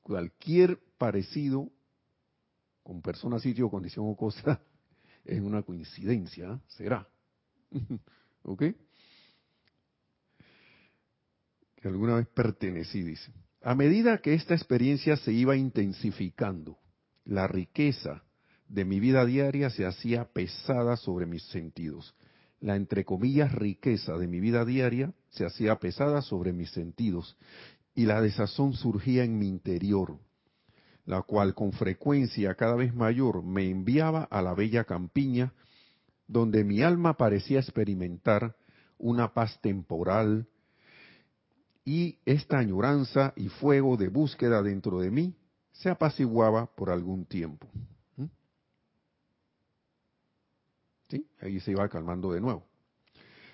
Cualquier 0.00 0.78
parecido 0.96 1.70
con 2.82 3.02
persona, 3.02 3.38
sitio, 3.38 3.68
condición 3.68 4.06
o 4.08 4.16
cosa 4.16 4.62
es 5.26 5.42
una 5.42 5.62
coincidencia, 5.62 6.58
será. 6.68 7.06
¿Ok? 8.44 8.62
Que 11.76 11.88
alguna 11.88 12.14
vez 12.14 12.28
pertenecí, 12.28 13.02
dice. 13.02 13.30
A 13.60 13.74
medida 13.74 14.22
que 14.22 14.32
esta 14.32 14.54
experiencia 14.54 15.18
se 15.18 15.34
iba 15.34 15.54
intensificando, 15.54 16.78
la 17.26 17.46
riqueza 17.46 18.24
de 18.68 18.86
mi 18.86 19.00
vida 19.00 19.26
diaria 19.26 19.68
se 19.68 19.84
hacía 19.84 20.32
pesada 20.32 20.96
sobre 20.96 21.26
mis 21.26 21.42
sentidos. 21.48 22.14
La 22.62 22.76
entre 22.76 23.04
comillas 23.04 23.52
riqueza 23.52 24.16
de 24.16 24.28
mi 24.28 24.38
vida 24.38 24.64
diaria 24.64 25.12
se 25.30 25.44
hacía 25.44 25.80
pesada 25.80 26.22
sobre 26.22 26.52
mis 26.52 26.70
sentidos 26.70 27.36
y 27.92 28.06
la 28.06 28.20
desazón 28.20 28.74
surgía 28.74 29.24
en 29.24 29.36
mi 29.36 29.48
interior, 29.48 30.16
la 31.04 31.22
cual 31.22 31.54
con 31.54 31.72
frecuencia 31.72 32.54
cada 32.54 32.76
vez 32.76 32.94
mayor 32.94 33.42
me 33.42 33.68
enviaba 33.68 34.22
a 34.30 34.40
la 34.42 34.54
bella 34.54 34.84
campiña, 34.84 35.52
donde 36.28 36.62
mi 36.62 36.82
alma 36.82 37.16
parecía 37.16 37.58
experimentar 37.58 38.56
una 38.96 39.34
paz 39.34 39.60
temporal, 39.60 40.46
y 41.84 42.20
esta 42.24 42.58
añoranza 42.58 43.32
y 43.34 43.48
fuego 43.48 43.96
de 43.96 44.06
búsqueda 44.06 44.62
dentro 44.62 45.00
de 45.00 45.10
mí 45.10 45.34
se 45.72 45.90
apaciguaba 45.90 46.66
por 46.76 46.90
algún 46.90 47.24
tiempo. 47.24 47.66
¿Mm? 48.16 48.26
Ahí 51.40 51.60
se 51.60 51.72
iba 51.72 51.88
calmando 51.88 52.32
de 52.32 52.40
nuevo. 52.40 52.64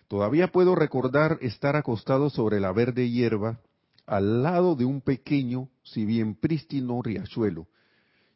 Todavía 0.08 0.48
puedo 0.48 0.74
recordar 0.74 1.38
estar 1.42 1.76
acostado 1.76 2.30
sobre 2.30 2.60
la 2.60 2.72
verde 2.72 3.10
hierba 3.10 3.60
al 4.06 4.42
lado 4.42 4.74
de 4.74 4.86
un 4.86 5.02
pequeño, 5.02 5.68
si 5.82 6.06
bien 6.06 6.34
prístino 6.34 7.02
riachuelo, 7.02 7.66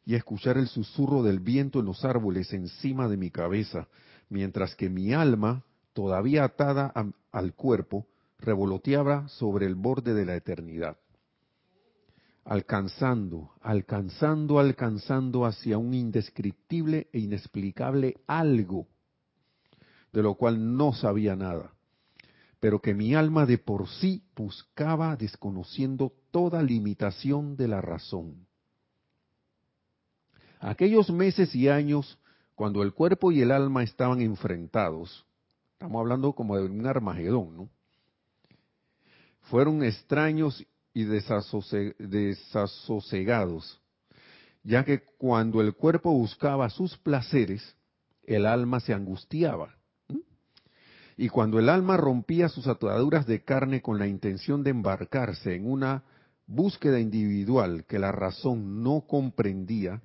y 0.05 0.15
escuchar 0.15 0.57
el 0.57 0.67
susurro 0.67 1.23
del 1.23 1.39
viento 1.39 1.79
en 1.79 1.85
los 1.85 2.05
árboles 2.05 2.53
encima 2.53 3.07
de 3.07 3.17
mi 3.17 3.31
cabeza, 3.31 3.87
mientras 4.29 4.75
que 4.75 4.89
mi 4.89 5.13
alma, 5.13 5.63
todavía 5.93 6.43
atada 6.43 6.93
al 7.31 7.53
cuerpo, 7.53 8.05
revoloteaba 8.37 9.27
sobre 9.29 9.65
el 9.65 9.75
borde 9.75 10.13
de 10.13 10.25
la 10.25 10.35
eternidad, 10.35 10.97
alcanzando, 12.43 13.51
alcanzando, 13.61 14.59
alcanzando 14.59 15.45
hacia 15.45 15.77
un 15.77 15.93
indescriptible 15.93 17.07
e 17.11 17.19
inexplicable 17.19 18.17
algo, 18.27 18.87
de 20.13 20.23
lo 20.23 20.35
cual 20.35 20.77
no 20.77 20.93
sabía 20.93 21.35
nada 21.35 21.73
pero 22.63 22.79
que 22.79 22.93
mi 22.93 23.13
alma 23.13 23.45
de 23.45 23.57
por 23.57 23.89
sí 23.89 24.23
buscaba 24.37 25.17
desconociendo 25.17 26.13
toda 26.31 26.63
limitación 26.63 27.57
de 27.57 27.67
la 27.67 27.81
razón. 27.81 28.47
Aquellos 30.61 31.09
meses 31.09 31.53
y 31.55 31.67
años 31.67 32.17
cuando 32.55 32.81
el 32.81 32.93
cuerpo 32.93 33.33
y 33.33 33.41
el 33.41 33.51
alma 33.51 33.83
estaban 33.83 34.21
enfrentados, 34.21 35.25
estamos 35.73 35.99
hablando 35.99 36.31
como 36.31 36.55
de 36.55 36.63
un 36.63 36.87
armagedón, 36.87 37.57
¿no? 37.57 37.69
Fueron 39.41 39.83
extraños 39.83 40.65
y 40.93 41.03
desasosegados, 41.03 43.81
ya 44.63 44.85
que 44.85 45.03
cuando 45.17 45.59
el 45.59 45.73
cuerpo 45.73 46.13
buscaba 46.13 46.69
sus 46.69 46.97
placeres, 46.97 47.75
el 48.23 48.45
alma 48.45 48.79
se 48.79 48.93
angustiaba 48.93 49.75
y 51.17 51.29
cuando 51.29 51.59
el 51.59 51.69
alma 51.69 51.97
rompía 51.97 52.49
sus 52.49 52.67
ataduras 52.67 53.25
de 53.25 53.43
carne 53.43 53.81
con 53.81 53.99
la 53.99 54.07
intención 54.07 54.63
de 54.63 54.71
embarcarse 54.71 55.55
en 55.55 55.69
una 55.69 56.03
búsqueda 56.47 56.99
individual 56.99 57.85
que 57.85 57.99
la 57.99 58.11
razón 58.11 58.83
no 58.83 59.01
comprendía, 59.07 60.01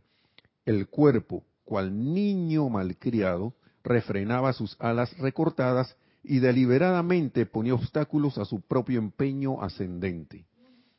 el 0.65 0.89
cuerpo, 0.89 1.45
cual 1.65 2.13
niño 2.13 2.69
malcriado, 2.69 3.55
refrenaba 3.83 4.53
sus 4.53 4.77
alas 4.81 5.17
recortadas 5.19 5.97
y 6.23 6.41
deliberadamente 6.41 7.47
ponía 7.47 7.75
obstáculos 7.75 8.39
a 8.39 8.45
su 8.45 8.61
propio 8.61 8.99
empeño 8.99 9.63
ascendente. 9.63 10.45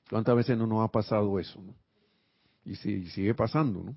¿Cuántas 0.10 0.36
veces 0.36 0.58
no 0.58 0.66
nos 0.66 0.84
ha 0.84 0.92
pasado 0.92 1.40
eso? 1.40 1.62
Y, 2.66 2.76
sigue 2.76 3.36
pasando, 3.36 3.84
¿no? 3.84 3.96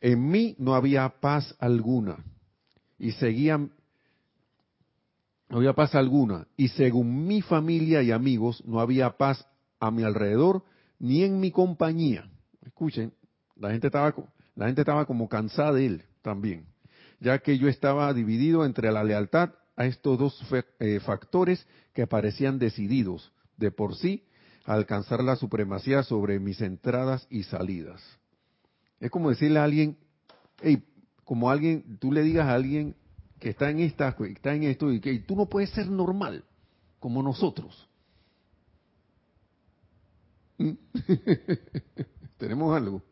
En 0.00 0.28
mí 0.28 0.54
no 0.58 0.74
había 0.74 1.08
paz 1.08 1.54
alguna 1.58 2.24
y 2.98 3.12
seguían 3.12 3.72
no 5.48 5.58
había 5.58 5.74
paz 5.74 5.94
alguna, 5.94 6.46
y 6.56 6.68
según 6.68 7.26
mi 7.26 7.40
familia 7.40 8.02
y 8.02 8.10
amigos, 8.10 8.62
no 8.66 8.80
había 8.80 9.16
paz 9.16 9.46
a 9.78 9.90
mi 9.90 10.02
alrededor 10.02 10.64
ni 10.98 11.22
en 11.22 11.38
mi 11.38 11.50
compañía. 11.50 12.28
Escuchen, 12.64 13.12
la 13.56 13.70
gente 13.70 13.86
estaba, 13.86 14.14
la 14.54 14.66
gente 14.66 14.80
estaba 14.80 15.06
como 15.06 15.28
cansada 15.28 15.72
de 15.72 15.86
él 15.86 16.02
también, 16.22 16.66
ya 17.20 17.38
que 17.38 17.58
yo 17.58 17.68
estaba 17.68 18.12
dividido 18.12 18.64
entre 18.64 18.90
la 18.90 19.04
lealtad 19.04 19.50
a 19.76 19.86
estos 19.86 20.18
dos 20.18 20.44
eh, 20.80 21.00
factores 21.00 21.66
que 21.92 22.06
parecían 22.06 22.58
decididos 22.58 23.32
de 23.56 23.70
por 23.70 23.94
sí 23.94 24.24
a 24.64 24.74
alcanzar 24.74 25.22
la 25.22 25.36
supremacía 25.36 26.02
sobre 26.02 26.40
mis 26.40 26.60
entradas 26.60 27.26
y 27.30 27.44
salidas. 27.44 28.02
Es 28.98 29.10
como 29.10 29.30
decirle 29.30 29.60
a 29.60 29.64
alguien, 29.64 29.96
hey, 30.60 30.82
como 31.24 31.50
alguien, 31.50 31.98
tú 32.00 32.12
le 32.12 32.22
digas 32.22 32.46
a 32.46 32.54
alguien, 32.54 32.96
que 33.38 33.50
está 33.50 33.70
en 33.70 33.80
esta, 33.80 34.16
está 34.28 34.54
en 34.54 34.64
esto 34.64 34.92
y 34.92 35.00
que 35.00 35.18
tú 35.20 35.36
no 35.36 35.46
puedes 35.46 35.70
ser 35.70 35.88
normal 35.88 36.44
como 36.98 37.22
nosotros. 37.22 37.88
Tenemos 42.38 42.76
algo. 42.76 43.02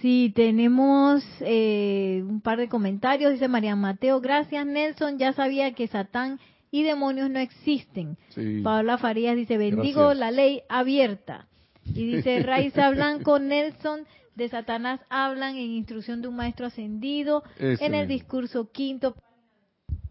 Sí, 0.00 0.32
tenemos 0.34 1.22
eh, 1.40 2.24
un 2.26 2.40
par 2.40 2.58
de 2.58 2.68
comentarios. 2.68 3.32
Dice 3.32 3.46
María 3.46 3.76
Mateo, 3.76 4.20
gracias 4.20 4.66
Nelson, 4.66 5.16
ya 5.16 5.32
sabía 5.32 5.74
que 5.74 5.86
Satán 5.86 6.40
y 6.72 6.82
demonios 6.82 7.30
no 7.30 7.38
existen. 7.38 8.16
Paola 8.64 8.98
Farías 8.98 9.36
dice, 9.36 9.58
bendigo 9.58 10.12
la 10.14 10.32
ley 10.32 10.62
abierta. 10.68 11.46
Y 11.84 12.16
dice 12.16 12.42
Raiza 12.42 12.90
Blanco, 12.90 13.38
Nelson, 13.40 14.00
de 14.34 14.48
Satanás 14.48 15.00
hablan 15.08 15.56
en 15.56 15.70
instrucción 15.70 16.22
de 16.22 16.28
un 16.28 16.36
maestro 16.36 16.66
ascendido 16.66 17.42
en 17.58 17.94
el 17.94 18.08
discurso 18.08 18.70
quinto, 18.70 19.14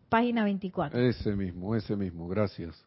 página 0.09 0.43
24. 0.43 0.99
Ese 0.99 1.35
mismo, 1.35 1.75
ese 1.75 1.95
mismo, 1.95 2.27
gracias. 2.27 2.85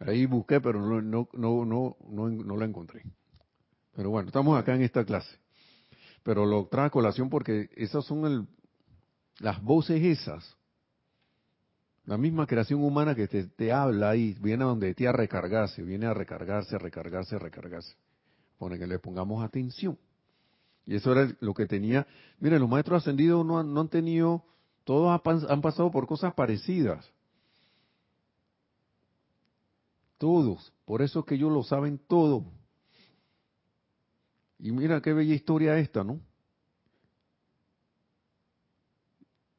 Ahí 0.00 0.26
busqué, 0.26 0.60
pero 0.60 0.80
no, 0.80 1.02
no, 1.02 1.28
no, 1.32 1.64
no, 1.64 1.96
no, 2.08 2.28
no 2.28 2.56
la 2.56 2.64
encontré. 2.64 3.02
Pero 3.94 4.10
bueno, 4.10 4.28
estamos 4.28 4.58
acá 4.58 4.74
en 4.74 4.82
esta 4.82 5.04
clase. 5.04 5.38
Pero 6.22 6.46
lo 6.46 6.66
trae 6.66 6.86
a 6.86 6.90
colación 6.90 7.28
porque 7.28 7.68
esas 7.74 8.04
son 8.04 8.24
el, 8.26 8.46
las 9.40 9.62
voces 9.62 10.02
esas. 10.02 10.56
La 12.04 12.16
misma 12.16 12.46
creación 12.46 12.82
humana 12.82 13.14
que 13.14 13.26
te, 13.26 13.44
te 13.44 13.72
habla 13.72 14.10
ahí, 14.10 14.36
viene 14.40 14.62
a 14.64 14.68
donde 14.68 14.94
te 14.94 15.08
a 15.08 15.12
recargarse, 15.12 15.82
viene 15.82 16.06
a 16.06 16.14
recargarse, 16.14 16.76
a 16.76 16.78
recargarse, 16.78 17.34
a 17.34 17.38
recargarse 17.38 17.96
pone 18.58 18.78
que 18.78 18.86
le 18.86 18.98
pongamos 18.98 19.42
atención. 19.42 19.98
Y 20.84 20.96
eso 20.96 21.12
era 21.12 21.34
lo 21.40 21.54
que 21.54 21.66
tenía. 21.66 22.06
Miren, 22.40 22.60
los 22.60 22.68
maestros 22.68 23.02
ascendidos 23.02 23.44
no 23.44 23.58
han, 23.58 23.72
no 23.72 23.82
han 23.82 23.88
tenido, 23.88 24.44
todos 24.84 25.20
han 25.48 25.60
pasado 25.60 25.90
por 25.90 26.06
cosas 26.06 26.34
parecidas. 26.34 27.08
Todos. 30.16 30.72
Por 30.84 31.02
eso 31.02 31.20
es 31.20 31.26
que 31.26 31.34
ellos 31.36 31.52
lo 31.52 31.62
saben 31.62 31.98
todo. 31.98 32.44
Y 34.58 34.72
mira 34.72 35.00
qué 35.00 35.12
bella 35.12 35.34
historia 35.34 35.78
esta, 35.78 36.02
¿no? 36.02 36.20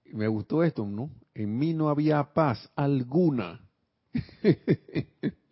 Me 0.06 0.28
gustó 0.28 0.64
esto, 0.64 0.86
¿no? 0.86 1.10
En 1.34 1.58
mí 1.58 1.74
no 1.74 1.90
había 1.90 2.34
paz 2.34 2.70
alguna. 2.76 3.62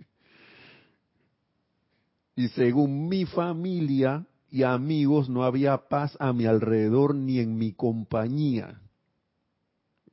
Y 2.38 2.50
según 2.50 3.10
mi 3.10 3.26
familia 3.26 4.24
y 4.52 4.62
amigos 4.62 5.28
no 5.28 5.44
había 5.44 5.76
paz 5.90 6.16
a 6.20 6.34
mi 6.34 6.46
alrededor 6.46 7.16
ni 7.16 7.40
en 7.40 7.58
mi 7.58 7.74
compañía. 7.74 8.80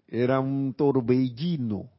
Era 0.09 0.41
un 0.41 0.73
torbellino. 0.73 1.91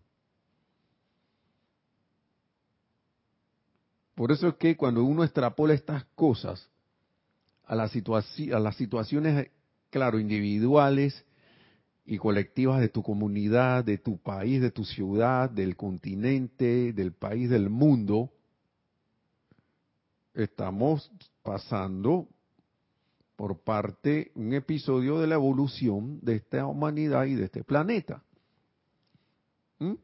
Por 4.16 4.32
eso 4.32 4.48
es 4.48 4.56
que 4.56 4.76
cuando 4.76 5.04
uno 5.04 5.24
extrapola 5.24 5.76
estas 5.76 6.06
cosas 6.16 6.72
a, 7.64 7.74
a 7.74 8.60
las 8.60 8.76
situaciones, 8.76 9.52
claro, 9.92 10.20
individuales 10.20 11.24
y 12.04 12.18
colectivas 12.18 12.82
de 12.82 12.90
tu 12.90 13.04
comunidad, 13.04 13.84
de 13.84 14.00
tu 14.00 14.18
país, 14.18 14.60
de 14.60 14.72
tu 14.72 14.86
ciudad, 14.86 15.52
del 15.52 15.76
continente, 15.76 16.94
del 16.94 17.14
país, 17.14 17.48
del 17.48 17.70
mundo, 17.70 18.32
estamos 20.36 21.12
pasando 21.44 22.28
por 23.36 23.60
parte 23.60 24.32
un 24.36 24.54
episodio 24.54 25.20
de 25.20 25.28
la 25.28 25.36
evolución 25.36 26.20
de 26.22 26.36
esta 26.36 26.66
humanidad 26.66 27.26
y 27.26 27.36
de 27.36 27.46
este 27.46 27.64
planeta. 27.64 28.24
¿Mm? 29.80 29.96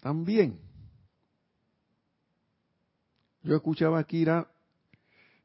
También. 0.00 0.58
Yo 3.42 3.54
escuchaba 3.54 4.00
a 4.00 4.04
Kira 4.04 4.50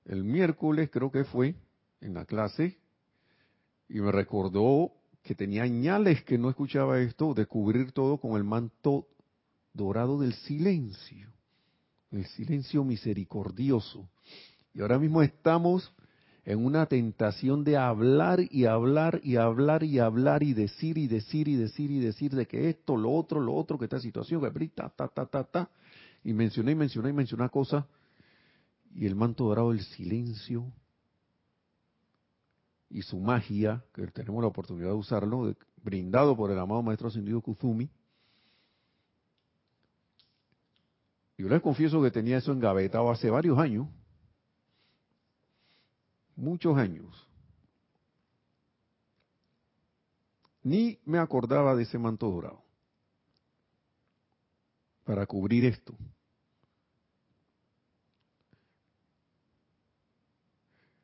el 0.05 0.23
miércoles, 0.23 0.89
creo 0.91 1.11
que 1.11 1.23
fue, 1.23 1.55
en 1.99 2.15
la 2.15 2.25
clase, 2.25 2.79
y 3.87 3.99
me 4.01 4.11
recordó 4.11 4.91
que 5.21 5.35
tenía 5.35 5.63
añales 5.63 6.23
que 6.23 6.39
no 6.39 6.49
escuchaba 6.49 6.99
esto, 6.99 7.35
de 7.35 7.45
cubrir 7.45 7.91
todo 7.91 8.17
con 8.17 8.31
el 8.37 8.43
manto 8.43 9.07
dorado 9.73 10.19
del 10.19 10.33
silencio, 10.33 11.30
el 12.11 12.25
silencio 12.25 12.83
misericordioso. 12.83 14.09
Y 14.73 14.81
ahora 14.81 14.99
mismo 14.99 15.21
estamos 15.21 15.93
en 16.43 16.65
una 16.65 16.85
tentación 16.87 17.63
de 17.63 17.77
hablar 17.77 18.39
y 18.49 18.65
hablar 18.65 19.21
y 19.23 19.35
hablar 19.35 19.83
y 19.83 19.99
hablar 19.99 20.43
y 20.43 20.53
decir 20.53 20.97
y 20.97 21.07
decir 21.07 21.47
y 21.47 21.55
decir 21.55 21.91
y 21.91 21.99
decir 21.99 22.31
de 22.31 22.47
que 22.47 22.69
esto, 22.69 22.97
lo 22.97 23.11
otro, 23.11 23.39
lo 23.39 23.53
otro, 23.53 23.77
que 23.77 23.85
esta 23.85 23.99
situación, 23.99 24.41
que 24.41 24.69
ta, 24.69 24.89
ta, 24.89 25.07
ta, 25.07 25.25
ta, 25.25 25.43
ta. 25.43 25.69
Y 26.23 26.33
mencioné 26.33 26.71
y 26.71 26.75
mencioné 26.75 27.09
y 27.09 27.13
mencioné 27.13 27.49
cosas. 27.49 27.85
Y 28.93 29.05
el 29.05 29.15
manto 29.15 29.45
dorado 29.45 29.71
del 29.71 29.81
silencio 29.81 30.71
y 32.89 33.01
su 33.03 33.19
magia, 33.19 33.83
que 33.93 34.05
tenemos 34.07 34.41
la 34.41 34.49
oportunidad 34.49 34.89
de 34.89 34.95
usarlo, 34.95 35.55
brindado 35.81 36.35
por 36.35 36.51
el 36.51 36.59
amado 36.59 36.81
Maestro 36.81 37.07
Ascendido 37.07 37.41
Kuzumi. 37.41 37.89
Yo 41.41 41.49
les 41.49 41.59
confieso 41.59 41.99
que 42.03 42.11
tenía 42.11 42.37
eso 42.37 42.51
engavetado 42.51 43.09
hace 43.09 43.27
varios 43.27 43.57
años, 43.57 43.87
muchos 46.35 46.77
años. 46.77 47.27
Ni 50.61 50.99
me 51.03 51.17
acordaba 51.17 51.75
de 51.75 51.81
ese 51.81 51.97
manto 51.97 52.29
dorado 52.29 52.61
para 55.03 55.25
cubrir 55.25 55.65
esto. 55.65 55.95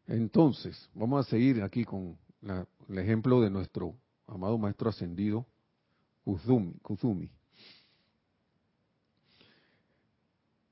Entonces, 0.05 0.87
vamos 0.93 1.25
a 1.25 1.29
seguir 1.31 1.63
aquí 1.63 1.83
con 1.83 2.15
el 2.43 2.99
ejemplo 2.99 3.41
de 3.41 3.49
nuestro 3.49 3.95
amado 4.27 4.55
maestro 4.59 4.91
ascendido, 4.91 5.47
Kuzumi. 6.23 7.31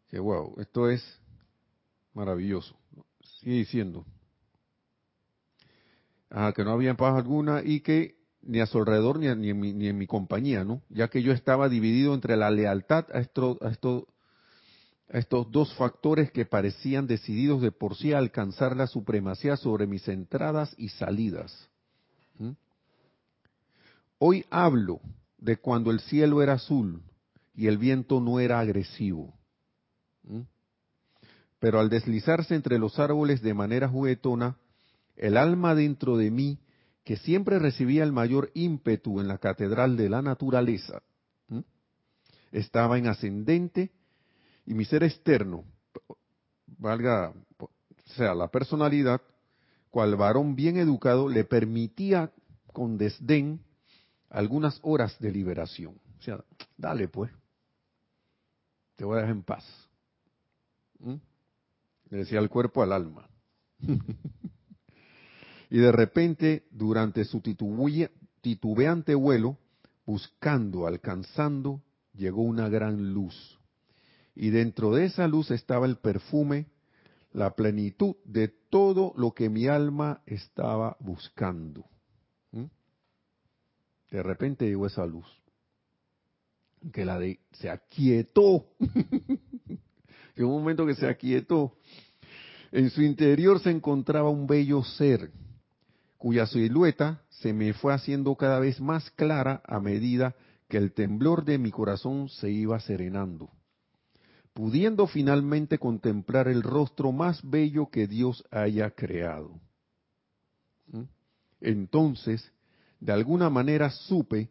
Que 0.08 0.20
wow, 0.20 0.56
esto 0.60 0.90
es 0.90 1.04
maravilloso. 2.14 2.76
Sigue 3.40 3.58
diciendo. 3.58 4.06
que 6.56 6.64
no 6.64 6.72
había 6.72 6.96
paz 6.96 7.16
alguna 7.16 7.62
y 7.64 7.82
que 7.82 8.16
ni 8.42 8.60
a 8.60 8.68
su 8.68 8.78
alrededor 8.78 9.20
ni, 9.20 9.28
en 9.28 9.40
mi, 9.60 9.74
ni, 9.74 9.88
en 9.88 9.98
mi, 9.98 10.08
compañía, 10.08 10.64
¿no? 10.64 10.82
Ya 10.90 11.08
que 11.08 11.24
yo 11.24 11.32
estaba 11.32 11.68
dividido 11.68 12.14
entre 12.14 12.38
la 12.38 12.52
lealtad 12.52 13.06
a, 13.12 13.18
a, 13.18 13.22
esto, 13.22 14.08
estos 15.10 15.52
dos 15.52 15.74
factores 15.76 16.32
que 16.32 16.46
parecían 16.46 17.08
decididos 17.08 17.62
de 17.62 17.72
por 17.72 17.96
sí 17.96 18.14
a 18.14 18.20
alcanzar 18.20 18.76
la 18.76 18.88
supremacía 18.88 19.58
sobre 19.58 19.88
mis 19.88 20.08
entradas 20.08 20.74
y 20.78 20.90
salidas. 20.90 21.70
Hoy 24.18 24.46
hablo 24.50 25.02
de 25.38 25.58
cuando 25.58 25.92
el 25.92 26.00
cielo 26.00 26.42
era 26.42 26.54
azul 26.54 27.04
y 27.54 27.68
el 27.68 27.78
viento 27.78 28.22
no 28.22 28.40
era 28.40 28.60
agresivo. 28.60 29.34
¿Mm? 30.28 30.42
Pero 31.60 31.80
al 31.80 31.90
deslizarse 31.90 32.56
entre 32.56 32.78
los 32.80 33.00
árboles 33.00 33.42
de 33.42 33.54
manera 33.54 33.88
juguetona, 33.88 34.58
el 35.16 35.38
alma 35.38 35.74
dentro 35.76 36.18
de 36.18 36.32
mí, 36.32 36.60
que 37.04 37.18
siempre 37.18 37.60
recibía 37.60 38.04
el 38.04 38.12
mayor 38.12 38.52
ímpetu 38.54 39.20
en 39.20 39.28
la 39.28 39.38
catedral 39.38 39.96
de 39.96 40.10
la 40.10 40.22
naturaleza, 40.22 41.02
¿Mm? 41.48 41.62
estaba 42.52 42.98
en 42.98 43.08
ascendente 43.08 43.92
y 44.66 44.74
mi 44.74 44.86
ser 44.86 45.04
externo, 45.04 45.64
valga, 46.78 47.34
o 47.58 47.70
sea, 48.16 48.34
la 48.34 48.50
personalidad, 48.50 49.22
cual 49.90 50.16
varón 50.16 50.56
bien 50.56 50.78
educado, 50.78 51.30
le 51.30 51.46
permitía 51.46 52.32
con 52.74 52.98
desdén 52.98 53.62
algunas 54.30 54.80
horas 54.84 55.18
de 55.20 55.32
liberación. 55.32 55.96
O 56.20 56.22
sea, 56.22 56.44
dale 56.78 57.08
pues, 57.08 57.32
te 58.96 59.06
voy 59.06 59.18
a 59.18 59.22
dejar 59.22 59.36
en 59.36 59.44
paz. 59.44 59.85
¿Mm? 61.00 61.16
Le 62.10 62.18
decía 62.18 62.40
el 62.40 62.50
cuerpo 62.50 62.84
al 62.84 62.94
alma. 62.94 63.30
y 65.70 65.78
de 65.78 65.92
repente, 65.92 66.68
durante 66.72 67.26
su 67.26 67.42
titubeante 67.42 69.16
vuelo, 69.16 69.58
buscando, 70.06 70.88
alcanzando, 70.88 71.82
llegó 72.14 72.42
una 72.44 72.70
gran 72.70 73.14
luz 73.14 73.60
y 74.36 74.50
dentro 74.50 74.94
de 74.94 75.06
esa 75.06 75.28
luz 75.28 75.50
estaba 75.50 75.86
el 75.86 75.98
perfume, 75.98 76.68
la 77.32 77.56
plenitud 77.56 78.16
de 78.26 78.50
todo 78.50 79.14
lo 79.16 79.34
que 79.34 79.50
mi 79.50 79.68
alma 79.68 80.22
estaba 80.26 80.98
buscando. 81.00 81.86
¿Mm? 82.52 82.66
De 84.12 84.24
repente 84.24 84.66
llegó 84.66 84.88
esa 84.88 85.06
luz, 85.06 85.26
que 86.92 87.06
la 87.06 87.18
de 87.18 87.40
se 87.54 87.70
aquietó. 87.70 88.68
en 90.36 90.46
un 90.46 90.60
momento 90.60 90.86
que 90.86 90.96
se 90.96 91.08
aquietó, 91.08 91.74
en 92.72 92.90
su 92.90 93.02
interior 93.02 93.60
se 93.60 93.72
encontraba 93.72 94.30
un 94.30 94.48
bello 94.48 94.84
ser, 94.84 95.32
cuya 96.18 96.46
silueta 96.46 97.22
se 97.30 97.54
me 97.54 97.74
fue 97.74 97.94
haciendo 97.94 98.36
cada 98.36 98.60
vez 98.60 98.82
más 98.82 99.10
clara 99.12 99.62
a 99.66 99.80
medida 99.80 100.36
que 100.68 100.78
el 100.78 100.94
temblor 100.94 101.46
de 101.46 101.58
mi 101.58 101.72
corazón 101.72 102.30
se 102.30 102.50
iba 102.50 102.80
serenando 102.80 103.50
pudiendo 104.56 105.06
finalmente 105.06 105.78
contemplar 105.78 106.48
el 106.48 106.64
rostro 106.64 107.12
más 107.12 107.42
bello 107.44 107.90
que 107.90 108.08
Dios 108.08 108.42
haya 108.52 108.90
creado. 108.90 109.60
¿Mm? 110.88 111.04
Entonces, 111.60 112.54
de 113.02 113.12
alguna 113.12 113.50
manera 113.50 113.90
supe 113.90 114.50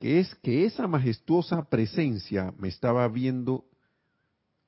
que 0.00 0.18
es 0.18 0.34
que 0.42 0.64
esa 0.64 0.88
majestuosa 0.88 1.62
presencia 1.68 2.52
me 2.58 2.66
estaba 2.66 3.06
viendo 3.06 3.66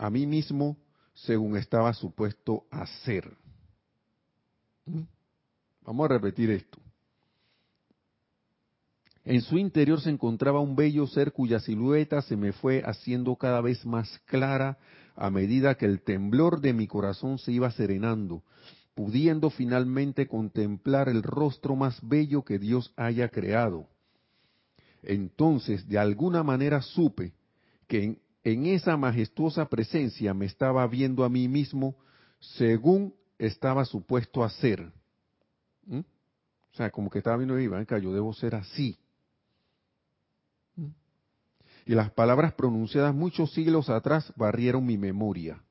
a 0.02 0.10
mí 0.10 0.26
mismo 0.26 0.76
según 1.14 1.56
estaba 1.56 1.94
supuesto 1.94 2.64
a 2.72 2.84
ser. 3.04 3.36
¿Mm? 4.84 5.02
Vamos 5.82 6.06
a 6.06 6.14
repetir 6.14 6.50
esto. 6.50 6.80
En 9.24 9.42
su 9.42 9.58
interior 9.58 10.00
se 10.00 10.10
encontraba 10.10 10.58
un 10.58 10.74
bello 10.74 11.06
ser 11.06 11.32
cuya 11.32 11.60
silueta 11.60 12.20
se 12.20 12.36
me 12.36 12.52
fue 12.52 12.82
haciendo 12.84 13.36
cada 13.36 13.60
vez 13.60 13.86
más 13.86 14.18
clara 14.26 14.76
a 15.14 15.30
medida 15.30 15.76
que 15.76 15.86
el 15.86 16.02
temblor 16.02 16.60
de 16.60 16.72
mi 16.72 16.88
corazón 16.88 17.38
se 17.38 17.52
iba 17.52 17.70
serenando, 17.70 18.42
pudiendo 18.96 19.50
finalmente 19.50 20.26
contemplar 20.26 21.08
el 21.08 21.22
rostro 21.22 21.76
más 21.76 22.00
bello 22.02 22.42
que 22.42 22.58
Dios 22.58 22.92
haya 22.96 23.28
creado. 23.28 23.86
Entonces, 25.04 25.86
de 25.88 26.00
alguna 26.00 26.42
manera 26.42 26.82
supe 26.82 27.34
que 27.86 28.02
en, 28.02 28.21
esa 28.44 28.96
majestuosa 28.96 29.66
presencia 29.66 30.34
me 30.34 30.46
estaba 30.46 30.86
viendo 30.86 31.24
a 31.24 31.28
mí 31.28 31.46
mismo 31.48 31.94
según 32.40 33.14
estaba 33.38 33.84
supuesto 33.84 34.42
a 34.42 34.50
ser. 34.50 34.92
¿Mm? 35.86 36.00
O 36.00 36.74
sea, 36.74 36.90
como 36.90 37.10
que 37.10 37.18
estaba 37.18 37.36
viendo, 37.36 37.58
Iván, 37.58 37.86
yo 37.86 38.12
debo 38.12 38.32
ser 38.32 38.54
así. 38.54 38.98
y 41.84 41.94
las 41.94 42.10
palabras 42.12 42.54
pronunciadas 42.54 43.14
muchos 43.14 43.52
siglos 43.52 43.90
atrás 43.90 44.32
barrieron 44.36 44.86
mi 44.86 44.96
memoria. 44.96 45.62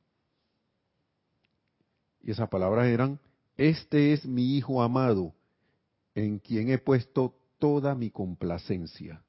Y 2.22 2.32
esas 2.32 2.50
palabras 2.50 2.88
eran, 2.88 3.20
este 3.58 4.14
es 4.14 4.26
mi 4.26 4.58
Hijo 4.58 4.84
amado, 4.84 5.34
en 6.14 6.40
quien 6.40 6.70
he 6.70 6.78
puesto 6.78 7.36
toda 7.60 7.96
mi 7.96 8.12
complacencia. 8.12 9.24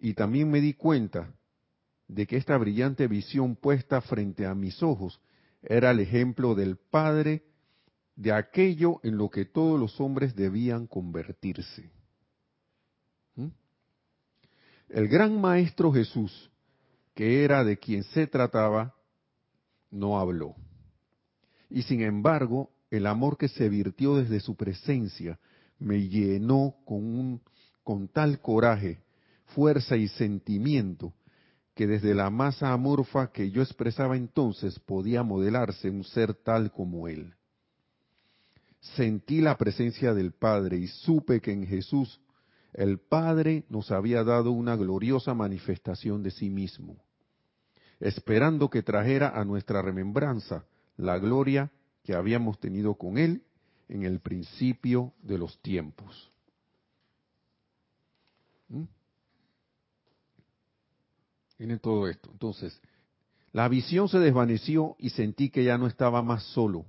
Y 0.00 0.14
también 0.14 0.50
me 0.50 0.60
di 0.60 0.74
cuenta 0.74 1.32
de 2.10 2.26
que 2.26 2.36
esta 2.36 2.58
brillante 2.58 3.06
visión 3.06 3.54
puesta 3.54 4.00
frente 4.00 4.44
a 4.44 4.54
mis 4.54 4.82
ojos 4.82 5.20
era 5.62 5.92
el 5.92 6.00
ejemplo 6.00 6.56
del 6.56 6.76
Padre 6.76 7.44
de 8.16 8.32
aquello 8.32 8.98
en 9.04 9.16
lo 9.16 9.30
que 9.30 9.44
todos 9.44 9.78
los 9.78 10.00
hombres 10.00 10.34
debían 10.34 10.86
convertirse. 10.86 11.90
El 14.88 15.06
gran 15.06 15.40
maestro 15.40 15.92
Jesús, 15.92 16.50
que 17.14 17.44
era 17.44 17.62
de 17.62 17.78
quien 17.78 18.02
se 18.02 18.26
trataba, 18.26 18.92
no 19.88 20.18
habló. 20.18 20.56
Y 21.68 21.82
sin 21.82 22.02
embargo, 22.02 22.70
el 22.90 23.06
amor 23.06 23.38
que 23.38 23.46
se 23.46 23.68
virtió 23.68 24.16
desde 24.16 24.40
su 24.40 24.56
presencia 24.56 25.38
me 25.78 26.08
llenó 26.08 26.74
con, 26.84 27.04
un, 27.04 27.40
con 27.84 28.08
tal 28.08 28.40
coraje, 28.40 28.98
fuerza 29.54 29.96
y 29.96 30.08
sentimiento 30.08 31.14
que 31.80 31.86
desde 31.86 32.14
la 32.14 32.28
masa 32.28 32.74
amorfa 32.74 33.32
que 33.32 33.50
yo 33.50 33.62
expresaba 33.62 34.14
entonces 34.14 34.78
podía 34.78 35.22
modelarse 35.22 35.88
un 35.88 36.04
ser 36.04 36.34
tal 36.34 36.70
como 36.72 37.08
él. 37.08 37.32
Sentí 38.96 39.40
la 39.40 39.56
presencia 39.56 40.12
del 40.12 40.32
Padre 40.32 40.76
y 40.76 40.88
supe 40.88 41.40
que 41.40 41.52
en 41.52 41.66
Jesús 41.66 42.20
el 42.74 42.98
Padre 42.98 43.64
nos 43.70 43.90
había 43.92 44.22
dado 44.24 44.50
una 44.50 44.76
gloriosa 44.76 45.32
manifestación 45.32 46.22
de 46.22 46.32
sí 46.32 46.50
mismo, 46.50 46.98
esperando 47.98 48.68
que 48.68 48.82
trajera 48.82 49.30
a 49.30 49.46
nuestra 49.46 49.80
remembranza 49.80 50.66
la 50.98 51.18
gloria 51.18 51.70
que 52.04 52.12
habíamos 52.12 52.60
tenido 52.60 52.96
con 52.96 53.16
Él 53.16 53.42
en 53.88 54.02
el 54.02 54.20
principio 54.20 55.14
de 55.22 55.38
los 55.38 55.58
tiempos. 55.62 56.30
¿Mm? 58.68 58.82
Tiene 61.60 61.76
todo 61.76 62.08
esto. 62.08 62.30
Entonces, 62.32 62.80
la 63.52 63.68
visión 63.68 64.08
se 64.08 64.18
desvaneció 64.18 64.96
y 64.98 65.10
sentí 65.10 65.50
que 65.50 65.62
ya 65.62 65.76
no 65.76 65.88
estaba 65.88 66.22
más 66.22 66.42
solo, 66.54 66.86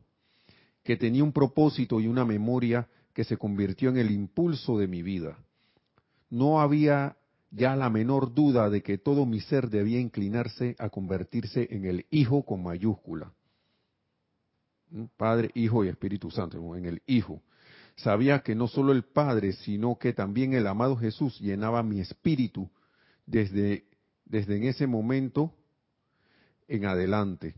que 0.81 0.95
tenía 0.95 1.25
un 1.25 1.33
propósito 1.33 1.99
y 1.99 2.07
una 2.07 2.23
memoria 2.23 2.87
que 3.13 3.25
se 3.25 3.35
convirtió 3.35 3.89
en 3.89 3.97
el 3.97 4.11
impulso 4.11 4.77
de 4.77 4.87
mi 4.87 5.03
vida. 5.03 5.37
No 6.29 6.61
había 6.61 7.17
ya 7.49 7.75
la 7.75 7.89
menor 7.89 8.33
duda 8.33 8.69
de 8.69 8.81
que 8.81 8.97
todo 8.97 9.25
mi 9.25 9.41
ser 9.41 9.69
debía 9.69 9.99
inclinarse 9.99 10.77
a 10.79 10.87
convertirse 10.87 11.67
en 11.69 11.83
el 11.83 12.05
Hijo 12.09 12.45
con 12.45 12.63
mayúscula. 12.63 13.33
¿Mm? 14.89 15.03
Padre, 15.17 15.51
Hijo 15.53 15.83
y 15.83 15.89
Espíritu 15.89 16.31
Santo, 16.31 16.77
en 16.77 16.85
el 16.85 17.01
Hijo. 17.07 17.41
Sabía 17.97 18.39
que 18.39 18.55
no 18.55 18.69
solo 18.69 18.93
el 18.93 19.03
Padre, 19.03 19.51
sino 19.51 19.97
que 19.97 20.13
también 20.13 20.53
el 20.53 20.65
amado 20.65 20.95
Jesús 20.95 21.41
llenaba 21.41 21.83
mi 21.83 21.99
espíritu 21.99 22.69
desde 23.25 23.90
desde 24.31 24.55
en 24.55 24.63
ese 24.63 24.87
momento 24.87 25.53
en 26.69 26.85
adelante. 26.85 27.55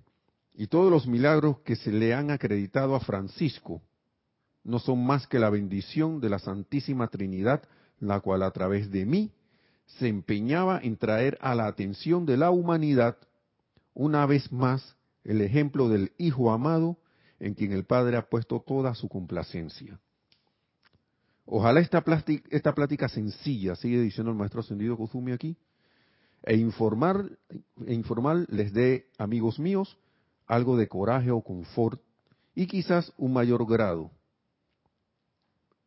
Y 0.55 0.67
todos 0.67 0.91
los 0.91 1.07
milagros 1.07 1.59
que 1.59 1.75
se 1.75 1.91
le 1.91 2.15
han 2.15 2.31
acreditado 2.31 2.95
a 2.95 2.99
Francisco 2.99 3.81
no 4.63 4.79
son 4.79 5.05
más 5.05 5.27
que 5.27 5.39
la 5.39 5.51
bendición 5.51 6.19
de 6.19 6.29
la 6.29 6.39
Santísima 6.39 7.07
Trinidad, 7.09 7.61
la 7.99 8.19
cual 8.21 8.41
a 8.41 8.51
través 8.51 8.89
de 8.89 9.05
mí 9.05 9.31
se 9.85 10.07
empeñaba 10.07 10.79
en 10.81 10.97
traer 10.97 11.37
a 11.41 11.53
la 11.53 11.67
atención 11.67 12.25
de 12.25 12.37
la 12.37 12.49
humanidad 12.49 13.17
una 13.93 14.25
vez 14.25 14.51
más 14.51 14.95
el 15.23 15.41
ejemplo 15.41 15.89
del 15.89 16.11
Hijo 16.17 16.51
amado 16.51 16.97
en 17.39 17.53
quien 17.53 17.71
el 17.71 17.85
Padre 17.85 18.17
ha 18.17 18.29
puesto 18.29 18.61
toda 18.61 18.95
su 18.95 19.09
complacencia. 19.09 19.99
Ojalá 21.45 21.81
esta 21.81 22.01
plática, 22.01 22.47
esta 22.49 22.73
plática 22.73 23.09
sencilla, 23.09 23.75
sigue 23.75 24.01
diciendo 24.01 24.31
el 24.31 24.37
maestro 24.37 24.61
ascendido 24.61 24.97
Kuzumi 24.97 25.33
aquí, 25.33 25.57
e 26.43 26.55
informar, 26.57 27.25
e 27.85 28.45
les 28.49 28.73
dé, 28.73 29.07
amigos 29.17 29.59
míos, 29.59 29.97
algo 30.45 30.75
de 30.77 30.87
coraje 30.87 31.31
o 31.31 31.41
confort 31.41 32.01
y 32.53 32.67
quizás 32.67 33.13
un 33.17 33.33
mayor 33.33 33.65
grado. 33.65 34.11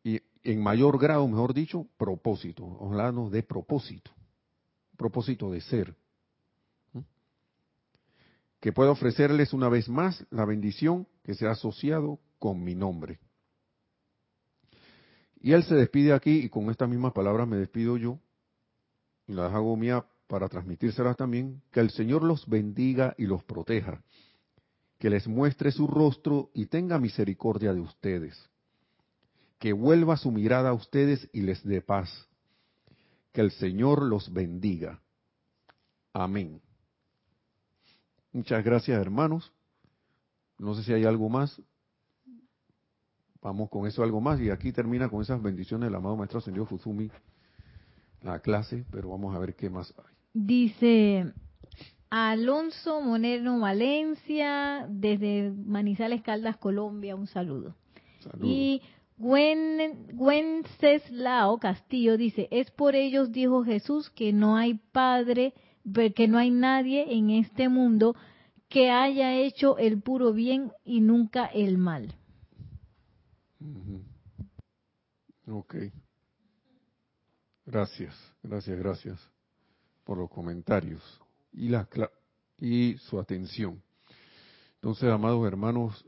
Y 0.03 0.19
en 0.43 0.61
mayor 0.61 0.99
grado, 0.99 1.27
mejor 1.27 1.53
dicho, 1.53 1.87
propósito. 1.97 2.65
Ojalá 2.65 3.11
nos 3.11 3.31
dé 3.31 3.43
propósito. 3.43 4.11
Propósito 4.97 5.51
de 5.51 5.61
ser. 5.61 5.95
Que 8.59 8.73
pueda 8.73 8.91
ofrecerles 8.91 9.53
una 9.53 9.69
vez 9.69 9.87
más 9.87 10.25
la 10.31 10.45
bendición 10.45 11.07
que 11.23 11.35
se 11.35 11.45
ha 11.45 11.51
asociado 11.51 12.19
con 12.39 12.63
mi 12.63 12.73
nombre. 12.73 13.19
Y 15.39 15.51
él 15.51 15.63
se 15.63 15.75
despide 15.75 16.13
aquí 16.13 16.39
y 16.39 16.49
con 16.49 16.71
estas 16.71 16.89
mismas 16.89 17.13
palabras 17.13 17.47
me 17.47 17.57
despido 17.57 17.95
yo 17.97 18.19
y 19.27 19.33
las 19.33 19.53
hago 19.53 19.77
mía 19.77 20.03
para 20.27 20.49
transmitírselas 20.49 21.15
también, 21.17 21.61
que 21.71 21.79
el 21.79 21.89
Señor 21.89 22.23
los 22.23 22.47
bendiga 22.47 23.15
y 23.17 23.25
los 23.25 23.43
proteja, 23.43 24.01
que 24.99 25.09
les 25.09 25.27
muestre 25.27 25.71
su 25.71 25.87
rostro 25.87 26.49
y 26.53 26.65
tenga 26.65 26.99
misericordia 26.99 27.73
de 27.73 27.81
ustedes, 27.81 28.49
que 29.59 29.73
vuelva 29.73 30.17
su 30.17 30.31
mirada 30.31 30.69
a 30.69 30.73
ustedes 30.73 31.29
y 31.33 31.41
les 31.41 31.63
dé 31.63 31.81
paz, 31.81 32.27
que 33.31 33.41
el 33.41 33.51
Señor 33.51 34.03
los 34.03 34.31
bendiga. 34.31 35.01
Amén. 36.13 36.61
Muchas 38.31 38.63
gracias 38.63 38.99
hermanos. 38.99 39.51
No 40.57 40.73
sé 40.75 40.83
si 40.83 40.93
hay 40.93 41.05
algo 41.05 41.29
más. 41.29 41.61
Vamos 43.41 43.69
con 43.69 43.87
eso 43.87 44.03
algo 44.03 44.19
más 44.19 44.41
y 44.41 44.49
aquí 44.49 44.71
termina 44.71 45.07
con 45.07 45.21
esas 45.21 45.41
bendiciones 45.41 45.87
del 45.87 45.95
amado 45.95 46.17
Maestro 46.17 46.41
Señor 46.41 46.67
Fuzumi 46.67 47.09
la 48.21 48.39
clase, 48.39 48.85
pero 48.91 49.09
vamos 49.09 49.35
a 49.35 49.39
ver 49.39 49.55
qué 49.55 49.69
más 49.69 49.93
hay. 49.97 50.16
Dice 50.39 51.33
Alonso 52.11 53.01
Monero 53.01 53.59
Valencia, 53.59 54.85
desde 54.87 55.51
Manizales 55.51 56.21
Caldas, 56.21 56.57
Colombia, 56.57 57.15
un 57.15 57.25
saludo. 57.25 57.75
Y 58.43 58.83
Gwen, 59.17 60.05
Wenceslao 60.13 61.57
Castillo 61.57 62.17
dice, 62.17 62.47
es 62.51 62.69
por 62.69 62.95
ellos, 62.95 63.31
dijo 63.31 63.63
Jesús, 63.63 64.11
que 64.11 64.31
no 64.31 64.55
hay 64.55 64.75
padre, 64.75 65.55
que 66.15 66.27
no 66.27 66.37
hay 66.37 66.51
nadie 66.51 67.17
en 67.17 67.31
este 67.31 67.67
mundo 67.67 68.15
que 68.69 68.91
haya 68.91 69.33
hecho 69.33 69.79
el 69.79 70.03
puro 70.03 70.33
bien 70.33 70.71
y 70.85 71.01
nunca 71.01 71.47
el 71.47 71.79
mal. 71.79 72.13
Ok. 75.47 75.77
Gracias, 77.65 78.13
gracias, 78.43 78.77
gracias 78.77 79.36
por 80.07 80.17
los 80.17 80.29
comentarios 80.29 81.03
y, 81.51 81.67
la, 81.67 81.85
y 82.57 82.95
su 82.97 83.19
atención. 83.19 83.83
Entonces, 84.75 85.09
amados 85.11 85.45
hermanos 85.45 86.07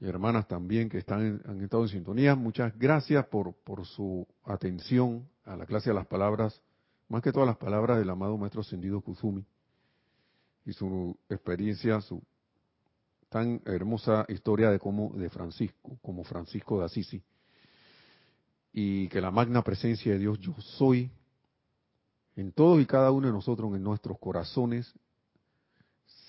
y 0.00 0.06
hermanas 0.06 0.48
también 0.48 0.88
que 0.88 0.98
están 0.98 1.40
han 1.46 1.60
estado 1.62 1.84
en 1.84 1.88
sintonía, 1.88 2.34
muchas 2.34 2.76
gracias 2.76 3.24
por, 3.26 3.54
por 3.54 3.86
su 3.86 4.26
atención 4.42 5.28
a 5.44 5.54
la 5.54 5.66
clase 5.66 5.90
de 5.90 5.94
las 5.94 6.08
palabras, 6.08 6.60
más 7.08 7.22
que 7.22 7.30
todas 7.30 7.46
las 7.46 7.58
palabras 7.58 8.00
del 8.00 8.10
amado 8.10 8.36
Maestro 8.36 8.62
Ascendido 8.62 9.00
Kuzumi 9.00 9.46
y 10.64 10.72
su 10.72 11.16
experiencia, 11.28 12.00
su 12.00 12.20
tan 13.28 13.62
hermosa 13.66 14.26
historia 14.30 14.68
de 14.68 14.80
cómo 14.80 15.12
de 15.14 15.30
Francisco, 15.30 15.96
como 16.02 16.24
Francisco 16.24 16.80
de 16.80 16.86
Asisi, 16.86 17.22
y 18.72 19.06
que 19.10 19.20
la 19.20 19.30
magna 19.30 19.62
presencia 19.62 20.12
de 20.12 20.18
Dios 20.18 20.40
yo 20.40 20.54
soy 20.58 21.08
en 22.36 22.52
todos 22.52 22.80
y 22.80 22.86
cada 22.86 23.10
uno 23.10 23.26
de 23.26 23.32
nosotros, 23.32 23.74
en 23.74 23.82
nuestros 23.82 24.18
corazones, 24.18 24.92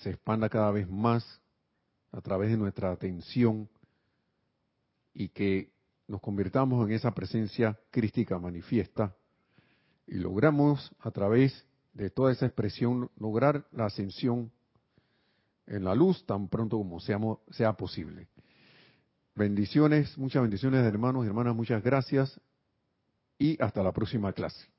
se 0.02 0.10
expanda 0.10 0.48
cada 0.48 0.70
vez 0.70 0.88
más 0.88 1.40
a 2.12 2.20
través 2.20 2.50
de 2.50 2.56
nuestra 2.56 2.90
atención 2.90 3.68
y 5.14 5.28
que 5.28 5.72
nos 6.06 6.20
convirtamos 6.20 6.86
en 6.86 6.94
esa 6.94 7.12
presencia 7.12 7.78
crística 7.90 8.38
manifiesta 8.38 9.14
y 10.06 10.16
logramos 10.16 10.92
a 11.00 11.10
través 11.10 11.64
de 11.94 12.10
toda 12.10 12.32
esa 12.32 12.46
expresión 12.46 13.10
lograr 13.16 13.66
la 13.72 13.86
ascensión 13.86 14.50
en 15.66 15.84
la 15.84 15.94
luz 15.94 16.26
tan 16.26 16.48
pronto 16.48 16.76
como 16.76 17.00
sea 17.00 17.72
posible. 17.72 18.28
Bendiciones, 19.34 20.16
muchas 20.18 20.42
bendiciones 20.42 20.84
hermanos 20.84 21.24
y 21.24 21.28
hermanas, 21.28 21.56
muchas 21.56 21.82
gracias 21.82 22.38
y 23.38 23.60
hasta 23.62 23.82
la 23.82 23.92
próxima 23.92 24.32
clase. 24.32 24.73